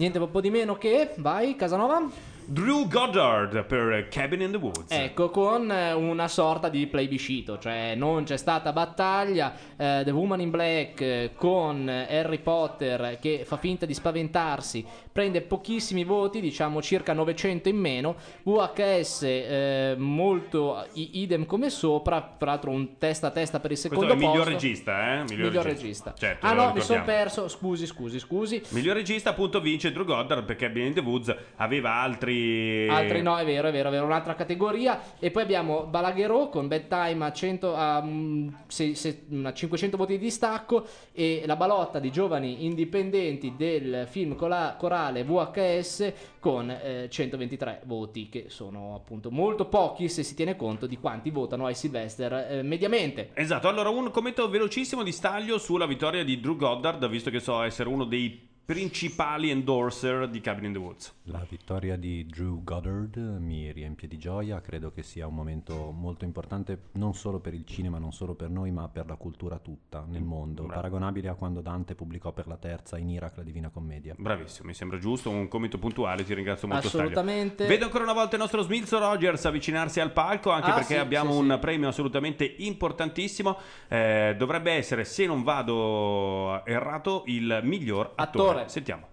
[0.00, 2.29] niente po' di meno che vai Casanova.
[2.52, 4.90] Drew Goddard per Cabin in the Woods.
[4.90, 10.40] Ecco, con eh, una sorta di plebiscito, cioè non c'è stata battaglia, eh, The Woman
[10.40, 16.82] in Black eh, con Harry Potter che fa finta di spaventarsi, prende pochissimi voti, diciamo
[16.82, 23.30] circa 900 in meno, VHS eh, molto idem come sopra, tra l'altro un testa a
[23.30, 24.50] testa per il Questo secondo è il miglior posto.
[24.50, 25.22] regista, eh?
[25.22, 26.14] Miglior, regista.
[26.18, 28.60] Certo, ah no, mi sono perso, scusi, scusi, scusi.
[28.70, 32.38] Miglior regista appunto vince Drew Goddard perché Cabin in the Woods aveva altri...
[32.88, 35.00] Altri no, è vero, è vero, è vero, un'altra categoria.
[35.18, 40.12] E poi abbiamo Balaguerò con Bedtime a, 100, a, mm, se- se- a 500 voti
[40.12, 47.82] di distacco e la balotta di giovani indipendenti del film corale VHS con eh, 123
[47.84, 52.32] voti, che sono appunto molto pochi se si tiene conto di quanti votano ai Sylvester
[52.32, 53.30] eh, mediamente.
[53.34, 57.62] Esatto, allora un commento velocissimo di staglio sulla vittoria di Drew Goddard, visto che so
[57.62, 61.14] essere uno dei principali endorser di Cabin in the Woods.
[61.24, 66.24] La vittoria di Drew Goddard mi riempie di gioia, credo che sia un momento molto
[66.24, 70.04] importante non solo per il cinema, non solo per noi, ma per la cultura tutta
[70.08, 70.74] nel mondo, Bravo.
[70.74, 74.14] paragonabile a quando Dante pubblicò per la terza in Iraq la Divina Commedia.
[74.16, 77.54] Bravissimo, mi sembra giusto, un commento puntuale, ti ringrazio molto Assolutamente.
[77.54, 77.70] Staglio.
[77.70, 81.00] Vedo ancora una volta il nostro Smilzo Rogers avvicinarsi al palco, anche Ah, perché sì,
[81.00, 81.58] abbiamo sì, un sì.
[81.58, 83.58] premio assolutamente importantissimo.
[83.88, 88.48] Eh, dovrebbe essere, se non vado errato, il miglior attore.
[88.59, 88.59] Attore.
[88.68, 89.08] Sentiamo.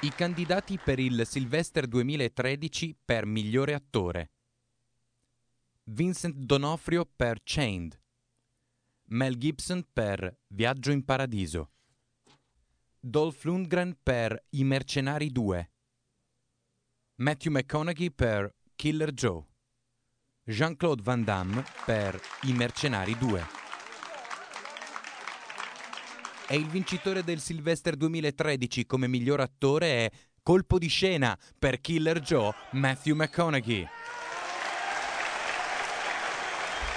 [0.00, 4.32] I candidati per il Sylvester 2013 per migliore attore.
[5.84, 7.98] Vincent D'Onofrio per Chained.
[9.06, 11.70] Mel Gibson per Viaggio in Paradiso.
[13.00, 15.70] Dolph Lundgren per I Mercenari 2.
[17.16, 19.42] Matthew McConaughey per Killer Joe.
[20.42, 23.63] Jean-Claude Van Damme per I Mercenari 2.
[26.46, 30.10] E il vincitore del Sylvester 2013 come miglior attore è
[30.42, 33.93] Colpo di scena per Killer Joe, Matthew McConaughey.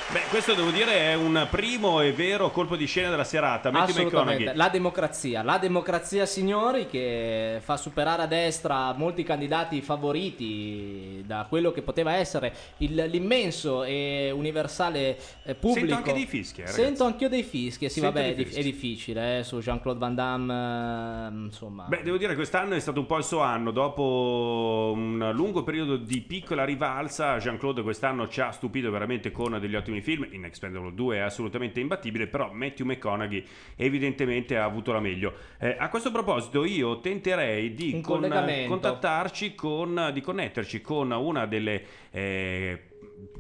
[0.10, 3.72] Beh, questo devo dire è un primo e vero colpo di scena della serata.
[3.72, 4.56] Matthew Assolutamente, McConaughey.
[4.58, 11.72] la democrazia, la democrazia signori che fa superare a destra molti candidati favoriti da quello
[11.74, 15.88] che poteva essere il- l'immenso e universale eh, pubblico.
[15.88, 16.68] Sento anche dei fischi, eh.
[16.68, 18.60] Sento anch'io dei fischi, eh, sì Sento vabbè è, fischi.
[18.60, 21.84] è difficile eh, su Jean-Claude Van Damme, eh, insomma.
[21.84, 23.72] Beh, devo dire che quest'anno è stato un po' il suo anno.
[23.72, 29.76] Dopo un lungo periodo di piccola rivalsa, Jean-Claude quest'anno ci ha stupito veramente con degli
[29.76, 30.28] ottimi film.
[30.32, 33.46] In Expendable 2 è assolutamente imbattibile, però Matthew McConaughey
[33.76, 35.34] evidentemente ha avuto la meglio.
[35.60, 38.30] Eh, a questo proposito, io tenterei di con-
[38.68, 41.84] contattarci con, di connetterci con una delle.
[42.12, 42.82] eh,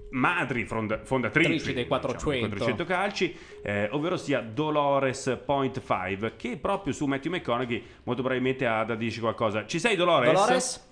[0.10, 2.48] madri fonda- fondatrici dei 400.
[2.48, 8.66] 400 calci, eh, ovvero sia Dolores Point 5, che proprio su Matthew McConaughey molto probabilmente
[8.66, 9.66] ha da dirci qualcosa.
[9.66, 10.32] Ci sei Dolores?
[10.32, 10.86] Dolores?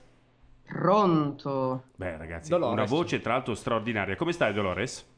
[0.67, 1.83] Pronto?
[1.95, 2.73] Beh ragazzi, Dolores.
[2.73, 4.15] una voce tra l'altro straordinaria.
[4.15, 5.13] Come stai Dolores?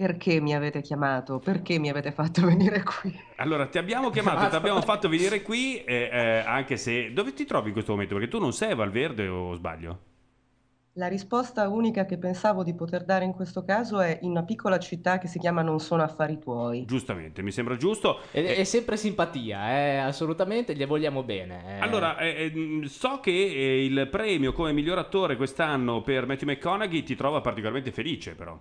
[0.00, 1.40] Perché mi avete chiamato?
[1.40, 3.14] Perché mi avete fatto venire qui?
[3.36, 7.12] Allora, ti abbiamo chiamato, ti abbiamo fatto venire qui, eh, eh, anche se...
[7.12, 8.14] Dove ti trovi in questo momento?
[8.14, 9.98] Perché tu non sei a Valverde o sbaglio?
[10.94, 14.78] La risposta unica che pensavo di poter dare in questo caso è in una piccola
[14.78, 16.86] città che si chiama Non sono affari tuoi.
[16.86, 18.20] Giustamente, mi sembra giusto.
[18.30, 21.76] È, è sempre simpatia, eh, assolutamente, gli vogliamo bene.
[21.76, 21.80] eh.
[21.80, 22.50] Allora, eh,
[22.82, 27.42] eh, so che eh, il premio come miglior attore quest'anno per Matthew McConaughey ti trova
[27.42, 28.58] particolarmente felice, però.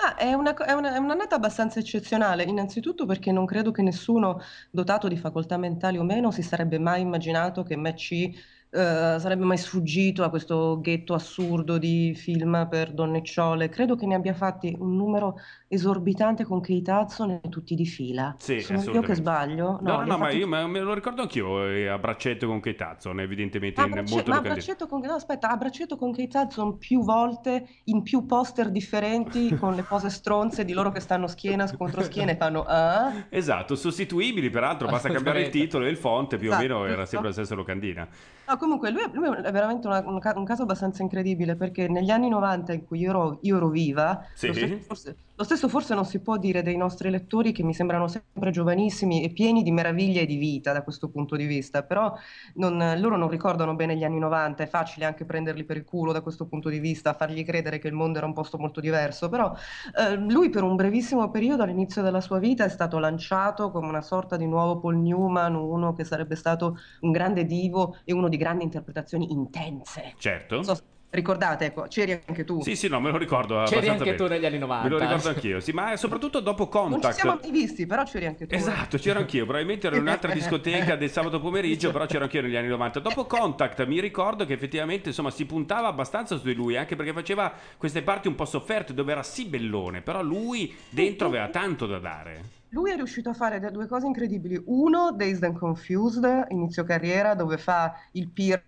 [0.00, 3.82] Ma è una, co- è una- è un'annata abbastanza eccezionale, innanzitutto perché non credo che
[3.82, 4.38] nessuno
[4.70, 8.30] dotato di facoltà mentali o meno si sarebbe mai immaginato che Match eh,
[8.70, 13.68] sarebbe mai sfuggito a questo ghetto assurdo di film per donnicciole.
[13.68, 15.36] Credo che ne abbia fatti un numero
[15.68, 18.34] esorbitante con Kate Hudson e tutti di fila.
[18.38, 19.78] Sì, Sono io che sbaglio?
[19.82, 22.60] No, no, ha no, ma io me, me lo ricordo anch'io eh, a braccetto con
[22.60, 26.12] Kate Hudson, evidentemente A in bracce- molte ma braccetto con, no, aspetta, a braccetto con
[26.12, 31.00] Kate Hudson più volte in più poster differenti con le pose stronze di loro che
[31.00, 33.26] stanno schiena contro schiena e fanno ah?
[33.28, 37.04] Esatto, sostituibili peraltro, basta cambiare il titolo e il font, più o Esatto, meno era
[37.06, 38.08] sempre la stessa locandina.
[38.46, 41.86] No, comunque lui è, lui è veramente una- un, ca- un caso abbastanza incredibile perché
[41.88, 44.50] negli anni 90 in cui io ero, io ero viva, Sì.
[44.86, 48.50] forse, lo stesso forse non si può dire dei nostri lettori che mi sembrano sempre
[48.50, 52.12] giovanissimi e pieni di meraviglie e di vita da questo punto di vista, però
[52.54, 56.10] non- loro non ricordano bene gli anni 90, è facile anche prenderli per il culo
[56.10, 59.28] da questo punto di vista, fargli credere che il mondo era un posto molto diverso,
[59.28, 59.54] però
[59.96, 64.02] eh, lui per un brevissimo periodo all'inizio della sua vita è stato lanciato come una
[64.02, 68.36] sorta di nuovo Paul Newman, uno che sarebbe stato un grande divo e uno di
[68.36, 70.14] grandi interpretazioni intense.
[70.18, 70.64] Certo.
[70.64, 70.76] So,
[71.10, 72.62] Ricordate, ecco, c'eri anche tu.
[72.62, 73.62] Sì, sì, no, me lo ricordo.
[73.66, 74.34] C'eri anche tu bene.
[74.34, 74.82] negli anni 90.
[74.84, 77.14] Me lo ricordo anch'io, sì, ma soprattutto dopo Non ci Contact.
[77.14, 78.54] siamo mai visti, però c'eri anche tu.
[78.54, 82.56] Esatto, c'ero anch'io, probabilmente ero in un'altra discoteca del sabato pomeriggio, però c'ero anch'io negli
[82.56, 83.00] anni 90.
[83.00, 87.14] Dopo Contact mi ricordo che effettivamente insomma si puntava abbastanza su di lui, anche perché
[87.14, 91.86] faceva queste parti un po' sofferte dove era sì bellone, però lui dentro aveva tanto
[91.86, 92.56] da dare.
[92.70, 94.60] Lui è riuscito a fare due cose incredibili.
[94.66, 98.62] Uno, Dazed and Confused, inizio carriera, dove fa il peer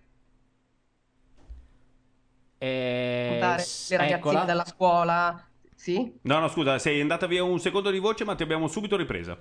[2.63, 4.43] Eh, le ragazzine eccola.
[4.43, 5.47] della scuola.
[5.73, 6.13] Sì?
[6.21, 9.35] No, no, scusa, sei andata via un secondo di voce, ma ti abbiamo subito ripresa.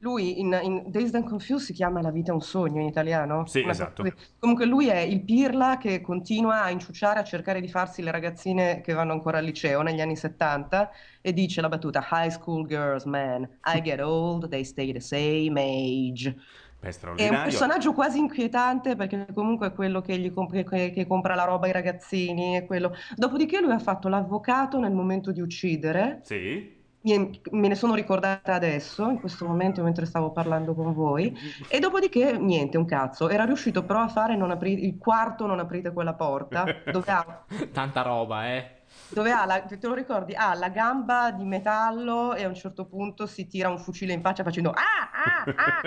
[0.00, 3.46] Lui in, in Dazed and Confused si chiama La vita è un sogno in italiano?
[3.46, 4.02] Sì, Una cosa esatto.
[4.02, 4.14] così.
[4.40, 8.80] Comunque lui è il pirla che continua a inciuciare, a cercare di farsi le ragazzine
[8.80, 10.90] che vanno ancora al liceo negli anni 70
[11.22, 15.58] e dice la battuta High school girls, man, I get old, they stay the same
[15.60, 16.34] age.
[16.78, 21.06] Beh, È un personaggio quasi inquietante perché comunque è quello che, gli comp- che- che
[21.06, 22.92] compra la roba ai ragazzini, è quello.
[23.16, 26.20] Dopodiché lui ha fatto l'avvocato nel momento di uccidere.
[26.22, 26.74] Sì.
[27.06, 31.32] Me ne sono ricordata adesso, in questo momento, mentre stavo parlando con voi.
[31.68, 33.28] E dopodiché, niente, un cazzo.
[33.28, 37.44] Era riuscito però a fare non apri- il quarto Non aprite quella porta, dove ha,
[37.72, 38.75] Tanta roba, eh.
[39.08, 40.34] Dove ha la, te lo ricordi?
[40.34, 44.20] Ha la gamba di metallo e a un certo punto si tira un fucile in
[44.20, 45.80] faccia facendo ah, ah, ah.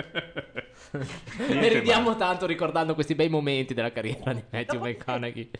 [1.48, 5.50] E ridiamo tanto ricordando questi bei momenti della carriera di Matthew McConaughey.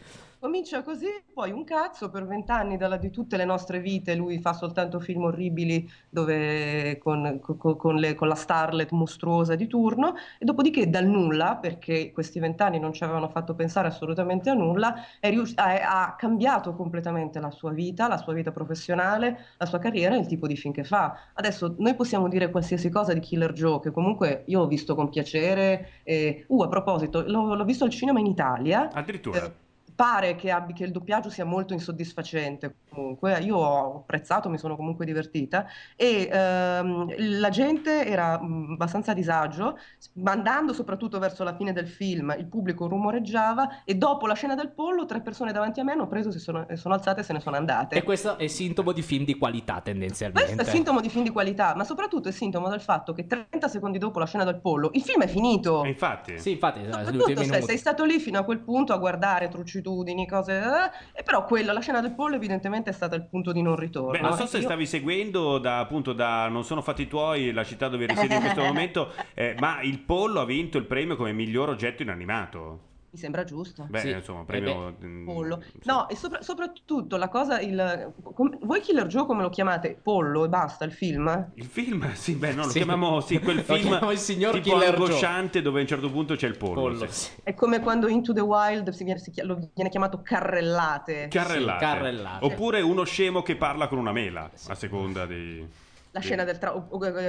[0.40, 4.54] Comincia così, poi un cazzo per vent'anni dalla- di tutte le nostre vite, lui fa
[4.54, 10.46] soltanto film orribili dove, con, con- con le- con la starlet mostruosa di turno, e
[10.46, 15.28] dopodiché dal nulla, perché questi vent'anni non ci avevano fatto pensare assolutamente a nulla, è
[15.28, 20.14] rius- ha, ha cambiato completamente la sua vita, la sua vita professionale, la sua carriera
[20.14, 21.14] e il tipo di film che fa.
[21.34, 25.10] Adesso noi possiamo dire qualsiasi cosa di Killer Joe, che comunque io ho visto con
[25.10, 26.00] piacere.
[26.02, 28.88] e- Uh, a proposito, l'ho, l'ho visto al cinema in Italia.
[28.90, 29.68] Addirittura.
[30.00, 34.74] Pare che, abbi- che il doppiaggio sia molto insoddisfacente comunque, io ho apprezzato, mi sono
[34.74, 39.76] comunque divertita e ehm, la gente era mh, abbastanza a disagio,
[40.24, 44.70] andando soprattutto verso la fine del film, il pubblico rumoreggiava e dopo la scena del
[44.72, 47.34] pollo tre persone davanti a me hanno preso, si sono, e sono alzate e se
[47.34, 47.96] ne sono andate.
[47.96, 50.54] E questo è sintomo di film di qualità tendenzialmente.
[50.54, 53.68] Questo è sintomo di film di qualità, ma soprattutto è sintomo del fatto che 30
[53.68, 55.84] secondi dopo la scena del pollo il film è finito.
[55.84, 56.38] infatti.
[56.38, 57.66] Sì, infatti, gli Soprattutto ultimi se minuti.
[57.66, 59.48] sei stato lì fino a quel punto a guardare
[59.90, 60.52] trucitudini, cose.
[60.58, 63.76] eh, e però quello, la scena del pollo, evidentemente è stata il punto di non
[63.76, 64.10] ritorno.
[64.12, 67.52] Beh, non so E se io- stavi seguendo da appunto da Non sono fatti tuoi,
[67.52, 71.16] la città dove risiedi in questo momento, eh, ma il pollo ha vinto il premio
[71.16, 72.88] come miglior oggetto inanimato.
[73.12, 73.86] Mi sembra giusto.
[73.90, 74.10] Beh, Sì.
[74.10, 74.94] insomma, Eh premio.
[74.96, 75.60] beh, pollo.
[75.82, 79.98] No, e sopra- soprattutto la cosa, il, com- voi Killer Joe come lo chiamate?
[80.00, 81.50] Pollo e basta, il film?
[81.54, 82.08] Il film?
[82.14, 82.76] Sì, beh, no, lo Sì.
[82.78, 85.04] chiamiamo sì, quel film il signor tipo Killer Joe.
[85.06, 86.74] angosciante dove a un certo punto c'è il pollo.
[86.82, 87.30] Pollo, sì.
[87.42, 91.26] È come quando Into the Wild si viene, si chia- lo viene chiamato carrellate.
[91.28, 92.44] Carrellate.
[92.44, 95.66] Oppure uno scemo che parla con una mela, a seconda di...
[96.12, 96.72] La scena del tra-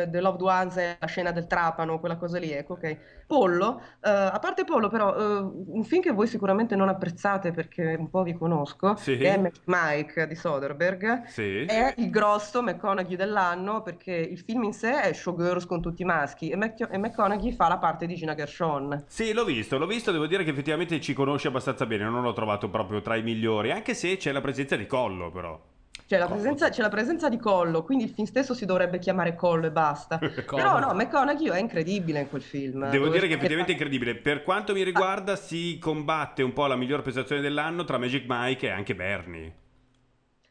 [0.09, 2.97] The Loved Ones la scena del trapano, quella cosa lì, ecco, ok.
[3.27, 7.95] Pollo, eh, a parte Pollo però, eh, un film che voi sicuramente non apprezzate perché
[7.97, 9.13] un po' vi conosco, Sì.
[9.21, 11.65] è Mike di Soderbergh, Sì.
[11.65, 16.05] è il grosso McConaughey dell'anno perché il film in sé è showgirls con tutti i
[16.05, 19.03] maschi e, Mac- e McConaughey fa la parte di Gina Gershon.
[19.07, 22.33] Sì, l'ho visto, l'ho visto, devo dire che effettivamente ci conosce abbastanza bene, non l'ho
[22.33, 25.59] trovato proprio tra i migliori, anche se c'è la presenza di Collo però.
[26.11, 29.33] C'è la, presenza, c'è la presenza di Collo, quindi il film stesso si dovrebbe chiamare
[29.33, 30.17] Collo e basta.
[30.19, 32.89] Però no, McConaughey è incredibile in quel film.
[32.89, 34.15] Devo dire che effettivamente è incredibile.
[34.15, 38.67] Per quanto mi riguarda, si combatte un po' la miglior prestazione dell'anno tra Magic Mike
[38.67, 39.55] e anche Bernie.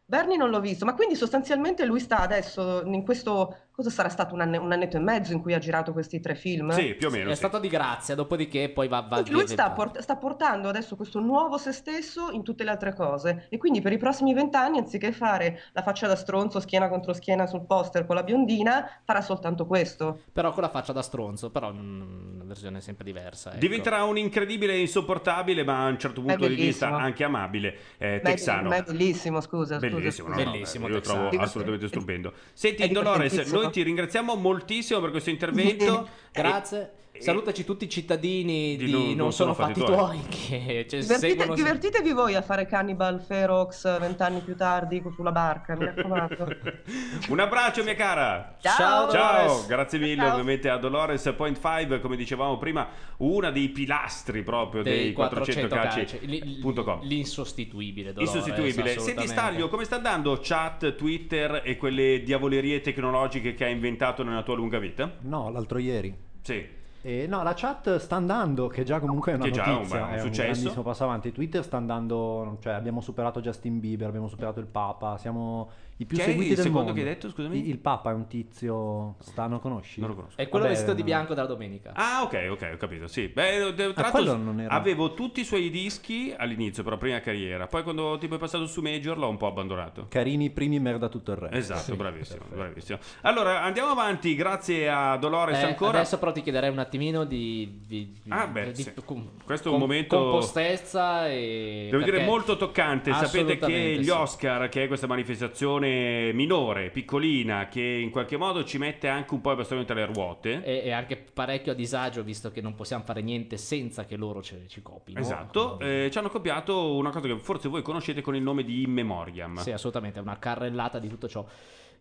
[0.07, 3.57] Bernie non l'ho visto, ma quindi sostanzialmente lui sta adesso in questo.
[3.81, 6.35] Cosa sarà stato un, anne- un annetto e mezzo in cui ha girato questi tre
[6.35, 6.71] film?
[6.73, 7.31] Sì, più o meno.
[7.31, 7.39] È sì.
[7.39, 11.57] stato di grazia, dopodiché poi va, va Lui sta, port- sta portando adesso questo nuovo
[11.57, 15.63] se stesso in tutte le altre cose e quindi per i prossimi vent'anni anziché fare
[15.73, 20.21] la faccia da stronzo schiena contro schiena sul poster con la biondina farà soltanto questo.
[20.31, 23.49] Però con la faccia da stronzo, però mm, una versione sempre diversa.
[23.53, 23.61] ecco.
[23.61, 28.17] Diventerà un incredibile e insopportabile, ma a un certo punto di vista anche amabile, eh,
[28.17, 28.69] è- texano.
[28.69, 29.79] ma è bellissimo, scusa.
[29.79, 30.45] scusa, Bellissimo, no, scusa.
[30.45, 32.33] no, Bellissimo, io lo trovo assolutamente stupendo.
[32.53, 36.09] Senti, È Dolores, noi ti ringraziamo moltissimo per questo intervento.
[36.33, 36.93] Grazie.
[37.21, 42.13] Salutaci tutti i cittadini di, di non, sono fatti tuoi, che cioè, Divertite- seguono divertitevi
[42.13, 46.49] voi a fare Cannibal Ferox vent'anni più tardi sulla barca, mi raccomando.
[47.29, 48.57] Un abbraccio, mia cara.
[48.61, 49.11] Ciao.
[49.11, 49.67] Ciao, Dolores.
[49.67, 50.31] grazie mille Ciao.
[50.33, 52.89] ovviamente a Dolores Point 5, come dicevamo prima,
[53.19, 56.19] una dei pilastri proprio dei, dei 400 calci.
[56.19, 57.03] calci.com.
[57.03, 58.13] L'insostituibile.
[58.13, 58.99] Dolores, Insostituibile.
[58.99, 59.27] Senti.
[59.27, 64.55] Staglio, come sta andando chat, Twitter e quelle diavolerie tecnologiche che hai inventato nella tua
[64.55, 65.11] lunga vita?
[65.21, 66.15] No, l'altro ieri.
[66.43, 66.79] Sì.
[67.03, 69.75] E no, la chat sta andando, che già comunque è una Che già è un-
[69.77, 70.43] notizia, un è un successo.
[70.53, 71.33] grandissimo passo avanti.
[71.33, 75.71] Twitter sta andando, cioè abbiamo superato Justin Bieber, abbiamo superato il Papa, siamo
[76.01, 76.95] i più Chi è seguiti il del secondo mondo.
[77.03, 77.59] che hai detto, scusami?
[77.59, 80.01] Il, il Papa è un tizio, sta, lo conosci?
[80.01, 80.41] Non lo conosco.
[80.41, 81.07] È quello Vabbè, vestito di no.
[81.07, 81.93] bianco dalla domenica.
[81.95, 83.07] Ah, ok, ok, ho capito.
[83.07, 87.21] Sì, beh, tra l'altro quello non era- avevo tutti i suoi dischi all'inizio, però prima
[87.21, 87.67] carriera.
[87.67, 90.07] Poi quando tipo è passato su Major l'ho un po' abbandonato.
[90.09, 91.57] Carini primi, merda tutto il resto.
[91.57, 92.57] Esatto, Sì, bravissimo, perfetto.
[92.59, 92.99] bravissimo.
[93.21, 95.99] Allora, andiamo avanti, grazie a Dolores Eh, ancora.
[95.99, 98.93] Adesso però ti chiederei un attimino di, di, di- Ah, beh, di- sì.
[99.05, 103.65] com- Questo è un com- momento- compostezza e Devo dire perché- molto toccante, sapete che
[103.65, 104.11] Assolutamente gli sì.
[104.11, 105.89] Oscar, che è questa manifestazione
[106.35, 110.07] minore, piccolina, che in qualche modo ci mette anche un po' il bastone tra le
[110.07, 110.63] ruote.
[110.65, 114.43] E, e anche parecchio a disagio visto che non possiamo fare niente senza che loro
[114.43, 115.21] ce- ci copino.
[115.21, 118.83] Esatto, eh, ci hanno copiato una cosa che forse voi conoscete con il nome di
[118.83, 119.59] In Memoriam.
[119.59, 121.47] Sì, assolutamente, è una carrellata di tutto ciò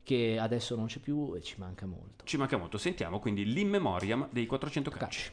[0.03, 2.23] che adesso non c'è più e ci manca molto.
[2.25, 2.77] Ci manca molto.
[2.77, 5.31] Sentiamo quindi l'In Memoriam dei 400 calci.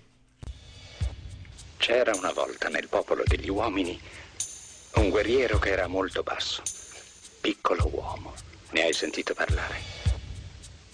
[1.78, 3.98] C'era una volta nel popolo degli uomini
[4.96, 6.62] un guerriero che era molto basso.
[7.46, 8.32] Piccolo uomo.
[8.72, 9.76] Ne hai sentito parlare?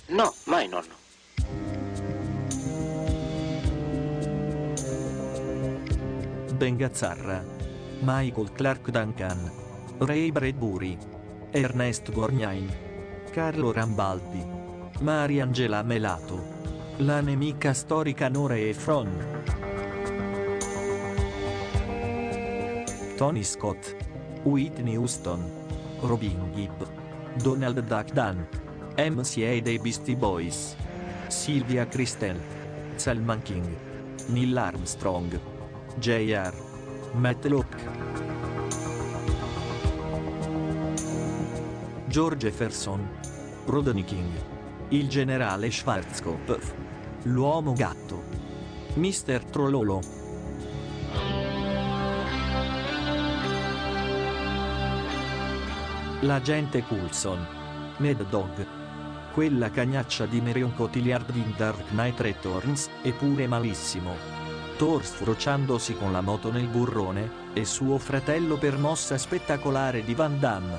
[0.08, 0.92] No, mai nonno.
[6.52, 7.42] Ben Gazzarra,
[8.00, 9.50] Michael Clark Duncan,
[10.00, 10.98] Ray Bradbury,
[11.52, 14.46] Ernest Borgnine, Carlo Rambaldi,
[15.00, 16.38] Mariangela Melato,
[16.98, 19.08] la nemica storica Nore Efron,
[23.16, 23.96] Tony Scott,
[24.42, 25.61] Whitney Houston,
[26.02, 26.82] Robin Gibb,
[27.42, 28.44] Donald Duck Dunn,
[28.96, 30.74] MCA dei Beastie Boys,
[31.28, 32.40] Sylvia Christel,
[32.96, 33.76] Salman King,
[34.26, 35.38] Neil Armstrong,
[35.96, 36.52] J.R.
[37.12, 37.76] Matlock,
[42.06, 43.08] George Jefferson,
[43.66, 44.32] Rodney King,
[44.88, 46.74] il generale Schwarzkopf,
[47.22, 48.22] l'uomo gatto,
[48.94, 49.44] Mr.
[49.44, 50.21] Trollolo.
[56.22, 57.44] L'agente Coulson,
[57.96, 58.64] Mad Dog,
[59.32, 64.14] quella cagnaccia di Marion Cotillard in Dark Knight Returns, eppure malissimo.
[64.76, 70.38] Thor sfrociandosi con la moto nel burrone, e suo fratello per mossa spettacolare di Van
[70.38, 70.78] Damme.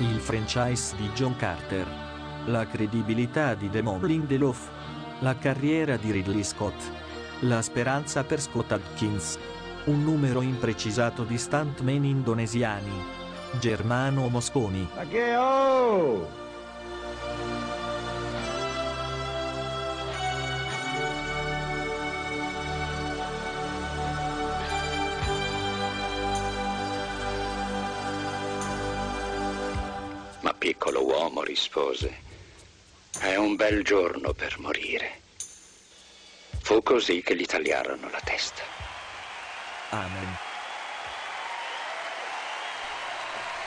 [0.00, 1.86] Il franchise di John Carter.
[2.48, 4.68] La credibilità di Damon Lindelof.
[5.20, 6.76] La carriera di Ridley Scott.
[7.40, 9.38] La speranza per Scott Adkins.
[9.86, 12.90] Un numero imprecisato di stuntman indonesiani.
[13.60, 14.88] Germano Mosconi.
[14.92, 16.28] Ma che oh!
[30.40, 32.22] Ma piccolo uomo rispose,
[33.20, 35.20] è un bel giorno per morire.
[36.60, 38.75] Fu così che gli tagliarono la testa.
[39.90, 40.44] Amen.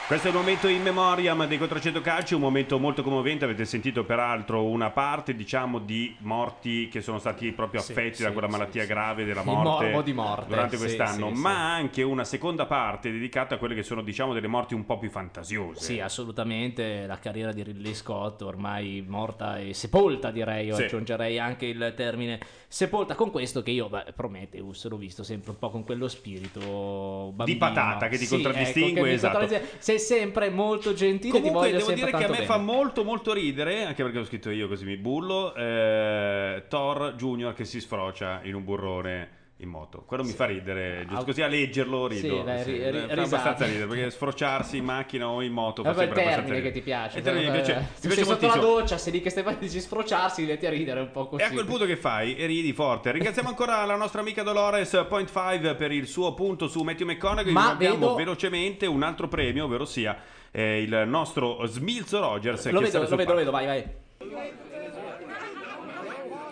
[0.10, 4.04] Questo è il momento in memoriam dei 400 calci, un momento molto commovente, avete sentito
[4.06, 8.48] peraltro una parte diciamo di morti che sono stati proprio Sì, affetti da sì, quella
[8.48, 8.88] sì, malattia sì.
[8.88, 11.42] grave della Il morte, morbo di morte, durante sì, quest'anno, sì, sì.
[11.42, 14.98] ma anche una seconda parte dedicata a quelle che sono diciamo delle morti un po'
[14.98, 15.84] più fantasiose.
[15.84, 17.06] Sì, assolutamente.
[17.06, 20.66] La carriera di Ridley Scott ormai morta e sepolta, direi.
[20.66, 20.86] Io Sì.
[20.86, 22.40] aggiungerei anche il termine
[22.70, 23.16] sepolta.
[23.16, 27.58] Con questo che io, beh, Prometheus l'ho visto sempre un po' con quello spirito bambino.
[27.58, 29.38] patata che ti Sì, contraddistingue, ecco, esatto.
[29.40, 29.82] contraddistingue.
[29.84, 32.46] Sei sempre molto gentile, ti Comunque voglio devo dire che a me bene.
[32.46, 37.54] fa molto molto ridere, anche perché l'ho scritto io così mi bullo, eh, Thor Junior
[37.54, 40.04] che si sfrocia in un burrone in moto.
[40.06, 42.38] Quello mi fa ridere, giusto così a leggerlo rido.
[42.38, 45.94] sì, beh, ri- ri- fa abbastanza ridere, perché sfrociarsi in macchina o in moto fa
[45.94, 46.74] sempre abbastanza termine che ridere.
[46.74, 47.18] ti piace.
[47.18, 49.68] Mi piace, Eh, mi Se piace sei sotto la doccia, sei lì che stai facendo
[49.68, 51.42] di sfrociarsi, metti a ridere un po' così.
[51.44, 52.36] E a quel punto che fai?
[52.38, 53.12] E ridi forte.
[53.12, 57.52] Ringraziamo ancora la nostra amica Dolores Point 5 per il suo punto su Matthew McConaughey.
[57.52, 60.18] Ma abbiamo vedo- velocemente un altro premio, ovvero sia
[60.52, 62.70] eh, il nostro Smilzo Rogers.
[62.72, 63.84] Lo vedo, lo vedo, lo vedo, vai, vai.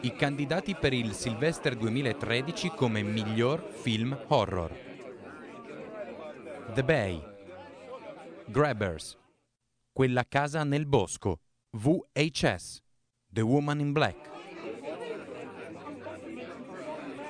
[0.02, 4.72] I candidati per il Sylvester 2013 come miglior film horror.
[6.76, 7.19] The Bay.
[8.45, 9.18] Grabbers.
[9.91, 11.40] Quella casa nel bosco.
[11.72, 12.80] VHS.
[13.28, 14.30] The Woman in Black.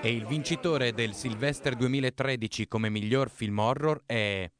[0.01, 4.51] E il vincitore del Sylvester 2013 come miglior film horror è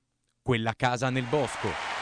[0.42, 1.97] Quella casa nel bosco.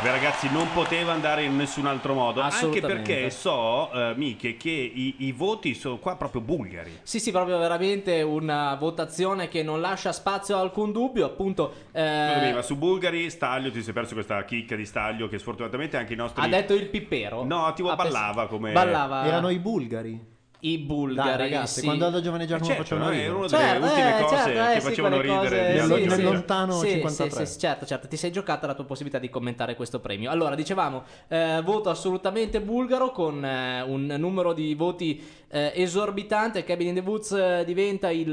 [0.00, 4.70] Beh ragazzi non poteva andare in nessun altro modo anche perché so eh, Miche che
[4.70, 9.80] i, i voti sono qua proprio bulgari Sì, sì, proprio veramente una votazione che non
[9.80, 11.72] lascia spazio a alcun dubbio, appunto.
[11.90, 15.96] eh, Scusami, ma su Bulgari Staglio ti sei perso questa chicca di Staglio che sfortunatamente
[15.96, 17.42] anche i nostri ha detto il pippero.
[17.44, 19.26] No, tipo pens- ballava come Ballava.
[19.26, 20.36] Erano i bulgari.
[20.60, 21.28] I bulgari.
[21.28, 21.84] Dai, ragazzi, sì.
[21.86, 23.28] quando Aldo Giovanni Giacomo Eh, certo, facevano no, ridere.
[23.28, 25.78] era una delle Certo, ultime eh, cose certo, eh, che sì, facevano ridere cose- di
[25.78, 27.46] Aldo Nel lontano Sì, 53.
[27.46, 30.30] sì, sì, certo, certo, ti sei giocata la tua possibilità di commentare questo premio.
[30.30, 36.64] Allora, dicevamo, eh, voto assolutamente bulgaro con eh, un numero di voti eh, esorbitante.
[36.64, 38.26] Cabin in the Woods eh, diventa il,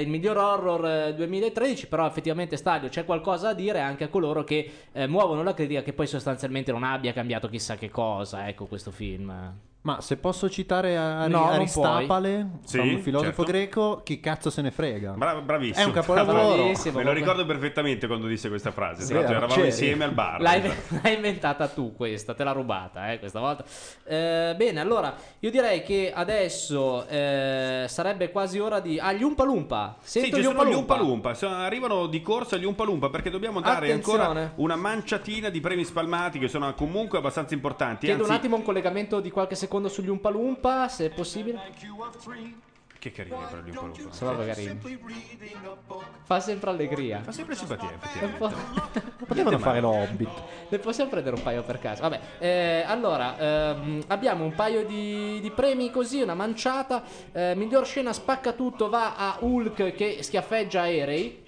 [0.00, 4.44] il miglior horror eh, 2013, però effettivamente Stadio c'è qualcosa da dire anche a coloro
[4.44, 8.66] che eh, muovono la critica che poi sostanzialmente non abbia cambiato chissà che cosa, ecco
[8.66, 9.52] questo film.
[9.84, 13.42] Ma se posso citare Ari- No, Aristapale, Sì, un filosofo certo.
[13.42, 15.10] greco, chi cazzo se ne frega?
[15.14, 16.70] Bra- bravissimo È un capolavoro.
[16.92, 19.66] Me lo ricordo perfettamente quando disse questa frase tra Vero, l'altro eravamo c'eri.
[19.66, 20.62] insieme al bar L'hai,
[21.02, 23.64] l'hai inventata tu questa, te l'ha rubata eh, questa volta.
[24.04, 29.00] Eh, bene, allora io direi che adesso eh, sarebbe quasi ora di...
[29.00, 29.96] Ah, gli Umpa Lumpa.
[30.00, 30.74] Sì, ci gli sono gli.
[30.74, 34.22] Umpa Lumpa, sono- arrivano di corsa gli Umpa Lumpa perché dobbiamo dare Attenzione.
[34.22, 38.06] ancora una manciatina di premi spalmati che sono comunque abbastanza importanti.
[38.06, 41.60] Chiedo un Anzi, attimo un collegamento di qualche secondo sugli Umpa Lumpa, se è possibile.
[42.98, 44.12] che carini però gli Umpa Lumpa.
[44.12, 44.80] Sono proprio carini.
[46.22, 47.20] Fa sempre allegria.
[47.22, 48.38] Fa sempre simpatia, effettivamente.
[48.38, 50.30] po'- Potevano fare l'Hobbit.
[50.68, 52.02] Ne possiamo prendere un paio per caso.
[52.02, 57.02] Vabbè, eh, allora ehm, abbiamo un paio di, di premi così, una manciata.
[57.32, 61.41] Eh, miglior scena spacca tutto va a Hulk che schiaffeggia aerei.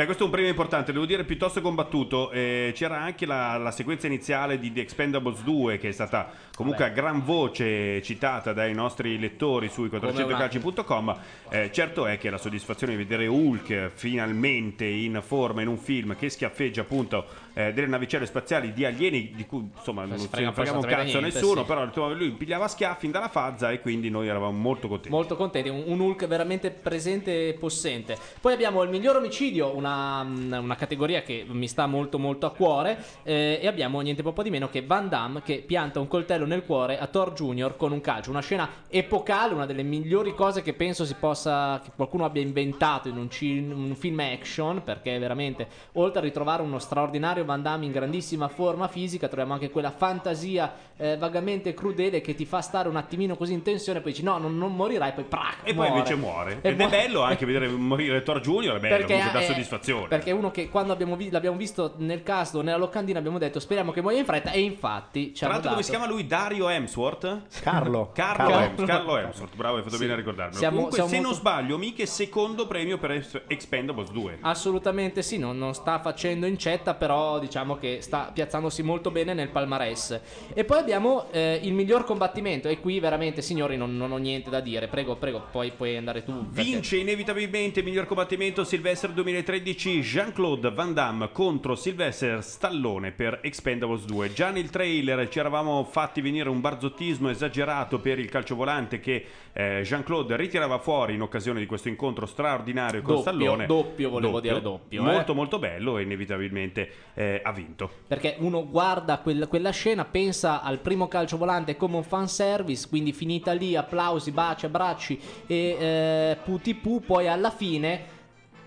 [0.00, 2.30] Beh, questo è un premio importante, devo dire piuttosto combattuto.
[2.30, 6.86] Eh, c'era anche la, la sequenza iniziale di The Expendables 2 che è stata comunque
[6.86, 11.18] a gran voce citata dai nostri lettori sui 400calci.com.
[11.50, 16.16] Eh, certo è che la soddisfazione di vedere Hulk finalmente in forma in un film
[16.16, 20.62] che schiaffeggia appunto eh, delle navicelle spaziali di alieni di cui insomma non si fregava
[20.78, 21.66] un cazzo niente, nessuno, sì.
[21.66, 25.10] però insomma, lui pigliava schiaffi dalla fazza e quindi noi eravamo molto contenti.
[25.10, 28.16] Molto contenti, un, un Hulk veramente presente e possente.
[28.40, 33.02] Poi abbiamo il miglior omicidio, una, una categoria che mi sta molto molto a cuore.
[33.22, 36.64] eh, e abbiamo niente po' di meno che Van Damme che pianta un coltello nel
[36.64, 37.76] cuore a Thor Jr.
[37.76, 38.30] con un calcio.
[38.30, 41.80] Una scena epocale, una delle migliori cose che penso si possa.
[41.82, 44.82] che qualcuno abbia inventato in un, ci- un film action.
[44.82, 49.70] Perché veramente, oltre a ritrovare uno straordinario Van Damme in grandissima forma fisica, troviamo anche
[49.70, 54.00] quella fantasia eh, vagamente crudele che ti fa stare un attimino così in tensione.
[54.00, 56.58] Poi dici: no, non, non morirai, poi prac, E poi invece muore.
[56.62, 56.96] E Ed muore.
[56.98, 60.08] è bello anche vedere morire Thor Junior, è bello, Perché, comunque dà soddisfazione.
[60.08, 63.60] Perché uno che quando abbiamo vi- l'abbiamo visto nel cast o nella locandina abbiamo detto
[63.60, 66.26] speriamo che muoia in fretta e infatti ci Tra l'altro, come si chiama lui?
[66.26, 67.42] Dario Hemsworth?
[67.62, 68.10] Carlo.
[68.14, 68.58] Carlo, Carlo.
[68.64, 70.00] Hems- Carlo Hemsworth, bravo, hai fatto Sì.
[70.02, 70.58] bene a ricordarmelo.
[70.58, 74.38] Siamo- Comunque, siamo se molto- non sbaglio, mica secondo premio per Ex- Expendables 2.
[74.42, 79.48] Assolutamente sì, non, non sta facendo incetta, però diciamo che sta piazzandosi molto bene nel
[79.48, 80.20] palmarès.
[80.54, 84.50] E poi abbiamo eh, il miglior combattimento, e qui veramente, signori, non, non ho niente
[84.50, 84.88] da dire.
[84.88, 86.48] Prego, prego, poi puoi andare tu.
[86.50, 93.40] perché- Vince inevitabilmente il miglior combattimento Sylvester 2013 Jean-Claude Van Damme contro Sylvester Stallone per
[93.42, 94.32] Expendables 2.
[94.32, 99.80] Già nel trailer ci eravamo fatti venire un barzottismo esagerato per il calciovolante che eh,
[99.84, 103.66] Jean-Claude ritirava fuori in occasione di questo incontro straordinario con Doppio, Stallone.
[103.66, 105.04] doppio, volevo dire doppio, eh.
[105.12, 106.90] Molto molto bello e inevitabilmente
[107.20, 107.90] eh, ha vinto.
[108.06, 113.12] Perché uno guarda quel- quella scena, pensa al primo calcio volante come un fanservice, quindi
[113.12, 118.18] finita lì, applausi, baci, abbracci e eh, puti pu, poi alla fine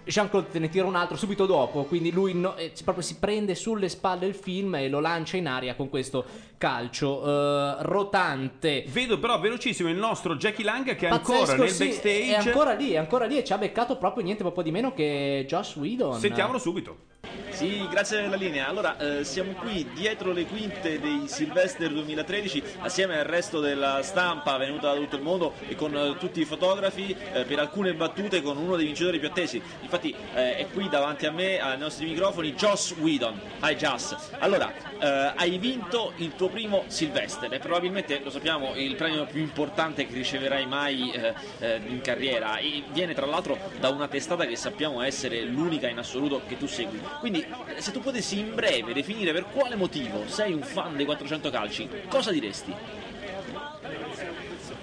[0.06, 3.56] Jean-Claude te ne tira un altro subito dopo, quindi lui no- eh, proprio si prende
[3.56, 6.24] sulle spalle il film e lo lancia in aria con questo
[6.64, 8.86] calcio eh, rotante.
[8.88, 12.26] Vedo però velocissimo il nostro Jackie Lang che è Pazzesco, ancora nel sì, backstage.
[12.28, 14.94] È ancora lì, è ancora lì e ci ha beccato proprio niente po' di meno
[14.94, 16.18] che Josh Whedon.
[16.20, 17.12] Sentiamolo subito.
[17.50, 18.68] Sì, grazie della linea.
[18.68, 24.58] Allora, eh, siamo qui dietro le quinte dei Sylvester 2013 assieme al resto della stampa
[24.58, 28.42] venuta da tutto il mondo e con eh, tutti i fotografi eh, per alcune battute
[28.42, 29.62] con uno dei vincitori più attesi.
[29.82, 33.40] Infatti eh, è qui davanti a me, ai nostri microfoni, Joss Whedon.
[33.62, 34.32] Hi Joss.
[34.40, 39.42] Allora, eh, hai vinto il tuo primo Sylvester e probabilmente, lo sappiamo, il premio più
[39.42, 44.46] importante che riceverai mai eh, eh, in carriera e viene tra l'altro da una testata
[44.46, 47.02] che sappiamo essere l'unica in assoluto che tu segui.
[47.20, 51.06] Quindi, eh, se tu potessi in breve definire per quale motivo sei un fan dei
[51.06, 52.74] 400 calci, cosa diresti?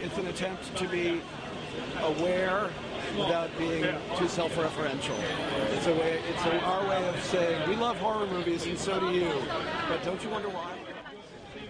[0.02, 1.20] It's an attempt to be
[2.02, 2.68] aware
[3.16, 3.86] without being
[4.16, 5.16] too self-referential.
[5.76, 6.18] It's a way.
[6.28, 9.30] It's a, our way of saying we love horror movies and so do you.
[9.88, 10.79] But don't you wonder why?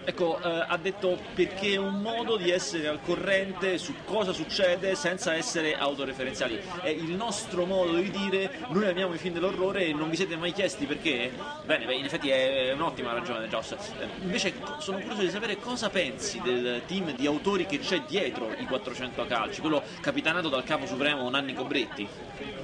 [0.03, 4.95] Ecco, eh, ha detto perché è un modo di essere al corrente su cosa succede
[4.95, 6.59] senza essere autoreferenziali.
[6.81, 10.35] È il nostro modo di dire noi amiamo i film dell'orrore e non vi siete
[10.35, 11.31] mai chiesti perché?
[11.65, 13.71] Bene, beh, in effetti è un'ottima ragione, Joss.
[13.71, 13.77] Eh,
[14.21, 18.65] Invece sono curioso di sapere cosa pensi del team di autori che c'è dietro i
[18.65, 22.07] 400 calci, quello capitanato dal capo supremo Nanni Cobretti.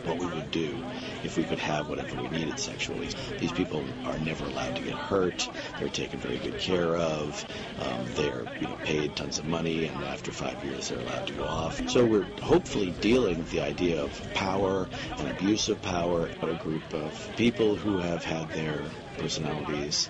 [0.08, 0.84] what we would do
[1.24, 3.10] if we could have whatever we needed sexually.
[3.40, 5.50] These people are never allowed to get hurt.
[5.80, 7.27] They're taken very good care of.
[7.80, 11.34] Um, they're you know paid tons of money, and after five years they're allowed to
[11.34, 11.90] go off.
[11.90, 14.88] So we're hopefully dealing with the idea of power
[15.18, 18.82] and abuse of power, a group of people who have had their
[19.18, 20.10] personalities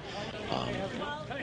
[0.52, 0.74] um,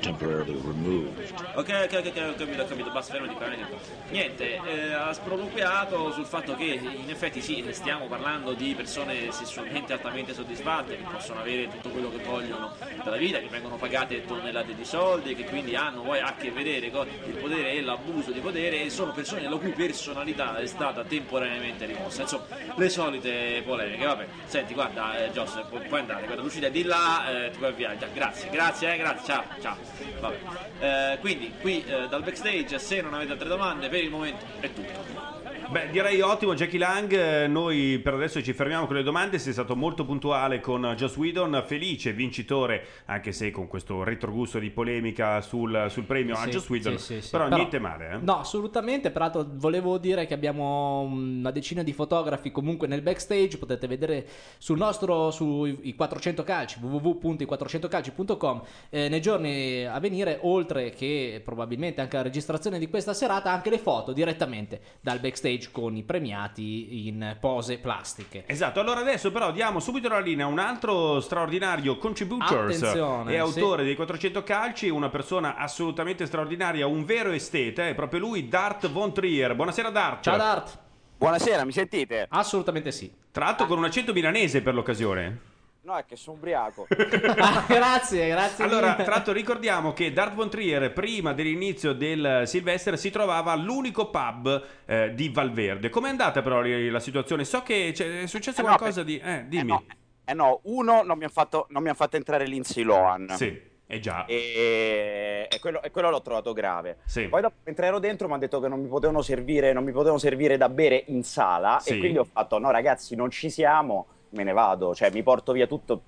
[0.05, 1.33] temporarily removed.
[1.55, 3.75] Ok, ok, ok, ho capito, ho capito, basta, fermati, fermati.
[4.11, 9.95] Niente, eh, ha sproloquiato sul fatto che in effetti sì, stiamo parlando di persone sessualmente
[9.95, 12.73] altamente soddisfatte, che possono avere tutto quello che vogliono
[13.03, 16.91] dalla vita, che vengono pagate tonnellate di soldi, che quindi hanno poi a che vedere
[16.91, 21.03] con il potere e l'abuso di potere e sono persone la cui personalità è stata
[21.05, 22.23] temporaneamente rimossa.
[22.23, 22.45] Insomma,
[22.77, 24.27] le solite polemiche, vabbè.
[24.45, 27.97] Senti, guarda, eh, Joss, pu- puoi andare, guarda, Lucida, di là, eh, ti puoi avviare.
[27.97, 29.94] Già, grazie, grazie, eh, grazie, ciao, ciao.
[30.21, 30.39] Vabbè.
[30.81, 34.73] Eh, quindi qui eh, dal backstage, se non avete altre domande, per il momento è
[34.73, 35.34] tutto.
[35.71, 39.53] Beh, direi ottimo Jackie Lang, Eh, noi per adesso ci fermiamo con le domande, sei
[39.53, 45.41] stato molto puntuale con Joss Whedon, felice vincitore, anche se con questo retrogusto di polemica
[45.41, 47.31] sul, sul premio a Sì, Joss Whedon, sì, sì, sì.
[47.31, 48.11] però, Però- niente male.
[48.13, 48.19] Eh?
[48.21, 49.11] No, assolutamente.
[49.11, 53.57] Peraltro, volevo dire che abbiamo una decina di fotografi comunque nel backstage.
[53.59, 54.27] Potete vedere
[54.59, 62.17] sul nostro sui 400 calci www.i400calci.com eh, nei giorni a venire, oltre che probabilmente anche
[62.17, 67.37] la registrazione di questa serata, anche le foto direttamente dal backstage con i premiati in
[67.41, 68.45] pose plastiche.
[68.47, 73.39] Esatto, allora adesso però diamo subito la linea a un altro straordinario contributors Attenzione, e
[73.39, 73.87] autore sì.
[73.87, 79.13] dei 400 calci, una persona assolutamente straordinaria, un vero esteta, è proprio lui, Dart Von
[79.13, 79.55] Trier.
[79.55, 80.23] Buonasera Dart.
[80.23, 80.79] Ciao Dart.
[81.17, 82.27] Buonasera, mi sentite?
[82.29, 83.13] Assolutamente sì.
[83.31, 85.53] Tra l'altro con un accento milanese per l'occasione.
[85.85, 86.87] No, è che sono ubriaco.
[87.69, 88.65] grazie, grazie.
[88.65, 94.09] Allora, tra l'altro ricordiamo che Dart Von Trier prima dell'inizio del Silvestre si trovava all'unico
[94.09, 95.91] pub eh, di Valverde.
[95.91, 97.45] Com'è andata però la situazione?
[97.45, 99.19] So che c'è- è successo Eh no, qualcosa di...
[99.19, 99.87] Eh, dimmi.
[100.25, 103.35] Eh no, uno non mi ha fatto, non mi ha fatto entrare Lindsay Lohan.
[103.37, 104.25] Sì, è già.
[104.25, 106.97] E, e quello, e quello l'ho trovato grave.
[107.05, 107.29] Sì.
[107.29, 109.93] Poi dopo, mentre ero dentro, mi hanno detto che non mi potevano servire, non mi
[109.93, 111.79] potevano servire da bere in sala.
[111.79, 111.93] Sì.
[111.93, 114.95] E quindi ho fatto: no, ragazzi, non ci siamo, me ne vado.
[114.95, 116.03] Cioè, mi porto via tutto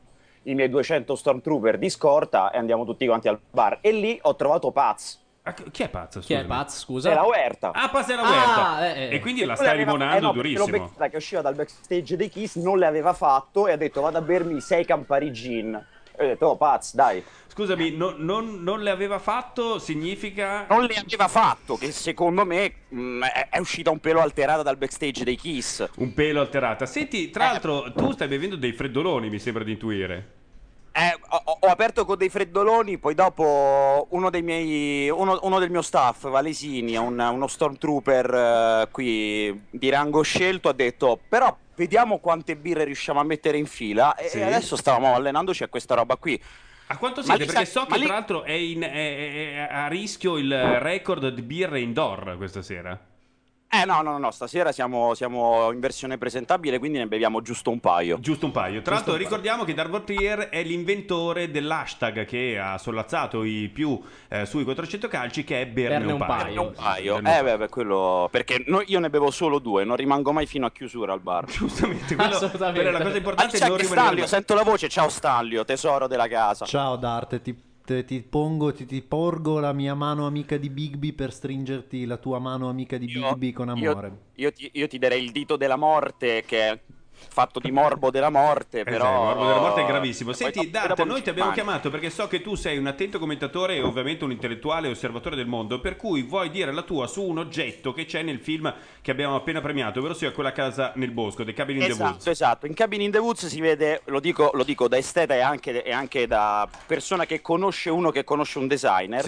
[0.45, 3.79] i miei 200 Stormtrooper di scorta e andiamo tutti quanti al bar.
[3.81, 5.23] E lì ho trovato Paz.
[5.71, 6.19] chi è Paz?
[6.25, 7.11] Chi è Paz, scusa?
[7.11, 7.71] Era Huerta.
[7.73, 8.95] Ah, Paz era Ah, Huerta.
[8.95, 9.15] eh, eh.
[9.15, 10.77] E quindi la quella stai aveva- limonando eh no, perché durissimo.
[10.77, 14.01] L'ho beccata che usciva dal backstage dei Kiss, non le aveva fatto e ha detto
[14.01, 15.87] vado a bermi 6 Campari Gin.
[16.19, 17.23] E ho detto, oh Paz, dai.
[17.49, 20.67] Scusami, no- non, non le aveva fatto significa...
[20.69, 24.77] Non le aveva fatto, che secondo me mh, è, è uscita un pelo alterata dal
[24.77, 25.87] backstage dei Kiss.
[25.97, 26.85] Un pelo alterata.
[26.87, 30.33] Senti, tra l'altro, tu stai bevendo dei freddoloni, mi sembra di intuire.
[30.99, 35.69] Eh, ho, ho aperto con dei freddoloni, poi dopo uno dei miei uno, uno del
[35.71, 42.19] mio staff, Valesini, un- uno stormtrooper eh, qui di rango scelto, ha detto però vediamo
[42.19, 44.41] quante birre riusciamo a mettere in fila e Sì.
[44.41, 46.41] adesso stavamo allenandoci a questa roba qui.
[46.87, 47.45] A quanto siete?
[47.45, 51.29] Perché sa- so che lì- tra l'altro è, in- è- è a rischio il record
[51.29, 52.99] di birre indoor questa sera.
[53.69, 57.81] Eh no, no, no, stasera siamo, siamo in versione presentabile, quindi ne beviamo giusto un
[57.81, 58.19] paio.
[58.21, 58.81] Giusto un paio.
[58.81, 64.47] Tra l'altro ricordiamo che Darvo Trier è l'inventore dell'hashtag che ha sollazzato i più eh,
[64.47, 66.45] sui 400 calci che è berne, Berne un paio.
[66.45, 67.19] Berne un paio.
[67.19, 68.29] Eh, beh, beh, quello...
[68.31, 71.45] Perché no- io ne bevo solo due, non rimango mai fino a chiusura al bar.
[71.51, 72.81] Giustamente, quello- Assolutamente.
[72.83, 76.07] quella è la cosa importante, Ah, c'è non Stanlio, sento la voce, ciao Stanlio, tesoro
[76.07, 76.65] della casa.
[76.65, 77.55] Ciao Dart, ti,
[77.87, 82.19] te- ti pongo, ti, ti porgo la mia mano amica di Bigby per stringerti la
[82.19, 84.09] tua mano amica di Bigby con amore.
[84.09, 86.83] Io, io ti, io ti darei il dito della morte, che
[87.17, 89.07] fatto di morbo della morte, Eh sì, però...
[89.07, 90.33] il morbo della morte è gravissimo.
[90.33, 93.83] Senti, Dante, noi ti abbiamo chiamato perché so che tu sei un attento commentatore e
[93.83, 97.93] ovviamente un intellettuale osservatore del mondo, per cui vuoi dire la tua su un oggetto
[97.93, 98.73] che c'è nel film
[99.03, 102.01] che abbiamo appena premiato, ovvero sia quella casa nel bosco, The Cabin in the Woods.
[102.01, 102.67] Esatto, esatto.
[102.67, 105.83] In Cabin in the Woods si vede, lo dico, lo dico da esteta e anche,
[105.83, 109.25] e anche da persona che conosce uno che conosce un designer.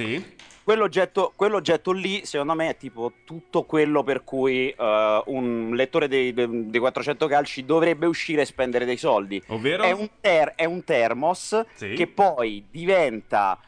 [0.69, 6.35] Quell'oggetto, quell'oggetto lì, secondo me, è tipo tutto quello per cui eh, un lettore dei,
[6.35, 9.43] dei- dei 400 calci dovrebbe uscire e spendere dei soldi.
[9.47, 9.82] Ovvero?
[9.82, 11.95] È un, ter- è un thermos Sì.
[11.95, 13.59] che poi diventa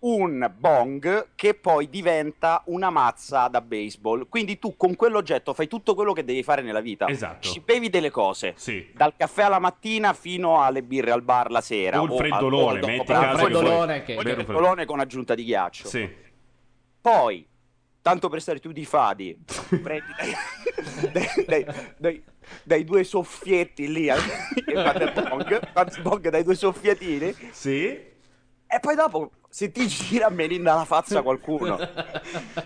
[0.00, 4.28] un bong che poi diventa una mazza da baseball.
[4.28, 7.08] Quindi tu con quell'oggetto fai tutto quello che devi fare nella vita.
[7.08, 7.48] Esatto.
[7.48, 8.52] Ci bevi delle cose.
[8.56, 8.86] Sì.
[8.92, 12.02] Dal caffè alla mattina fino alle birre al bar la sera.
[12.02, 13.26] O il al- freddolone, o dopo metti pranzo.
[13.30, 15.88] caso che freddolone che- freddolone con aggiunta di ghiaccio.
[15.88, 16.28] Sì.
[17.00, 17.46] Poi,
[18.02, 19.36] tanto per stare tu di fadi,
[19.82, 21.64] prendi dai, dai-
[21.98, 22.24] dai-
[22.64, 24.20] dai- due soffietti lì, al-
[26.02, 27.34] bong dai due soffiettini.
[27.50, 27.86] Sì.
[27.86, 31.76] E poi dopo, se ti gira, melinda la faccia qualcuno.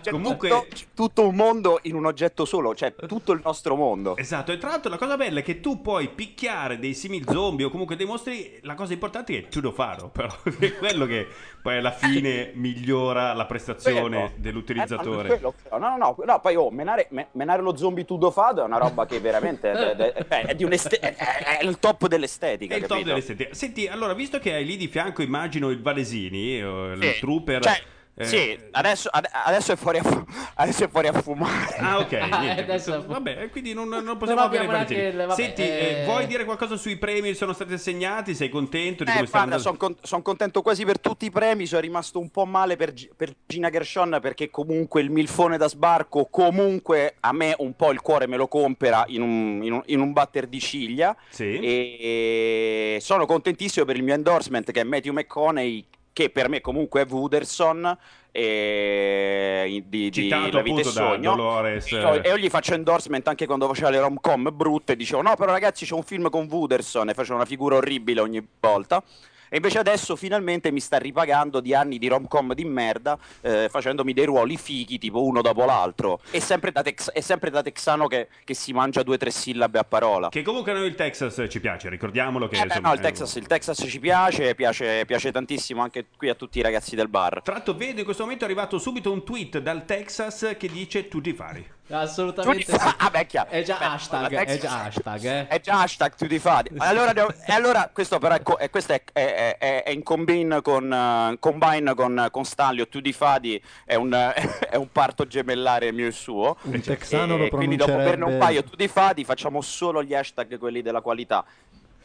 [0.05, 4.15] Cioè, Comunque- tutto, tutto un mondo in un oggetto solo, cioè tutto il nostro mondo.
[4.17, 7.65] Esatto, e tra l'altro la cosa bella è che tu puoi picchiare dei simili zombie
[7.65, 10.27] o comunque dei mostri, la cosa importante è tu lo faro, però
[10.59, 11.27] è quello che
[11.61, 14.31] poi alla fine migliora la prestazione Quello.
[14.35, 15.33] dell'utilizzatore.
[15.33, 18.61] Eh, quello, no, no, no, no, poi oh, menare, me- menare lo zombie tudo fado
[18.61, 22.73] è una roba che veramente è, è- è- è il top dell'estetica.
[22.75, 23.09] È il top capito?
[23.09, 23.53] dell'estetica.
[23.55, 27.19] Senti, allora, visto che hai lì di fianco, immagino il Valesini, eh, il Sì.
[27.19, 27.61] trooper.
[27.63, 27.81] Cioè,
[28.17, 30.23] eh, Sì, adesso, ade- adesso è fuori a, fu-
[30.55, 31.75] adesso è fuori a fumare.
[31.79, 32.11] Ah, ok.
[32.39, 32.61] niente.
[32.61, 35.65] adesso- Vabbè, quindi non, non Non possiamo avere vabbè, Senti, eh,
[35.99, 38.33] eh, vuoi dire qualcosa sui premi che sono stati assegnati?
[38.33, 41.65] Sei contento di Eh, come stanno guarda, sono contento quasi per tutti i premi.
[41.65, 45.67] Sono rimasto un po' male per, Gi- per Gina Gershon perché comunque il milfone da
[45.67, 49.83] sbarco, comunque a me un po' il cuore me lo compera in un, in un-
[49.87, 51.13] in un batter di ciglia.
[51.37, 55.85] E sono contentissimo per il mio endorsement che è Matthew McConaughey,
[56.15, 57.97] che per me comunque è Wooderson.
[58.31, 63.45] E di, di La vita da sogno e io, e io gli faccio endorsement anche
[63.45, 67.13] quando faceva le rom-com brutte dicevo no però ragazzi c'è un film con Wooderson e
[67.13, 69.01] faceva una figura orribile ogni volta
[69.49, 74.13] e invece adesso finalmente mi sta ripagando di anni di rom-com di merda eh, facendomi
[74.13, 78.07] dei ruoli fighi tipo uno dopo l'altro e sempre da, tex- è sempre da texano
[78.07, 80.95] che, che si mangia due o tre sillabe a parola Che comunque a noi il
[80.95, 85.05] Texas ci piace, ricordiamolo che Eh insomma, no, il Texas, il Texas ci piace, piace,
[85.05, 87.41] piace tantissimo anche qui a tutti i ragazzi del bar.
[87.41, 91.07] Tra l'altro vedo in questo momento è arrivato subito un tweet dal Texas che dice
[91.07, 91.74] tutti fari.
[91.87, 92.93] Assolutamente sì.
[92.97, 93.49] Ah, beh, chiaro.
[93.51, 95.47] È già Beh, hashtag, è già hashtag, eh.
[95.47, 96.69] È già hashtag tutti fadi.
[96.85, 100.61] Allora, e allora questo però è, co- è- questo è, è- è- è in combine
[100.61, 104.11] con, eh, combine con, con Stanlio, tutti fadi è un,
[104.69, 106.57] è un parto gemellare mio e suo.
[106.63, 110.57] Un texano E lo quindi dopo berne un paio tutti fadi facciamo solo gli hashtag
[110.57, 111.45] quelli della qualità.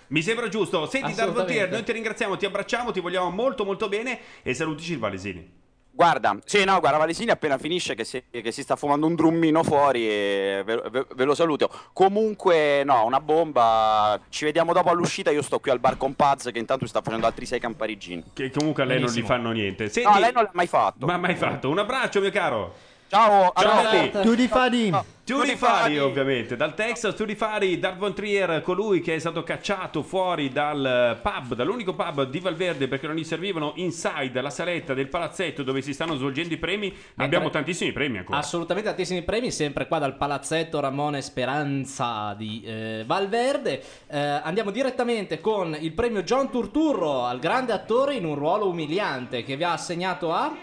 [0.08, 0.86] Mi sembra giusto.
[0.86, 1.52] Senti, Darvo Assolutamente.
[1.54, 5.58] Tier, noi ti ringraziamo, ti abbracciamo, ti vogliamo molto molto bene e salutici il Valesini.
[5.92, 9.62] Guarda, sì, no, guarda, Valesini appena finisce che si, che si sta fumando un drummino
[9.62, 11.70] fuori e ve, ve- ve lo saluto.
[11.92, 14.18] Comunque, no, una bomba.
[14.30, 15.30] Ci vediamo dopo all'uscita.
[15.30, 18.24] Io sto qui al bar con Paz che intanto sta facendo altri sei camparigini.
[18.32, 19.26] Che comunque a lei non gli Benissimo.
[19.36, 19.88] fanno niente.
[19.90, 21.04] Senti, No, lei non l'ha mai fatto.
[21.06, 21.68] Ma mai fatto.
[21.68, 22.74] Un abbraccio, mio caro.
[23.10, 24.22] Ciao, Ciao belli.
[24.22, 24.92] Tutti fadi.
[25.24, 30.02] Tutti Fari, ovviamente, dal Texas, Tutti Fari, Dark Von Trier, colui che è stato cacciato
[30.02, 35.08] fuori dal pub, dall'unico pub di Valverde perché non gli servivano inside la saletta del
[35.08, 36.92] palazzetto dove si stanno svolgendo i premi.
[37.16, 38.38] Abbiamo tre- tantissimi premi ancora.
[38.38, 43.82] Assolutamente tantissimi premi, sempre qua dal palazzetto Ramone Speranza di eh, Valverde.
[44.08, 49.42] Eh, andiamo direttamente con il premio John Turturro al grande attore in un ruolo umiliante
[49.44, 50.56] che vi ha assegnato a...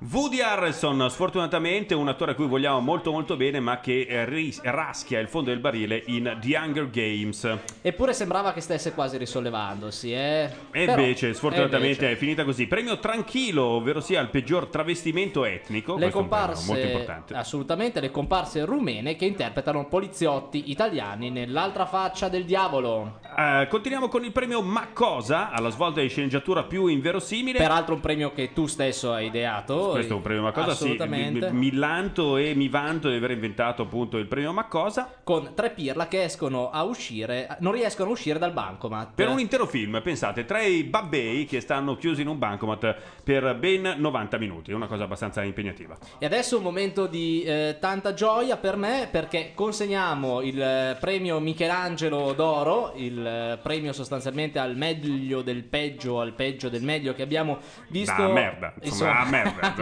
[0.00, 4.60] Woody Harrelson, sfortunatamente un attore a cui vogliamo molto molto bene, ma che eh, ris-
[4.62, 7.58] raschia il fondo del barile in The Hunger Games.
[7.82, 10.50] Eppure sembrava che stesse quasi risollevandosi, eh.
[10.70, 12.12] E Però- invece, sfortunatamente, invece.
[12.12, 12.68] è finita così.
[12.68, 15.96] Premio Tranquillo, ovvero sia il peggior travestimento etnico.
[15.96, 17.34] Le comparse, molto importante.
[17.34, 23.18] assolutamente, le comparse rumene che interpretano poliziotti italiani nell'altra faccia del diavolo.
[23.36, 27.58] Eh, continuiamo con il premio Ma cosa, alla svolta di sceneggiatura più inverosimile.
[27.58, 29.86] Peraltro un premio che tu stesso hai ideato.
[29.92, 30.84] Questo è un premio Macosa, sì.
[30.84, 31.50] Assolutamente.
[31.50, 35.12] Mi, mi lanto e mi vanto di aver inventato appunto il premio Macosa.
[35.22, 39.12] Con tre pirla che escono a uscire, non riescono a uscire dal bancomat.
[39.14, 43.94] Per un intero film, pensate, tre babbei che stanno chiusi in un bancomat per ben
[43.98, 45.96] 90 minuti, una cosa abbastanza impegnativa.
[46.18, 51.40] E adesso un momento di eh, tanta gioia per me perché consegniamo il eh, premio
[51.40, 57.22] Michelangelo d'oro, il eh, premio sostanzialmente al meglio del peggio, al peggio del meglio che
[57.22, 57.58] abbiamo
[57.88, 58.14] visto.
[58.16, 59.74] Da merda, insomma, a merda,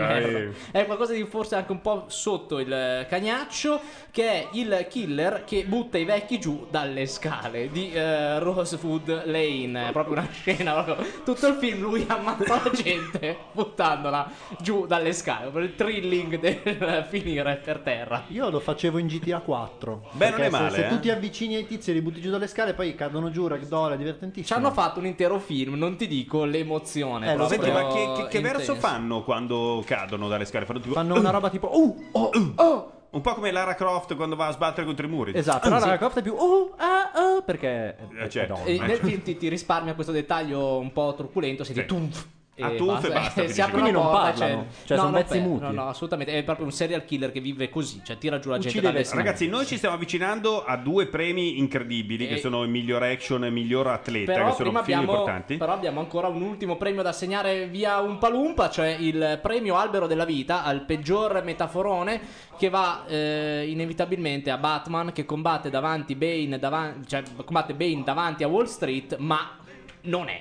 [0.71, 5.45] È qualcosa di forse anche un po' sotto il eh, cagnaccio che è il killer
[5.45, 9.89] che butta i vecchi giù dalle scale di eh, Rosewood Lane.
[9.89, 15.13] È proprio una scena, proprio- tutto il film lui ammazza la gente buttandola giù dalle
[15.13, 18.25] scale, proprio il thrilling del finire per terra.
[18.29, 20.03] Io lo facevo in GTA 4.
[20.13, 20.89] Beh, non è male, Se, se eh.
[20.89, 23.93] tu ti avvicini ai tizi e li butti giù dalle scale, poi cadono giù, ragdoll,
[23.93, 24.47] è divertentissimo.
[24.47, 27.33] Ci hanno fatto un intero film, non ti dico l'emozione.
[27.33, 30.67] Eh, lo Senti, ma che, che- che verso fanno quando cadono dalle scale?
[30.67, 31.71] Fanno, tipo, Fanno una roba tipo.
[31.73, 32.91] Uh, oh, oh.
[33.09, 35.33] Un po' come Lara Croft quando va a sbattere contro i muri.
[35.35, 36.35] Esatto, però la Croft è più.
[36.35, 37.97] Oh, ah, oh, perché.
[37.97, 38.61] È, è certo.
[38.65, 41.87] E nel film ti, ti risparmia questo dettaglio un po' truculento, senti Sì.
[41.87, 42.27] tumf,
[42.59, 43.61] Ah, tuffo e basta, Si dici.
[43.61, 45.63] apre Quindi non parlano, c'è- cioè no, sono pezzi muti.
[45.65, 46.33] No, no, assolutamente.
[46.39, 49.05] È proprio un serial killer che vive così, cioè tira giù la gente Uccide le-
[49.05, 49.23] scale.
[49.23, 53.45] Ragazzi, noi ci stiamo avvicinando a due premi incredibili, che E- sono il miglior action
[53.45, 55.57] e il miglior atleta, Però che sono film abbiamo, importanti.
[55.59, 60.07] però abbiamo ancora un ultimo premio da assegnare via un palumpa, cioè il premio Albero
[60.07, 62.21] della Vita al peggior metaforone
[62.57, 68.45] che va eh, inevitabilmente a Batman che combatte davanti Bane, davan- cioè combatte Bane davanti
[68.45, 69.59] a Wall Street, ma
[70.03, 70.41] non è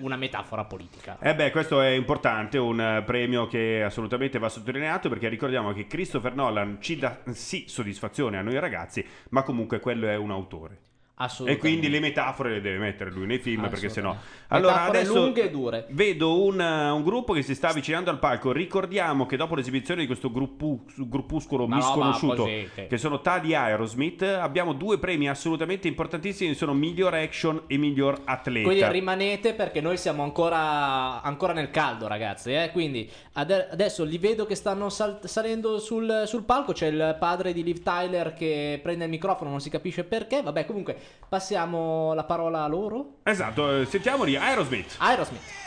[0.00, 1.18] una metafora politica.
[1.20, 6.34] Eh beh, questo è importante, un premio che assolutamente va sottolineato perché ricordiamo che Christopher
[6.34, 10.78] Nolan ci dà sì soddisfazione a noi ragazzi, ma comunque quello è un autore.
[11.18, 11.66] E Assolutamente.
[11.66, 14.14] quindi le metafore le deve mettere lui nei film perché sennò.
[14.48, 15.86] Allora adesso lunghe e dure.
[15.88, 18.52] vedo un, uh, un gruppo che si sta avvicinando al palco.
[18.52, 24.74] Ricordiamo che dopo l'esibizione di questo gruppu- gruppuscolo roba misconosciuto, che sono tali Aerosmith, abbiamo
[24.74, 28.68] due premi assolutamente importantissimi: sono miglior action e miglior atleta.
[28.68, 32.52] Quindi rimanete perché noi siamo ancora, ancora nel caldo, ragazzi.
[32.52, 32.68] eh.
[32.72, 36.72] Quindi ade- adesso li vedo che stanno sal- salendo sul, sul palco.
[36.72, 40.42] C'è il padre di Liv Tyler che prende il microfono, non si capisce perché.
[40.42, 43.18] Vabbè, comunque passiamo la parola a loro.
[43.22, 44.94] Esatto, eh, sentiamoli Aerosmith.
[44.98, 45.64] Aerosmith.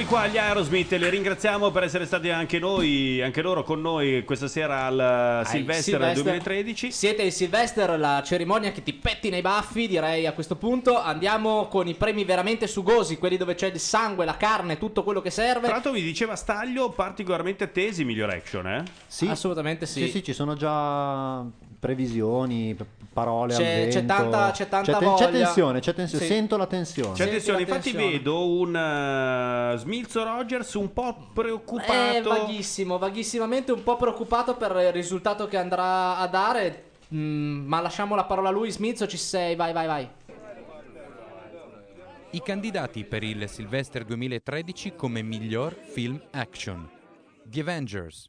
[0.00, 4.24] Eccoli qua gli Aerosmith, le ringraziamo per essere stati anche noi, anche loro con noi
[4.24, 6.22] questa sera al Ai Silvestre Sylvester.
[6.22, 6.90] 2013.
[6.90, 10.98] Siete il Sylvester, la cerimonia che ti petti nei baffi, direi a questo punto.
[10.98, 15.20] Andiamo con i premi veramente sugosi, quelli dove c'è il sangue, la carne, tutto quello
[15.20, 15.66] che serve.
[15.66, 18.84] Tra l'altro mi diceva Staglio particolarmente attesi miglior action, eh?
[19.06, 20.04] Sì, assolutamente sì.
[20.04, 21.44] Sì, sì, ci sono già
[21.80, 22.76] previsioni,
[23.12, 23.98] parole C'è- al vento.
[23.98, 25.24] c'è tanta- c'è tanta ten- voglia.
[25.26, 26.24] c'è tensione, c'è tensione.
[26.24, 26.30] Sì.
[26.32, 27.14] Sento la tensione.
[27.14, 28.12] C'è attenzione, la infatti tensione.
[28.18, 31.92] vedo un eh, Smilzo Rogers un po' preoccupato.
[31.92, 36.84] Eh, vaghissimo, vaghissimamente un po' preoccupato per il risultato che andrà a dare.
[37.14, 39.56] Mm, ma lasciamo la parola a lui, Smith, o ci sei?
[39.56, 40.08] Vai, vai, vai.
[42.32, 46.88] I candidati per il Sylvester 2013 come miglior film action:
[47.44, 48.26] The Avengers,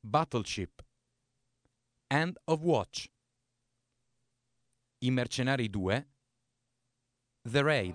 [0.00, 0.82] Battleship,
[2.12, 3.08] End of Watch,
[5.04, 6.08] I Mercenari 2,
[7.48, 7.94] The Raid.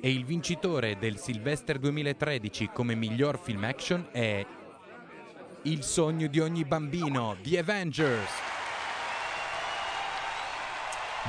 [0.00, 4.42] E il vincitore del Sylvester 2013 come miglior film action è
[5.64, 8.57] Il sogno di ogni bambino, The Avengers.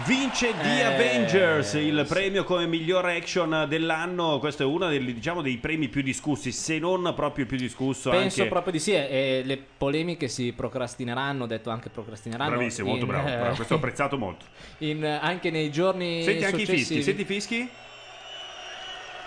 [0.06, 4.40] Vince The Eh, Avengers, il premio come miglior action dell'anno.
[4.40, 8.10] Questo è uno dei, diciamo, dei premi più discussi, se non proprio il più discusso.
[8.10, 8.52] Penso anche...
[8.52, 8.94] proprio di sì.
[8.94, 12.52] E le polemiche si procrastineranno, ho detto anche procrastineranno.
[12.52, 14.46] Bravissimo, molto in, bravo, eh, bravo, questo ho apprezzato molto.
[14.80, 17.70] in- anche nei giorni Senti anche i fischi, senti i fischi?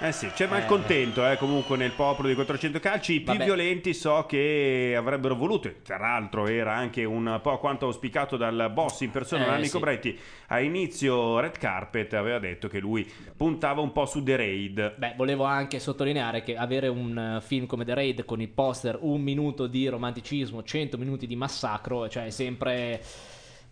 [0.04, 0.48] Eh sì, c'è Eh.
[0.48, 3.14] malcontento eh, comunque nel popolo di 400 calci.
[3.14, 3.44] I più Vabbè.
[3.44, 9.02] violenti so che avrebbero voluto, tra l'altro era anche un po' quanto auspicato dal boss
[9.02, 9.70] in persona, Eh, Nanni sì.
[9.70, 10.18] Cobretti,
[10.48, 14.94] a inizio Red Carpet aveva detto che lui puntava un po' su The Raid.
[14.96, 18.98] Beh, volevo anche sottolineare che avere un eh, film come The Raid con il poster
[19.02, 23.00] un minuto di romanticismo, 100 minuti di massacro, cioè è sempre...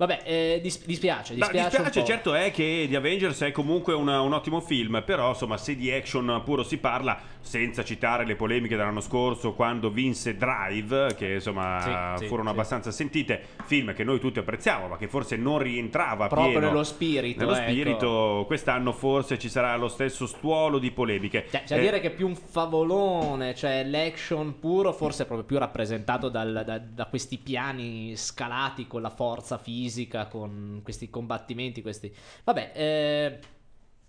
[0.01, 4.33] Vabbè, eh, dis- dispiace, dispiace, dispiace, certo è che The Avengers è comunque una- un
[4.33, 9.01] ottimo film, però insomma se di action puro si parla, senza citare le polemiche dell'anno
[9.03, 12.55] scorso quando vinse Drive, che insomma Sì, sì, furono sì.
[12.55, 16.83] abbastanza sentite, film che noi tutti apprezziamo, ma che forse non rientrava Proprio pieno nello
[16.85, 17.71] spirito, Nello ecco.
[17.71, 21.45] spirito, quest'anno forse ci sarà lo stesso stuolo di polemiche.
[21.51, 25.59] Cioè, da Eh, dire che più un favolone, cioè l'action puro, forse è proprio più
[25.59, 29.89] rappresentato dal- da, da questi piani scalati con la forza fisica,
[30.29, 32.15] con questi combattimenti, questi...
[32.45, 33.39] Vabbè, eh...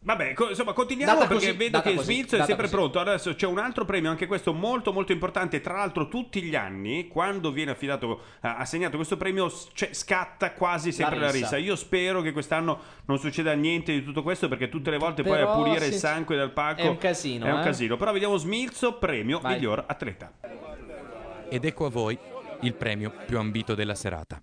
[0.04, 2.70] Vabbè, co- insomma, continuiamo Data perché così, vedo che così, Smith è sempre così.
[2.74, 3.00] pronto.
[3.00, 5.62] Adesso c'è un altro premio, anche questo molto molto importante.
[5.62, 10.54] Tra l'altro, tutti gli anni, quando viene affidato, eh, assegnato questo premio, s- cioè, scatta
[10.54, 11.56] quasi sempre la rissa.
[11.56, 11.58] rissa.
[11.58, 15.34] Io spero che quest'anno non succeda niente di tutto questo, perché tutte le volte poi
[15.40, 17.64] a Però, pulire il sangue dal palco è un casino, È un eh.
[17.64, 17.96] casino.
[17.96, 19.54] Però vediamo Smilzo, premio Vai.
[19.54, 20.32] miglior atleta.
[21.48, 22.18] Ed ecco a voi
[22.62, 24.42] il premio più ambito della serata.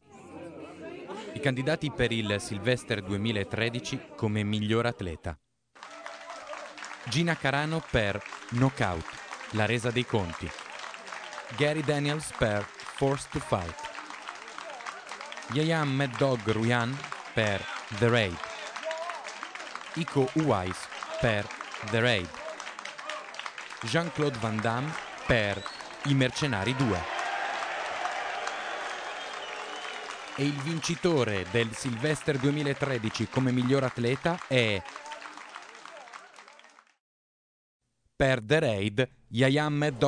[1.32, 5.38] I candidati per il Sylvester 2013 come miglior atleta.
[7.05, 9.06] Gina Carano per Knockout,
[9.50, 10.50] la resa dei conti.
[11.56, 13.74] Gary Daniels per Forced to Fight.
[15.52, 16.96] Yayam Mad Dog Ruyan
[17.32, 17.64] per
[17.98, 18.38] The Raid.
[19.94, 20.76] Iko Uwais
[21.20, 21.46] per
[21.90, 22.28] The Raid.
[23.82, 24.92] Jean-Claude Van Damme
[25.26, 25.62] per
[26.05, 27.18] I Mercenari 2.
[30.40, 34.81] E il vincitore del Sylvester 2013 come miglior atleta è
[38.15, 39.98] per The Raid Yayam Mad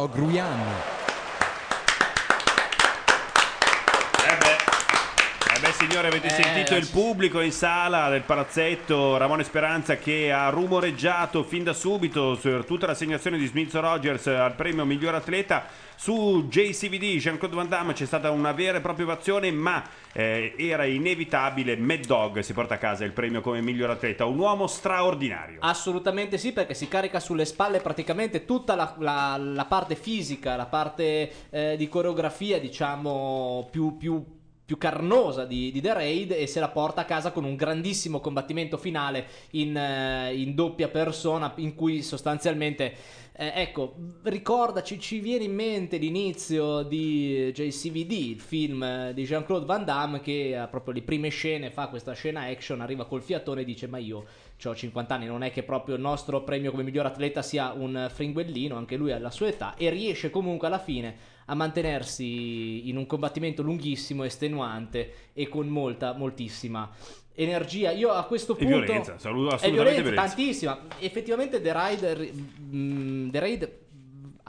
[5.80, 11.42] Signore avete Eh, sentito il pubblico in sala del palazzetto Ramone Speranza che ha rumoreggiato
[11.42, 15.64] fin da subito su tutta l'assegnazione di Smith Rogers al premio miglior atleta.
[15.96, 19.82] Su JCVD Jean-Claude Van Damme c'è stata una vera e propria ovazione ma
[20.12, 24.26] eh, era inevitabile Mad Dog si porta a casa il premio come miglior atleta.
[24.26, 25.60] Un uomo straordinario.
[25.60, 30.66] Assolutamente sì, perché si carica sulle spalle praticamente tutta la, la- la parte fisica, la
[30.66, 34.38] parte eh, di coreografia, diciamo, più, più-
[34.70, 38.20] più carnosa di, di The Raid e se la porta a casa con un grandissimo
[38.20, 42.94] combattimento finale in, eh, in doppia persona in cui sostanzialmente
[43.32, 49.66] eh, ecco, ricordaci, ci viene in mente l'inizio di JCVD, il film eh, di Jean-Claude
[49.66, 53.62] Van Damme che ha proprio le prime scene, fa questa scena action, arriva col fiatone
[53.62, 54.24] e dice ma io
[54.62, 58.08] ho 50 anni, non è che proprio il nostro premio come miglior atleta sia un
[58.08, 63.06] fringuellino, anche lui alla sua età e riesce comunque alla fine a mantenersi in un
[63.06, 66.88] combattimento lunghissimo, estenuante e con molta, moltissima
[67.34, 67.90] energia.
[67.90, 68.78] Io a questo E punto...
[68.78, 70.34] violenza, saluto- assolutamente violenza, violenza.
[70.34, 70.80] tantissima.
[71.00, 72.32] Effettivamente The Raid,
[72.72, 73.70] mm, The Raid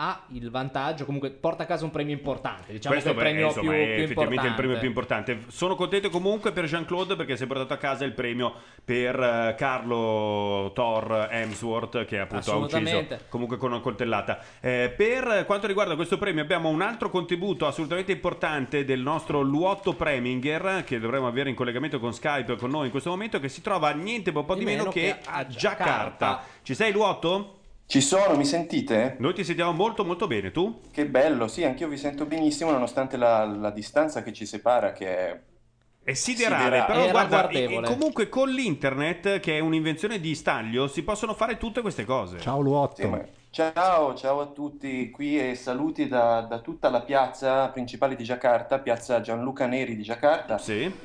[0.04, 2.72] ha il vantaggio, comunque porta a casa un premio importante.
[2.72, 4.62] Diciamo Questo che è il beh, premio insomma, più, è più effettivamente il importante.
[4.62, 5.44] premio più importante.
[5.50, 8.52] Sono contento comunque per Jean-Claude perché si è portato a casa il premio
[8.84, 14.40] per eh, Carlo Thor Hemsworth che appunto ha ucciso comunque con una coltellata.
[14.60, 19.94] Eh, per quanto riguarda questo premio abbiamo un altro contributo assolutamente importante del nostro Luotto
[19.94, 23.62] Preminger che dovremmo avere in collegamento con Skype con noi in questo momento che si
[23.62, 26.42] trova niente po' di, meno, che, a Giacarta.
[26.64, 27.60] Ci sei Luotto?
[27.92, 29.18] Ci sono, mi sentite?
[29.20, 30.80] Noi ti sentiamo molto molto bene, tu?
[30.94, 35.18] Che bello, sì, anch'io vi sento benissimo nonostante la, la distanza che ci separa che
[35.18, 35.40] è...
[36.02, 40.88] È siderale, però È guarda, e- e comunque con l'internet, che è un'invenzione di Staglio,
[40.88, 42.40] si possono fare tutte queste cose.
[42.40, 43.28] Ciao Luotto.
[43.50, 48.80] Ciao, ciao a tutti qui e saluti da, da tutta la piazza principale di Giacarta,
[48.80, 50.58] piazza Gianluca Neri di Giacarta,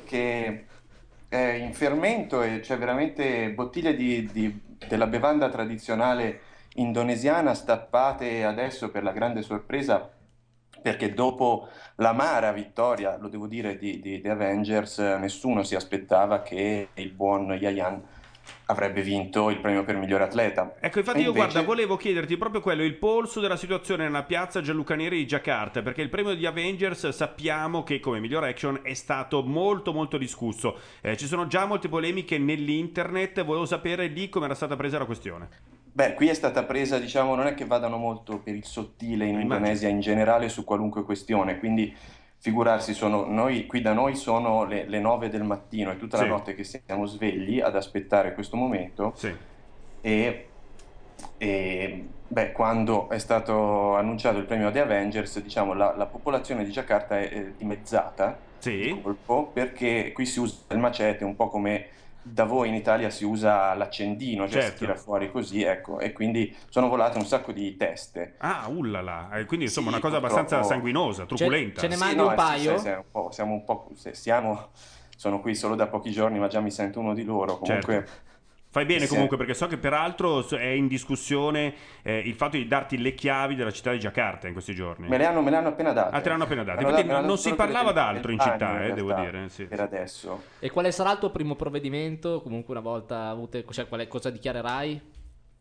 [0.05, 0.65] che
[1.27, 6.46] è in fermento e c'è veramente bottiglie di- di- della bevanda tradizionale
[6.77, 10.11] indonesiana stappate adesso per la grande sorpresa
[10.81, 16.41] perché dopo l'amara vittoria, lo devo dire, di, di The Avengers, eh, nessuno si aspettava
[16.41, 18.01] che il buon Yayan
[18.65, 20.75] avrebbe vinto il premio per miglior atleta.
[20.79, 24.23] Ecco, infatti E io invece- guarda, volevo chiederti proprio quello, il polso della situazione nella
[24.23, 28.79] piazza Gianluca Neri di Giacarta, perché il premio di Avengers sappiamo che come miglior action
[28.83, 30.79] è stato molto molto discusso.
[31.01, 35.05] Eh, ci sono già molte polemiche nell'internet, volevo sapere lì come era stata presa la
[35.05, 35.49] questione.
[35.97, 39.39] Beh, qui è stata presa, diciamo, non è che vadano molto per il sottile in
[39.39, 41.91] Indonesia in generale su qualunque questione, quindi
[42.39, 46.23] figurarsi, sono, noi, qui da noi sono le, le 9 del mattino e tutta Sì.
[46.23, 49.13] la notte che siamo svegli ad aspettare questo momento.
[50.01, 50.47] E,
[51.37, 56.71] e, beh, quando è stato annunciato il premio The Avengers, diciamo, la, la popolazione di
[56.71, 58.37] Giacarta è, è dimezzata
[58.95, 61.87] di colpo perché qui si usa il macete un po' come
[62.31, 64.77] da voi in Italia si usa l'accendino, cioè Certo.
[64.77, 68.35] si tira fuori così, ecco, e quindi sono volate un sacco di teste.
[68.39, 71.81] Ah, ullala, eh, quindi insomma Sì, una cosa purtroppo- abbastanza sanguinosa, truculenta.
[71.89, 74.69] Sì, no, eh, sì, sì, sì, un po', siamo un po', se siamo,
[75.15, 77.57] sono qui solo da pochi giorni, ma già mi sento uno di loro.
[77.57, 78.11] Comunque, Certo.
[78.69, 79.07] Fai bene Sì.
[79.07, 81.73] comunque perché so che peraltro è in discussione
[82.03, 85.07] eh, il fatto di darti le chiavi della città di Giacarta in questi giorni.
[85.07, 86.15] me le hanno, me le hanno appena date.
[86.15, 86.83] Ah, te le hanno appena date.
[86.83, 89.49] Infatti le non si parlava d'altro in il città, bagno, eh, in devo dire.
[89.49, 89.65] Sì.
[89.65, 90.43] Per adesso.
[90.59, 92.41] E quale sarà il tuo primo provvedimento?
[92.41, 95.01] Comunque una volta avute, cioè, quale, cosa dichiarerai?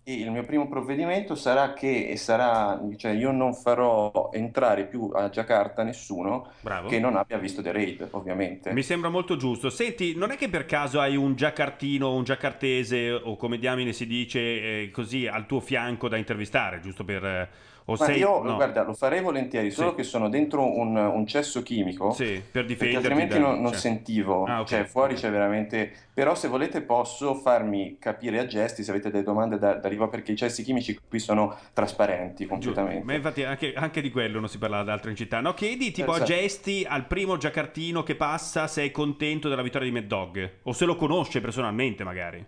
[0.08, 5.82] Il mio primo provvedimento sarà che sarà, cioè io non farò entrare più a Giacarta
[5.82, 6.86] nessuno Bravo.
[6.86, 8.72] che non abbia visto The Raid, ovviamente.
[8.72, 9.68] Mi sembra molto giusto.
[9.68, 14.06] Senti, non è che per caso hai un giacartino, un giacartese o come diamine si
[14.06, 17.24] dice eh, così al tuo fianco da intervistare, giusto per...
[17.24, 17.48] eh,
[17.88, 18.18] o Ma sei...
[18.18, 18.56] io, no.
[18.56, 19.96] guarda, lo farei volentieri, solo Sì.
[19.96, 22.10] che sono dentro un, un cesso chimico.
[22.12, 23.80] Sì, per perché difenderti altrimenti non, non cioè.
[23.80, 24.44] sentivo.
[24.44, 25.92] Ah, ok, Cioè, fuori c'è veramente.
[26.12, 30.10] Però, se volete, posso farmi capire a gesti se avete delle domande da, da arrivare,
[30.10, 33.04] perché i cessi chimici qui sono trasparenti completamente.
[33.04, 35.40] Ma infatti anche, anche di quello non si parla ad altre in città.
[35.40, 36.32] No, chiedi tipo a Esatto.
[36.32, 40.50] gesti al primo giacartino che passa se è contento della vittoria di Mad Dog.
[40.64, 42.44] O se lo conosce personalmente magari.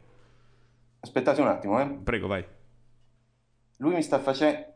[1.01, 1.86] Aspettate un attimo, eh.
[2.02, 2.44] Prego, vai.
[3.77, 4.74] Lui mi sta facendo.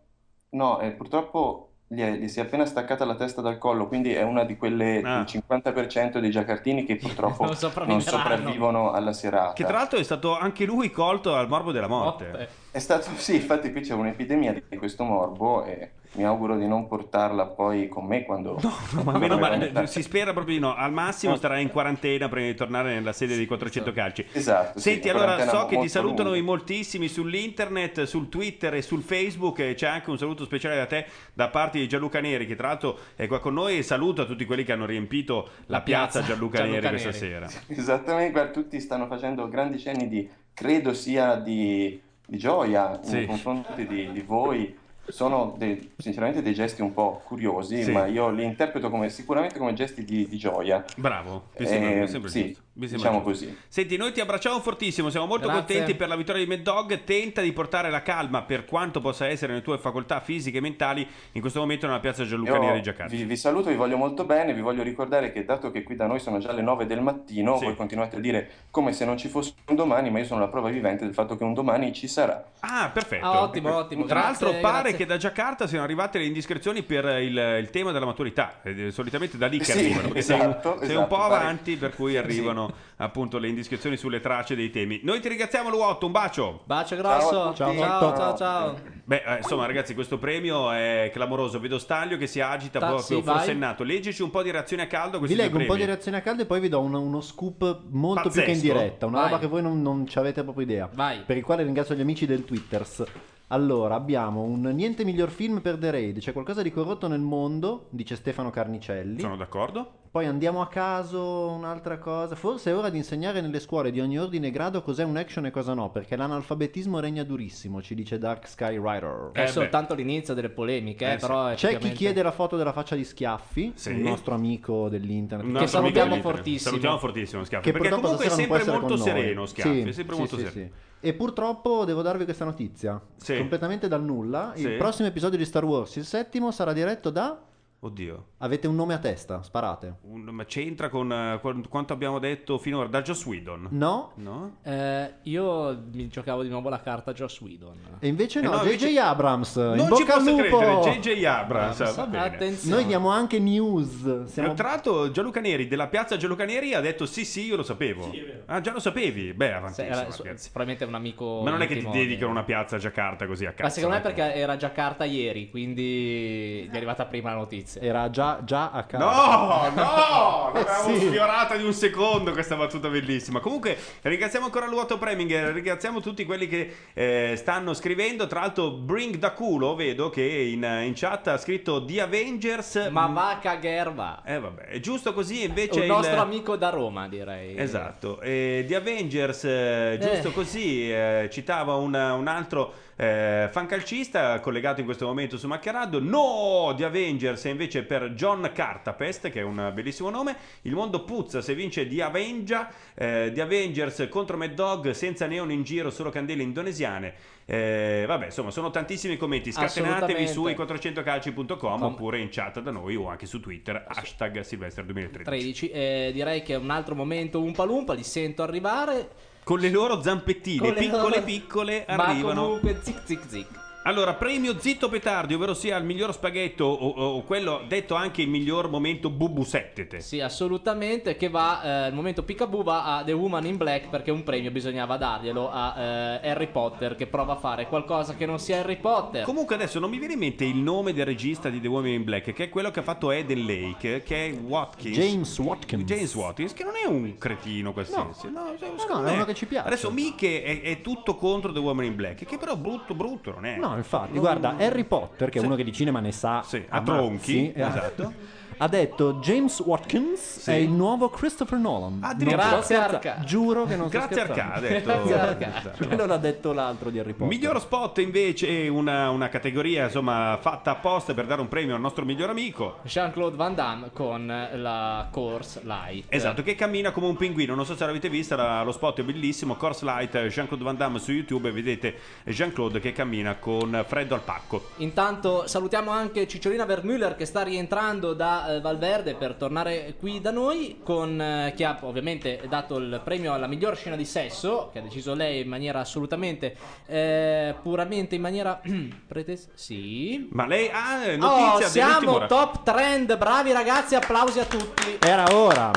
[0.54, 4.12] No, eh, purtroppo gli, è- gli si è appena staccata la testa dal collo, quindi
[4.12, 5.20] è una di quelle Ah.
[5.20, 6.96] il 50% dei giacartini che
[7.36, 7.56] purtroppo Non
[7.86, 9.52] non sopravvivono alla serata.
[9.54, 12.48] Che tra l'altro è stato anche lui colto al morbo della morte.
[12.70, 16.86] È stato, sì, infatti qui c'è un'epidemia di questo morbo e mi auguro di non
[16.86, 18.60] portarla poi con me quando...
[19.04, 20.74] Ma meno male, si spera proprio di no.
[20.74, 24.26] Al massimo starà in quarantena prima di tornare nella sede dei 400 calci.
[24.32, 24.78] Esatto.
[24.78, 26.38] sì, Senti, una allora so che ti salutano lunga.
[26.38, 29.72] in moltissimi sull'internet, sul Twitter e sul Facebook.
[29.74, 32.98] C'è anche un saluto speciale da te da parte di Gianluca Neri, che tra l'altro
[33.16, 33.78] è qua con noi.
[33.78, 37.48] E saluta tutti quelli che hanno riempito la, piazza, piazza Gianluca, Gianluca Neri questa Neri.
[37.48, 37.62] sera.
[37.80, 43.12] Esattamente, guarda, tutti stanno facendo grandi cenni di, credo sia di, di gioia Sì.
[43.14, 44.80] nei confronti di, di voi.
[45.08, 47.90] Sono dei- sinceramente dei gesti un po' curiosi, Sì.
[47.90, 50.84] ma io li interpreto come, sicuramente come gesti di, di gioia.
[50.96, 52.62] Bravo, mi sembra, Eh, mi sembra sì, giusto.
[52.74, 53.22] Diciamo giusto.
[53.22, 53.58] così.
[53.68, 55.62] Senti, noi ti abbracciamo fortissimo, siamo molto Grazie.
[55.74, 57.04] contenti per la vittoria di Mad Dog.
[57.04, 61.06] Tenta di portare la calma per quanto possa essere nelle tue facoltà fisiche e mentali
[61.32, 63.14] in questo momento nella piazza Gianluca Io Neri di Giacarta.
[63.14, 66.06] vi, vi saluto, vi voglio molto bene, vi voglio ricordare che dato che qui da
[66.06, 67.64] noi sono già le 9 del mattino, Sì.
[67.66, 70.48] voi continuate a dire come se non ci fosse un domani, ma io sono la
[70.48, 72.42] prova vivente del fatto che un domani ci sarà.
[72.60, 73.26] Ah, perfetto.
[73.26, 74.04] Ah, ottimo, ottimo.
[74.06, 74.96] Tra grazie, l'altro pare grazie.
[74.96, 78.60] che da Giacarta siano arrivate le indiscrezioni per il, il tema della maturità.
[78.62, 80.02] È solitamente da lì che Sì, arrivano.
[80.08, 82.61] Perché sei, un- esatto, sei un esatto, po' pare- avanti, per cui arrivano
[82.96, 85.00] appunto le indiscrezioni sulle tracce dei temi.
[85.02, 86.06] Noi ti ringraziamo, Luotto.
[86.06, 86.62] Un bacio.
[86.64, 87.54] Bacio grosso.
[87.54, 88.36] Ciao, ciao, ciao.
[88.36, 88.76] ciao.
[89.04, 91.58] Beh, eh, insomma, ragazzi, questo premio è clamoroso.
[91.60, 93.36] Vedo Staglio che si agita Ta- proprio sì, vai.
[93.36, 93.82] forsennato.
[93.84, 95.18] Leggici un po' di reazioni a caldo.
[95.20, 95.84] Vi leggo un po' di premi.
[95.86, 98.72] reazioni a caldo e poi vi do uno, uno scoop molto più che in Pazzesco.
[98.72, 99.28] diretta, una Vai.
[99.30, 100.88] roba che voi non, non ci avete proprio idea.
[101.26, 103.04] Per il quale ringrazio gli amici del Twitters.
[103.52, 106.18] Allora, abbiamo un niente miglior film per The Raid.
[106.20, 109.20] C'è qualcosa di corrotto nel mondo, dice Stefano Carnicelli.
[109.20, 110.00] Sono d'accordo.
[110.10, 112.34] Poi andiamo a caso, un'altra cosa.
[112.34, 115.44] Forse è ora di insegnare nelle scuole di ogni ordine e grado cos'è un action
[115.44, 119.30] e cosa no, perché l'analfabetismo regna durissimo, ci dice Dark Sky Rider.
[119.32, 123.04] È soltanto l'inizio delle polemiche, eh, però C'è chi chiede la foto della faccia di
[123.04, 123.90] Schiaffi, Sì.
[123.90, 125.46] il nostro amico dell'internet.
[125.46, 126.58] Un nostro amico dell'internet.
[126.58, 127.70] Salutiamo fortissimo Schiaffi.
[127.70, 129.82] Che perché comunque è sempre molto sereno Schiaffi.
[129.82, 130.70] Sì, è sempre sì, molto sì, sereno.
[131.04, 133.36] E purtroppo devo darvi questa notizia, Sì.
[133.36, 134.52] completamente dal nulla.
[134.54, 134.76] Il Sì.
[134.76, 137.36] prossimo episodio di Star Wars, il settimo, sarà diretto da...
[137.84, 138.26] Oddio.
[138.38, 139.96] Avete un nome a testa, sparate.
[140.02, 143.66] Un- ma c'entra con eh, qu- quanto abbiamo detto finora da Joss Whedon?
[143.70, 144.12] No.
[144.16, 144.58] No?
[144.62, 147.96] Eh, io mi giocavo di nuovo la carta Joss Whedon.
[147.98, 150.58] E invece Eh no, no, JJ invece- Abrams, in Non ci bocca al posso lupo!
[150.58, 151.24] credere, J.J.
[151.24, 152.24] Abrams, va bene.
[152.24, 152.74] Attenzione.
[152.76, 154.26] Noi diamo anche news.
[154.26, 154.54] Siamo...
[154.54, 158.08] Tra l'altro Gianluca Neri della piazza Gianluca Neri ha detto sì sì io lo sapevo.
[158.46, 159.32] ah già lo sapevi?
[159.34, 159.80] Beh Sì, avanti.
[159.82, 161.40] era- so- probabilmente è un amico.
[161.42, 163.62] Ma non è che ti dedicano di- una piazza a Giacarta così a cazzo.
[163.64, 164.04] Ma secondo me eh?
[164.04, 167.70] perché era già carta ieri, quindi gli è arrivata prima la notizia.
[167.80, 169.04] Era già, già a casa.
[169.04, 171.06] No, no, Eh, l'avevamo sì.
[171.06, 173.40] sfiorata di un secondo questa battuta bellissima.
[173.40, 178.26] Comunque, ringraziamo ancora l'Uoto Preminger, ringraziamo tutti quelli che eh, stanno scrivendo.
[178.26, 182.88] Tra l'altro, Bring da culo, vedo che in, in chat ha scritto The Avengers.
[182.90, 184.22] Ma va cagerva.
[184.24, 185.44] Eh, vabbè, è giusto così.
[185.44, 187.56] Invece Un il- nostro amico da Roma, direi.
[187.56, 190.32] Esatto, e The Avengers, eh, giusto Eh.
[190.32, 196.00] così, eh, citava un, un altro eh, fan calcista collegato in questo momento su Macchiarado.
[196.00, 200.36] No, The Avengers è invece per John Cartapest, che è un bellissimo nome.
[200.62, 205.50] Il mondo puzza se vince The Avenger, eh, The Avengers contro Mad Dog, senza neon
[205.50, 207.14] in giro, solo candele indonesiane.
[207.44, 209.50] Eh, vabbè, insomma, sono tantissimi commenti.
[209.52, 210.90] Scatenatevi su Assolutamente.
[210.90, 215.24] i400calci.com Com- oppure in chat da noi o anche su Twitter, hashtag Silvestre 2013.
[215.24, 215.70] 13.
[215.70, 219.30] Eh, direi che è un altro momento Umpa Lumpa, li sento arrivare.
[219.44, 222.42] Con le loro zampettine Con le piccole loro- piccole Ma arrivano.
[222.44, 223.46] comunque zic zic zic.
[223.84, 228.28] Allora, premio Zitto Petardi, ovvero sia il miglior spaghetto o, o quello detto anche il
[228.28, 229.98] miglior momento bubu settete.
[229.98, 231.16] Sì, assolutamente.
[231.16, 234.52] Che va, eh, il momento Picaboo va a The Woman in Black perché un premio
[234.52, 238.76] bisognava darglielo a eh, Harry Potter che prova a fare qualcosa che non sia Harry
[238.76, 239.24] Potter.
[239.24, 242.04] Comunque adesso non mi viene in mente il nome del regista di The Woman in
[242.04, 244.96] Black, che è quello che ha fatto Eden Lake, che è Watkins.
[244.96, 245.82] James Watkins.
[245.82, 248.30] James Watkins, che non è un cretino qualsiasi.
[248.30, 249.66] No, secondo no, è me- uno che ci piace.
[249.66, 253.44] Adesso Miche è, è tutto contro The Woman in Black, che però brutto brutto non
[253.44, 253.56] è.
[253.56, 256.64] No, infatti, Non- guarda, Harry Potter, che è uno che di cinema ne sa Sì,
[256.68, 258.12] a a tronchi, mazzi, eh, esatto.
[258.62, 261.98] ha detto James Watkins è il nuovo Christopher Nolan.
[261.98, 263.16] Non sto Grazie, Arca.
[263.24, 264.54] Giuro che non sto Grazie, Arca, scherzando.
[264.54, 265.08] ha detto.
[265.08, 265.86] Grazie, Arca.
[265.86, 267.26] Quello l'ha detto l'altro di Harry Potter.
[267.26, 271.80] Miglior spot invece è una, una categoria insomma fatta apposta per dare un premio al
[271.80, 272.78] nostro miglior amico.
[272.84, 276.04] Jean-Claude Van Damme con la Course Light.
[276.08, 277.56] Esatto, che cammina come un pinguino.
[277.56, 279.56] Non so se l'avete vista, la- lo spot è bellissimo.
[279.56, 284.22] Course Light, Jean-Claude Van Damme su YouTube e vedete Jean-Claude che cammina con freddo al
[284.22, 284.68] pacco.
[284.76, 290.30] Intanto salutiamo anche Cicciolina Vermüller che sta rientrando da eh, Valverde per tornare qui da
[290.30, 294.78] noi con eh, che ha ovviamente dato il premio alla miglior scena di sesso che
[294.78, 296.56] ha deciso lei in maniera assolutamente
[296.86, 298.60] eh, puramente in maniera
[299.06, 302.26] pretes sì Ma lei ha oh, notizia siamo dell'ultima ora.
[302.26, 305.70] top trend bravi ragazzi applausi a tutti Era ora.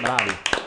[0.00, 0.65] Bravi.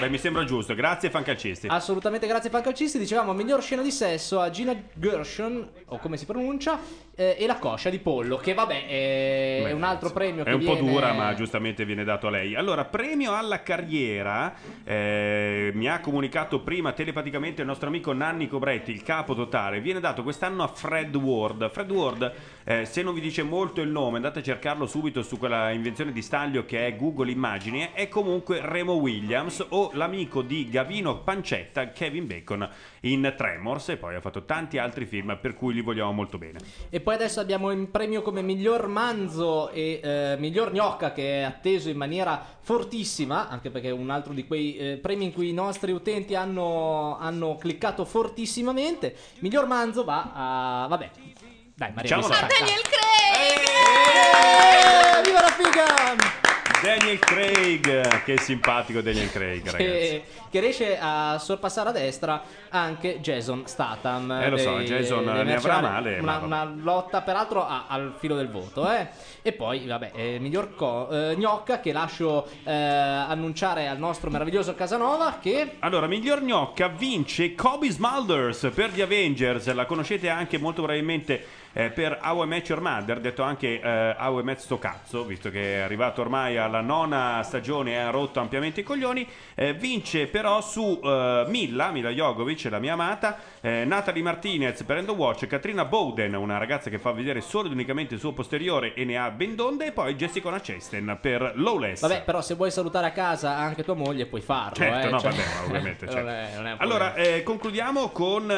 [0.00, 0.74] Beh, mi sembra giusto.
[0.74, 1.66] Grazie, fancalcisti.
[1.68, 2.98] Assolutamente grazie Pancalcisti.
[2.98, 6.78] Dicevamo miglior scena di sesso a Gina Gershon, o come si pronuncia,
[7.14, 10.54] eh, e la coscia di pollo, che vabbè è, Beh, un altro premio È che
[10.54, 12.54] un po' viene- dura, ma giustamente viene dato a lei.
[12.54, 14.54] Allora, premio alla carriera.
[14.84, 19.80] eh, mi ha comunicato prima telepaticamente il nostro amico Nanni Cobretti, il capo totale.
[19.80, 21.70] Viene dato quest'anno a Fred Ward.
[21.70, 22.32] Fred Ward,
[22.64, 26.12] eh, se non vi dice molto il nome, andate a cercarlo subito su quella invenzione
[26.12, 27.90] di staglio che è Google Immagini.
[27.92, 32.68] È comunque Remo Williams o l'amico di Gavino Pancetta, Kevin Bacon
[33.00, 33.88] in Tremors.
[33.90, 36.58] E poi ha fatto tanti altri film per cui li vogliamo molto bene.
[36.90, 41.42] E poi adesso abbiamo il premio come miglior manzo e eh, miglior gnocca che è
[41.42, 45.48] atteso in maniera fortissima, anche perché è un altro di quei eh, premi in cui
[45.48, 49.16] i nostri utenti hanno, hanno cliccato fortissimamente.
[49.38, 50.86] Miglior manzo va a...
[50.88, 51.10] vabbè.
[51.80, 52.02] Dai, Maria.
[52.14, 52.58] Diciamo mi sa- dai.
[52.58, 52.82] Daniel
[55.16, 56.38] Eh, viva la figa!
[56.82, 59.78] Daniel Craig, che simpatico Daniel Craig, ragazzi.
[59.78, 64.30] che, che riesce a sorpassare a destra anche Jason Statham.
[64.30, 68.14] Eh, lo so, Jason dei ne avrà male, Una, ma una lotta, peraltro, a- al
[68.18, 68.90] filo del voto.
[68.90, 69.08] eh.
[69.42, 74.74] E poi, vabbè, eh, miglior co- eh, gnocca che lascio eh, annunciare al nostro meraviglioso
[74.74, 75.76] Casanova che...
[75.80, 79.70] Allora, miglior gnocca vince Kobe Smulders per The Avengers.
[79.74, 84.16] La conoscete anche molto probabilmente eh, per How I Met Your Mother, detto anche eh,
[84.18, 88.10] How I Met sto cazzo, visto che è arrivato ormai alla nona stagione e ha
[88.10, 89.26] rotto ampiamente i coglioni.
[89.54, 94.96] Eh, vince però su eh, Milla, Mila Jogovic, la mia amata, eh, Natalie Martinez per
[94.98, 98.32] End of Watch, Katrina Bowden, una ragazza che fa vedere solo ed unicamente il suo
[98.32, 102.00] posteriore e ne ha ben donde, e poi Jessica Chasten per Lawless.
[102.00, 104.74] Vabbè, però se vuoi salutare a casa anche tua moglie puoi farlo.
[104.74, 106.04] Certo, eh, no, cioè- vabbè, ovviamente.
[106.06, 106.28] non certo.
[106.30, 108.50] è- non è allora, eh, concludiamo con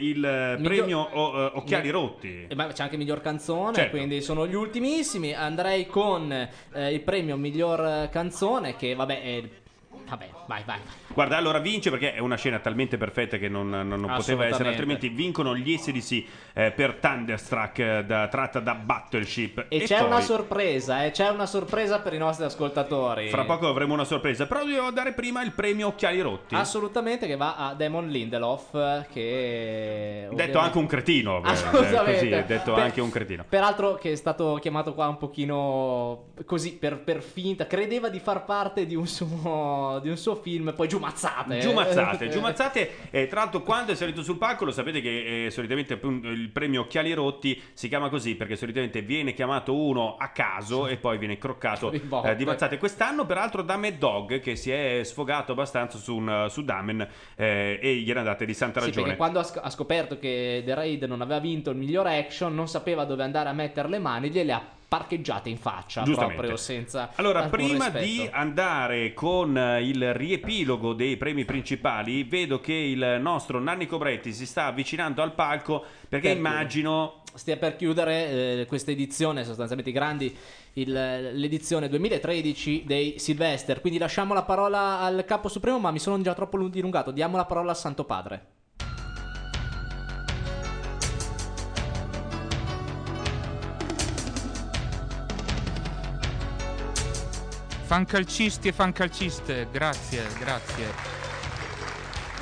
[0.00, 2.46] il premio o- Occhiali Mi- Rotti.
[2.54, 3.96] Ma c'è anche miglior canzone, Certo.
[3.96, 5.32] quindi sono gli ultimissimi.
[5.32, 9.42] Andrei con eh, il premio miglior eh, canzone, che vabbè, è...
[10.16, 10.78] vabbè, vai, vai.
[11.08, 14.68] Guarda, allora vince perché è una scena talmente perfetta che non, non- non poteva essere,
[14.68, 16.24] altrimenti vincono gli SDC
[16.54, 19.66] eh, per Thunderstruck eh, da- tratta da Battleship.
[19.68, 23.28] E, c'è poi, una sorpresa, eh, c'è una sorpresa per i nostri ascoltatori.
[23.28, 26.54] Fra poco avremo una sorpresa, però dobbiamo dare prima il premio Occhiali Rotti.
[26.54, 30.28] Assolutamente che va a Damon Lindelof, eh, che...
[30.32, 32.12] Detto anche un cretino, beh, Assolutamente.
[32.12, 33.44] così, detto Per- anche un cretino.
[33.48, 38.44] Peraltro che è stato chiamato qua un pochino così per, per finta, credeva di far
[38.44, 41.58] parte di un suo, di un suo film, poi giumazzate.
[41.58, 42.90] Giumazzate, giumazzate.
[43.10, 46.82] E tra l'altro, quando è salito sul palco, lo sapete che eh, solitamente il premio
[46.82, 51.38] Occhiali Rotti si chiama così perché solitamente viene chiamato uno a caso e poi viene
[51.38, 52.78] croccato eh, di mazzate.
[52.78, 57.06] Quest'anno, peraltro, da Mad Dog che si è sfogato abbastanza su, un- su Damen
[57.36, 59.02] eh, e gli erano date di santa Sì, ragione.
[59.06, 62.54] perché quando ha, sc- ha scoperto che The Raid non aveva vinto il miglior action,
[62.54, 64.62] non sapeva dove andare a mettere le mani, gliele ha
[64.96, 68.04] parcheggiate in faccia proprio senza Allora, prima rispetto.
[68.04, 74.32] di andare con eh, il riepilogo dei premi principali, vedo che il nostro Nanni Cobretti
[74.32, 79.90] si sta avvicinando al palco perché Per immagino stia per chiudere eh, questa edizione, sostanzialmente
[79.90, 80.36] i grandi,
[80.74, 80.92] il-
[81.32, 83.80] l'edizione 2013 dei Sylvester.
[83.80, 87.10] Quindi lasciamo la parola al capo supremo, ma mi sono già troppo lung- dilungato.
[87.10, 88.46] Diamo la parola al Santo Padre.
[97.94, 100.86] Fancalcisti e fancalciste, grazie, grazie.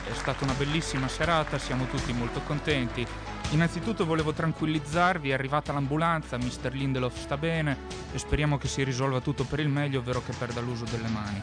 [0.08, 3.06] È stata una bellissima serata, siamo tutti molto contenti.
[3.50, 6.72] Innanzitutto volevo tranquillizzarvi, è arrivata l'ambulanza, Mr.
[6.72, 7.76] Lindelof sta bene
[8.14, 11.42] e speriamo che si risolva tutto per il meglio, ovvero che perda l'uso delle mani.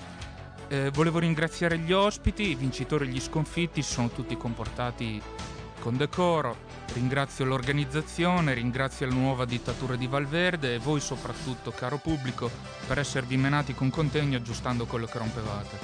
[0.69, 5.22] Eh, volevo ringraziare gli ospiti, i vincitori e gli sconfitti, si sono tutti comportati
[5.80, 6.68] con decoro.
[6.93, 12.49] Ringrazio l'organizzazione, ringrazio la nuova dittatura di Valverde e voi soprattutto, caro pubblico,
[12.88, 15.77] per esservi menati con contegno aggiustando quello che rompevate.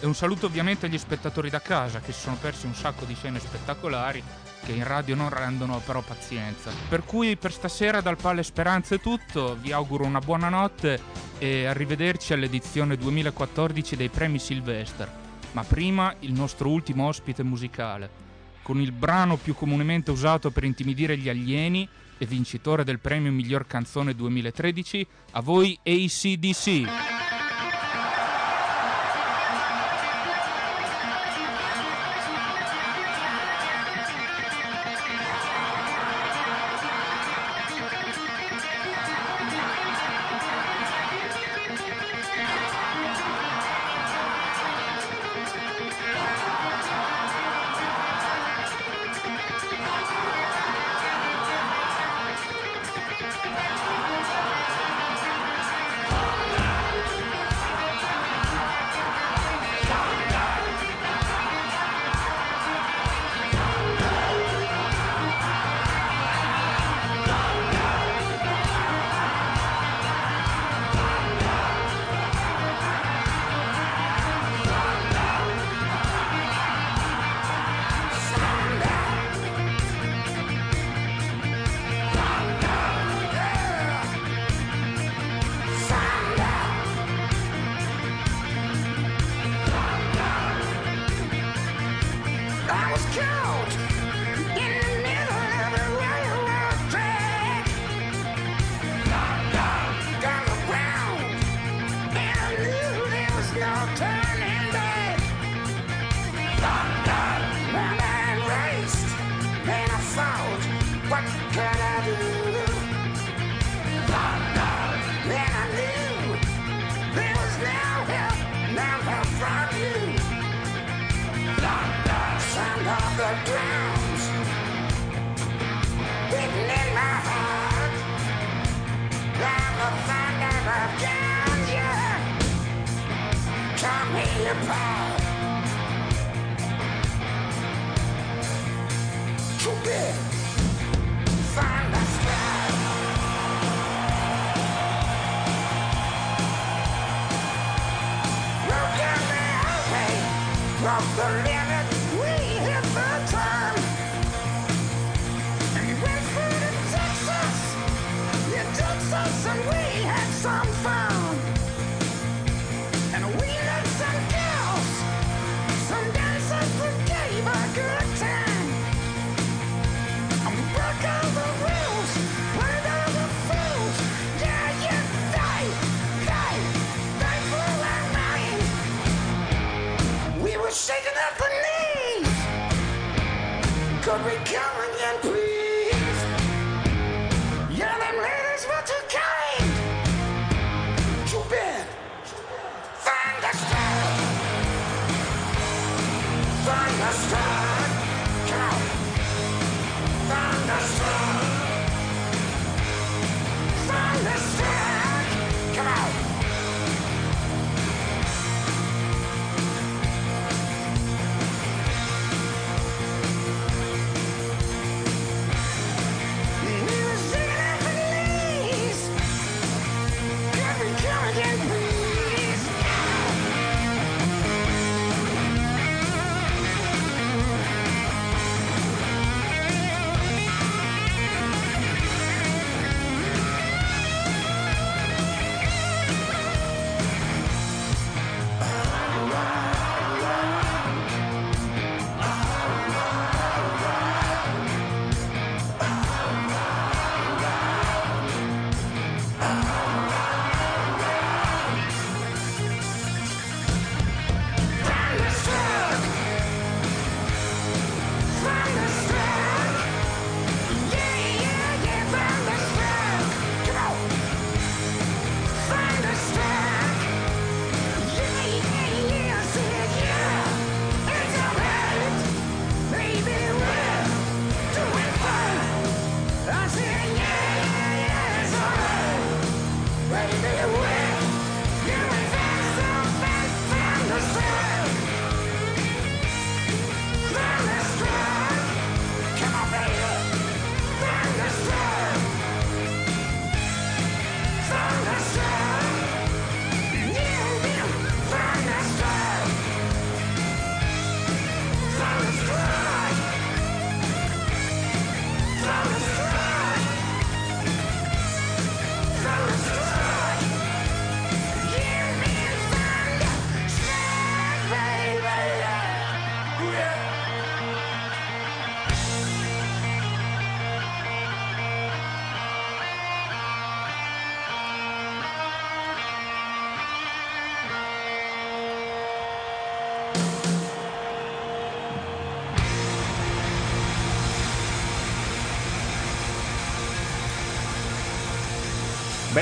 [0.00, 3.14] E un saluto ovviamente agli spettatori da casa che si sono persi un sacco di
[3.14, 4.22] scene spettacolari
[4.64, 6.70] che in radio non rendono però pazienza.
[6.88, 11.00] Per cui per stasera dal Palle Speranza è tutto, vi auguro una buona notte
[11.38, 15.10] e arrivederci all'edizione 2014 dei Premi Sylvester.
[15.52, 18.23] Ma prima il nostro ultimo ospite musicale,
[18.64, 21.86] con il brano più comunemente usato per intimidire gli alieni
[22.16, 27.33] e vincitore del premio Miglior Canzone 2013, a voi ACDC.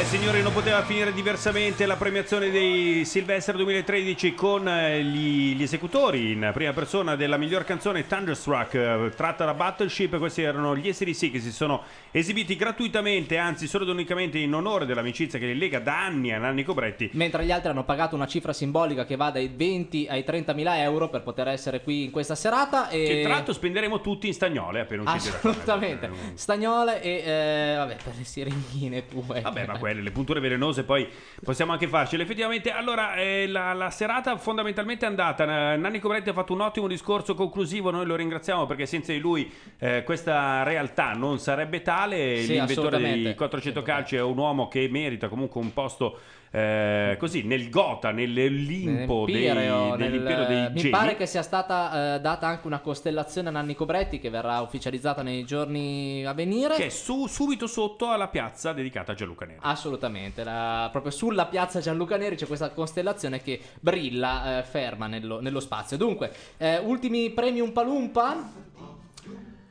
[0.03, 5.63] Beh signori non poteva finire diversamente la premiazione dei Silvestre 2013 con eh, gli, gli
[5.63, 10.19] esecutori in prima persona della miglior canzone Thunderstruck eh, tratta da Battleship.
[10.19, 14.87] Questi erano gli SDC che si sono esibiti gratuitamente anzi solo ed unicamente in onore
[14.87, 18.27] dell'amicizia che li lega da anni a Nanni Cobretti Mentre gli altri hanno pagato una
[18.27, 22.11] cifra simbolica che va dai 20 ai 30 mila euro per poter essere qui in
[22.11, 22.89] questa serata.
[22.89, 23.05] E...
[23.05, 26.11] che tra l'altro spenderemo tutti in stagnole appena usciti da Assolutamente.
[26.35, 29.41] Stagnole e eh, vabbè, per le siringhine pure.
[29.41, 31.09] Vabbè, ma quelle, le punture velenose poi
[31.43, 32.23] possiamo anche farcele.
[32.23, 35.73] Effettivamente, allora, eh, la, la serata fondamentalmente è andata.
[35.73, 39.19] Eh, Nanni Cobretti ha fatto un ottimo discorso conclusivo, noi lo ringraziamo perché senza di
[39.19, 42.02] lui eh, questa realtà non sarebbe tale.
[42.11, 46.19] Sì, L'inventore di 400 calci è un uomo che merita comunque un posto
[46.55, 50.91] eh, così nel gota, nell'Olimpo dei, Nell'Empireo, dell'impero nel- dei Mi geni.
[50.91, 55.23] pare che sia stata eh, data anche una costellazione a Nanni Cobretti che verrà ufficializzata
[55.23, 56.75] nei giorni a venire.
[56.75, 59.61] Che è su- subito sotto alla piazza dedicata a Gianluca Neri.
[59.63, 65.41] Assolutamente, la- proprio sulla piazza Gianluca Neri c'è questa costellazione che brilla eh, ferma nello,
[65.41, 65.97] nello spazio.
[65.97, 68.51] Dunque, eh, ultimi premi Umpa Lumpa.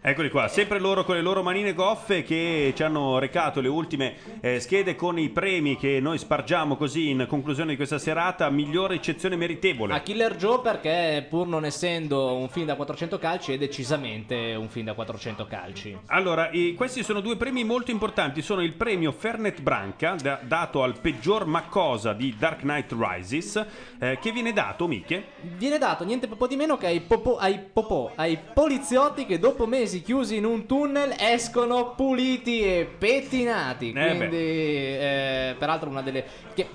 [0.03, 4.15] Eccoli qua, sempre loro con le loro manine goffe che ci hanno recato le ultime
[4.39, 8.49] eh, schede con i premi che noi spargiamo così in conclusione di questa serata.
[8.49, 9.93] Migliore eccezione meritevole.
[9.93, 14.69] A Killer Joe perché pur non essendo un film da 400 calci è decisamente un
[14.69, 15.95] film da 400 calci.
[16.07, 18.41] Allora, questi sono due premi molto importanti.
[18.41, 23.63] Sono il premio Fernet Branca, da- dato al peggior Maccosa di Dark Knight Rises,
[23.99, 27.59] eh, che viene dato, Miche, Viene dato niente po' di meno che ai, popo- ai,
[27.59, 33.92] popò, ai poliziotti che dopo mesi mesi chiusi in un tunnel escono puliti e pettinati.
[33.92, 34.16] beh.
[34.16, 36.24] Quindi, eh, peraltro, una delle.
[36.53, 36.68] che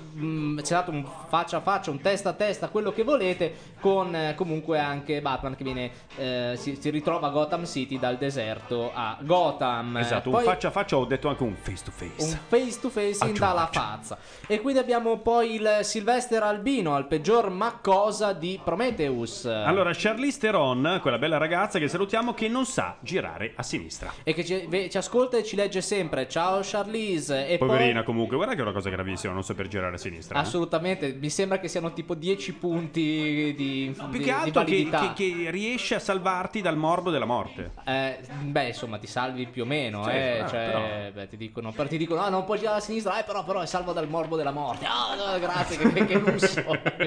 [0.63, 4.15] ci ha dato un faccia a faccia, un testa a testa, quello che volete, con
[4.15, 5.91] eh, comunque anche Batman che viene.
[6.15, 9.97] eh, si, si ritrova a Gotham City dal deserto a Gotham.
[9.97, 12.23] Esatto, Poi- un faccia a faccia ho detto anche un face to face.
[12.23, 14.17] un face to face in dalla fazza.
[14.47, 19.45] E quindi abbiamo poi il Sylvester Albino, al peggior maccosa di Prometheus.
[19.45, 24.13] Allora, Charlize Theron, quella bella ragazza che salutiamo, che non sa girare a sinistra.
[24.23, 26.27] E che ci, ci ascolta e ci legge sempre.
[26.27, 27.47] Ciao Charlize.
[27.47, 28.03] E Poverina poi.
[28.03, 30.37] comunque, guarda che è una cosa gravissima, non saper girare a sinistra.
[30.37, 30.41] eh.
[30.41, 35.13] Assolutamente, mi sembra che siano tipo 10 punti di, Più di- che altro che, che-
[35.15, 37.71] che riesce a salvarti dal morbo della morte.
[37.85, 40.81] Eh, beh, insomma, ti salvi più o meno, eh, cioè, però.
[41.13, 43.61] beh, ti dicono, però ti dicono, ah, non puoi girare a sinistra, eh, però, però
[43.61, 44.85] è salvo dal morbo della morte.
[44.85, 46.61] Ah, no, grazie, che, che- che lusso.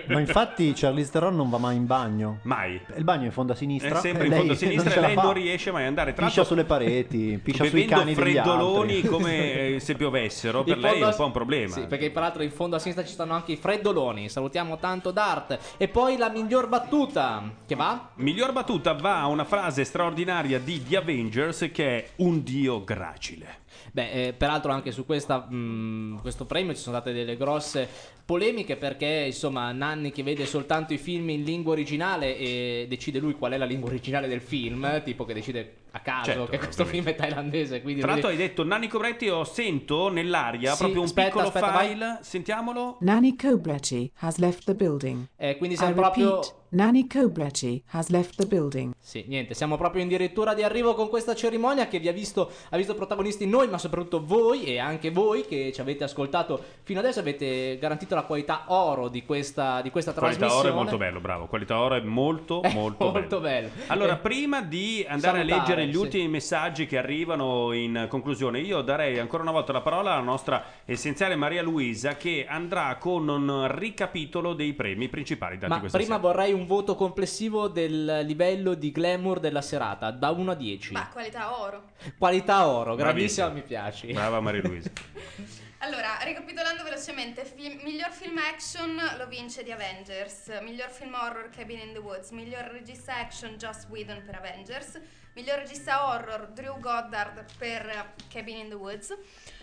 [0.07, 2.39] Ma infatti Charlize Theron non va mai in bagno.
[2.43, 2.81] Mai.
[2.97, 3.97] Il bagno è in fondo a sinistra.
[3.99, 6.13] È sempre in fondo a sinistra e lei non riesce mai ad andare.
[6.13, 9.09] Tra Piscia sulle pareti, piscia sui cani degli freddoloni altri.
[9.09, 11.75] come eh, se piovessero, per In lei è un po' un problema.
[11.75, 14.29] Sì, perché peraltro in fondo a sinistra ci stanno anche i freddoloni.
[14.29, 15.77] Salutiamo tanto Dart.
[15.77, 17.43] E poi la miglior battuta.
[17.67, 18.11] Che va?
[18.15, 23.60] Miglior battuta va a una frase straordinaria di The Avengers che è un dio gracile.
[23.93, 27.89] Beh, eh, peraltro anche su questa, mh, questo premio ci sono state delle grosse
[28.25, 33.35] polemiche perché insomma Nanni che vede soltanto i film in lingua originale e decide lui
[33.35, 36.85] qual è la lingua originale del film, tipo che decide a caso Certo, che questo
[36.85, 37.83] film è thailandese.
[37.83, 41.27] Quindi Tra lui- l'altro hai detto Nanni Cobretti, io sento nell'aria Sì, proprio un aspetta,
[41.29, 41.89] piccolo aspetta, vai.
[41.89, 42.19] file.
[42.23, 42.97] Sentiamolo.
[43.01, 45.27] Nani Kobretti has left the building.
[45.37, 48.93] Eh, quindi I siamo repeat, proprio Nani Kobretti has left the building.
[48.99, 52.77] Sì, niente, siamo proprio addirittura di arrivo con questa cerimonia che vi ha visto, ha
[52.77, 57.19] visto protagonisti noi, ma soprattutto voi e anche voi che ci avete ascoltato fino adesso,
[57.19, 60.69] avete garantito la qualità oro di questa, di questa Qualità trasmissione.
[60.69, 61.47] oro è molto bello, bravo.
[61.47, 63.69] Qualità oro è molto, molto, molto bello.
[63.69, 63.85] bello.
[63.89, 65.99] Allora, Eh, prima di andare salutare, a leggere gli sì.
[65.99, 70.65] ultimi messaggi che arrivano in conclusione, io darei ancora una volta la parola alla nostra
[70.85, 76.15] essenziale Maria Luisa che andrà con un ricapitolo dei premi principali dati Ma questa prima
[76.17, 76.27] sera.
[76.29, 80.93] vorrei un voto complessivo del livello di glamour della serata, da 1 a 10.
[80.93, 81.91] Ma qualità oro.
[82.19, 83.49] Qualità oro, Bravissima.
[83.49, 84.13] mi piaci.
[84.13, 84.91] Brava Maria Luisa.
[85.83, 91.79] Allora, ricapitolando velocemente, film- miglior film action lo vince The Avengers, miglior film horror Cabin
[91.79, 95.01] in the Woods, miglior regista action Joss Whedon per Avengers,
[95.33, 99.09] miglior regista horror Drew Goddard per Cabin in the Woods,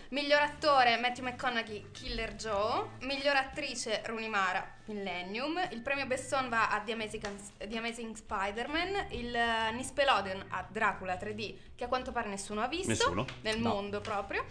[0.10, 6.70] miglior attore Matthew McConaughey Killer Joe, miglior attrice Rooney Mara Millennium, il premio Besson va
[6.70, 7.28] a The Amazing,
[7.58, 12.68] The Amazing Spider-Man, il eh, Nispelodion a Dracula 3D che a quanto pare nessuno ha
[12.68, 13.26] visto Nessuno.
[13.42, 13.70] nel No.
[13.70, 14.46] mondo proprio.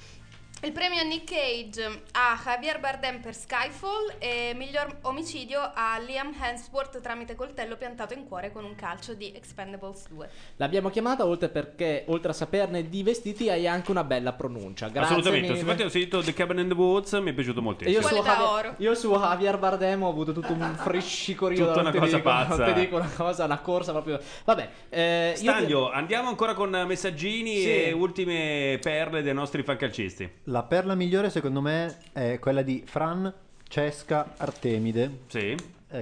[0.67, 7.01] Il premio Nick Cage a Javier Bardem per Skyfall e miglior omicidio a Liam Hemsworth
[7.01, 10.29] tramite coltello piantato in cuore con un calcio di Expendables 2.
[10.57, 14.89] L'abbiamo chiamata oltre perché, oltre a saperne di vestiti, hai anche una bella pronuncia.
[14.89, 15.51] Grazie Assolutamente.
[15.51, 15.61] mille.
[15.61, 17.97] Infatti ho sentito The Cabin in the Woods, mi è piaciuto moltissimo.
[18.01, 21.65] io su, Javier, io su Javier Bardem ho avuto tutto un frescicorio.
[21.69, 22.65] Tutta una ti cosa dico, pazza.
[22.65, 24.19] Non ti dico una cosa, una corsa proprio.
[24.45, 27.73] Vabbè, eh, io- Staglio, andiamo ancora con messaggini Sì.
[27.85, 30.29] e ultime perle dei nostri fancalcisti.
[30.56, 33.33] La perla migliore secondo me è quella di Fran
[33.69, 35.21] Cesca Artemide.
[35.27, 35.55] Sì.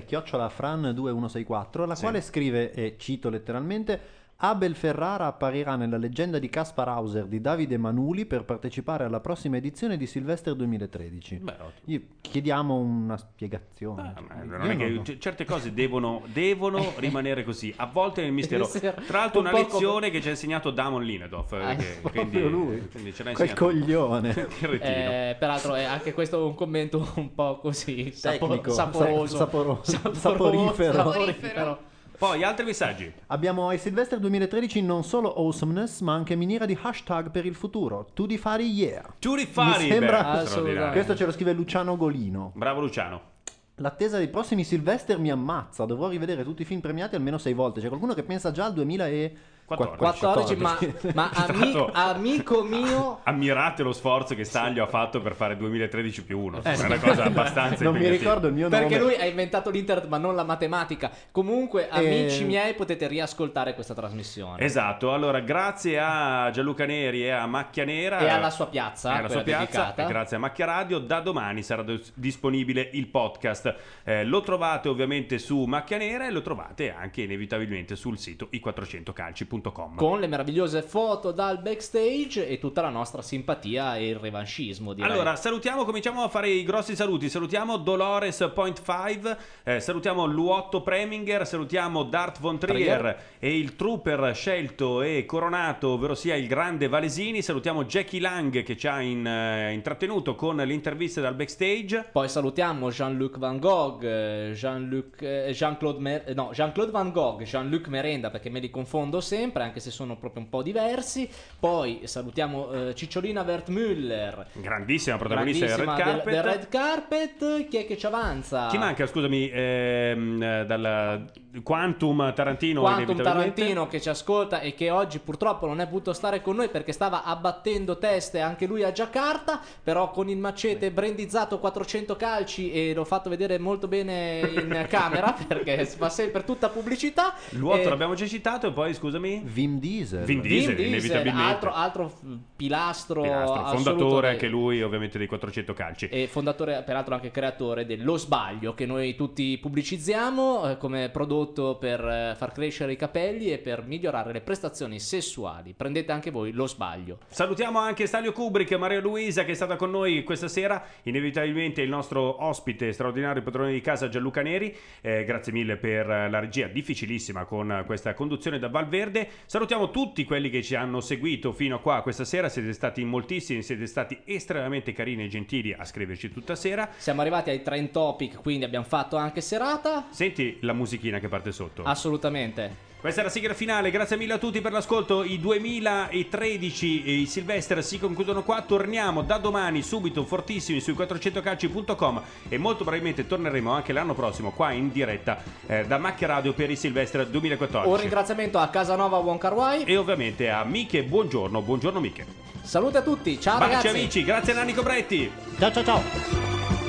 [0.07, 2.03] chiocciola Fran 2164, la Sì.
[2.03, 4.01] quale scrive, e cito letteralmente,
[4.39, 9.57] Abel Ferrara apparirà nella leggenda di Caspar Hauser di Davide Manuli per partecipare alla prossima
[9.57, 11.37] edizione di Silvester 2013.
[11.37, 11.55] Beh.
[11.87, 14.13] Io- chiediamo una spiegazione.
[14.17, 17.73] Ah, Io non è che non- c- certe cose devono, devono rimanere così.
[17.77, 18.67] A volte è il mistero.
[18.67, 21.53] Tra l'altro, un una po' come- lezione che ci ha insegnato Damon Linedorf.
[21.53, 22.89] eh, Ah, che- proprio quindi, lui.
[22.91, 24.33] quindi ce l'ha Quel coglione.
[24.85, 29.37] Eh, peraltro, è anche questo un commento un po' così Tecnico, saporoso.
[29.37, 30.93] sa- saporo- Saporoso, saporifero.
[31.13, 31.79] saporifero.
[32.17, 33.13] Poi altri messaggi.
[33.29, 38.07] Abbiamo ai Silvestre 2013 non solo awesomeness, ma anche miniera di hashtag per il futuro.
[38.13, 39.03] Tutti fari yeah.
[39.19, 40.45] Tutti fari, Mi sembra...
[40.45, 40.91] beh.
[40.93, 42.53] Questo ce lo scrive Luciano Golino.
[42.55, 43.33] Bravo Luciano.
[43.77, 45.85] L'attesa dei prossimi Silvester mi ammazza.
[45.85, 47.81] Dovrò rivedere tutti i film premiati almeno sei volte.
[47.81, 49.53] C'è qualcuno che pensa già al 2014.
[49.67, 50.79] 14, ma,
[51.15, 55.57] ma Tra ami- l'altro- amico mio, Ammirate lo sforzo che Staglio ha fatto per fare
[55.57, 56.61] 2013 più 1.
[56.65, 59.13] Eh, è una cosa abbastanza Non mi ricordo il mio perché nome.
[59.13, 61.11] lui ha inventato l'internet ma non la matematica.
[61.31, 64.63] Comunque, amici miei, potete riascoltare questa trasmissione.
[64.63, 69.19] Esatto, allora grazie a Gianluca Neri e a Macchia Nera E alla sua piazza, e
[69.19, 70.05] alla sua piazza, dedicata.
[70.05, 73.75] e grazie a Macchia Radio, da domani sarà dis- disponibile il podcast.
[74.05, 79.54] Eh, lo trovate ovviamente su Macchia Nera e lo trovate anche inevitabilmente sul sito i400calci.it.
[79.61, 79.95] silvestre.com.
[79.97, 84.93] Con le meravigliose foto dal backstage e tutta la nostra simpatia e il revanchismo.
[84.93, 85.11] Direi.
[85.11, 87.29] Allora, salutiamo, cominciamo a fare i grossi saluti.
[87.29, 93.19] Salutiamo Dolores Point 5, eh, salutiamo Luotto Preminger, salutiamo Dart Von Trier Trier.
[93.39, 97.43] e il trooper scelto e coronato, ovvero sia il grande Valesini.
[97.43, 102.09] Salutiamo Jackie Lang che ci ha in- eh, intrattenuto con le interviste dal backstage.
[102.13, 107.89] Poi salutiamo Jean-Luc Van Gogh, eh, Jean-Luc, eh, Jean-Claude, Mer- no, Jean-Claude Van Gogh, Jean-Luc
[107.89, 111.29] Merenda perché me li confondo sempre anche se sono proprio un po' diversi.
[111.59, 116.35] Poi salutiamo eh, Cicciolina Wertmüller, Grandissima protagonista del grandissima Red del, Carpet.
[116.35, 117.69] del Red Carpet.
[117.69, 118.67] Chi è che ci avanza?
[118.69, 121.25] Chi manca, scusami, ehm, eh, dal
[121.63, 122.81] Quantum Tarantino?
[122.81, 123.23] Quantum.
[123.23, 126.93] Tarantino che ci ascolta e che oggi purtroppo non è potuto stare con noi perché
[126.93, 132.93] stava abbattendo teste anche lui a Giacarta, però con il macete brandizzato 400 calci e
[132.95, 137.35] l'ho fatto vedere molto bene in camera perché fa sempre tutta pubblicità.
[137.51, 139.34] Luotto E- l'abbiamo già citato e poi, scusami?
[139.43, 140.25] Vim Diesel.
[140.25, 141.43] Vin Vin Diesel, Diesel, inevitabilmente.
[141.43, 142.13] altro, altro
[142.57, 146.07] pilastro, Pilastro, fondatore anche lui ovviamente dei 400 calci.
[146.07, 152.01] e fondatore, peraltro anche creatore dello sbaglio che noi tutti pubblicizziamo eh, come prodotto per
[152.01, 155.75] eh, far crescere i capelli e per migliorare le prestazioni sessuali.
[155.75, 157.19] Prendete anche voi lo sbaglio.
[157.29, 161.89] Salutiamo anche Stalio Kubrick, Maria Luisa che è stata con noi questa sera, inevitabilmente il
[161.89, 167.45] nostro ospite straordinario padrone di casa Gianluca Neri, Eh, grazie mille per la regia difficilissima
[167.45, 169.24] con questa conduzione da Valverde.
[169.47, 173.63] Salutiamo tutti quelli che ci hanno seguito fino a qua questa sera, siete stati moltissimi,
[173.63, 176.91] siete stati estremamente carini e gentili a scriverci tutta sera.
[176.97, 180.07] Siamo arrivati ai trend topic, quindi abbiamo fatto anche serata.
[180.11, 181.83] Senti la musichina che parte sotto.
[181.83, 182.94] Assolutamente.
[183.05, 185.25] Questa è la sigla finale, grazie mille a tutti per l'ascolto.
[185.25, 188.63] I 2013 e i Silvester si concludono qua.
[188.63, 194.71] Torniamo da domani subito fortissimi sui 400calci.com e molto probabilmente torneremo anche l'anno prossimo qua
[194.71, 197.91] in diretta eh, da Macchia Radio per i Silvester 2014.
[197.91, 202.25] Un ringraziamento a Casanova Wonkarwai e ovviamente a Miche, buongiorno, buongiorno Miche.
[202.63, 203.89] Salute a tutti, ciao Baci ragazzi.
[203.89, 205.31] amici, grazie a Nanni Cobretti.
[205.59, 206.84] Ciao ciao ciao.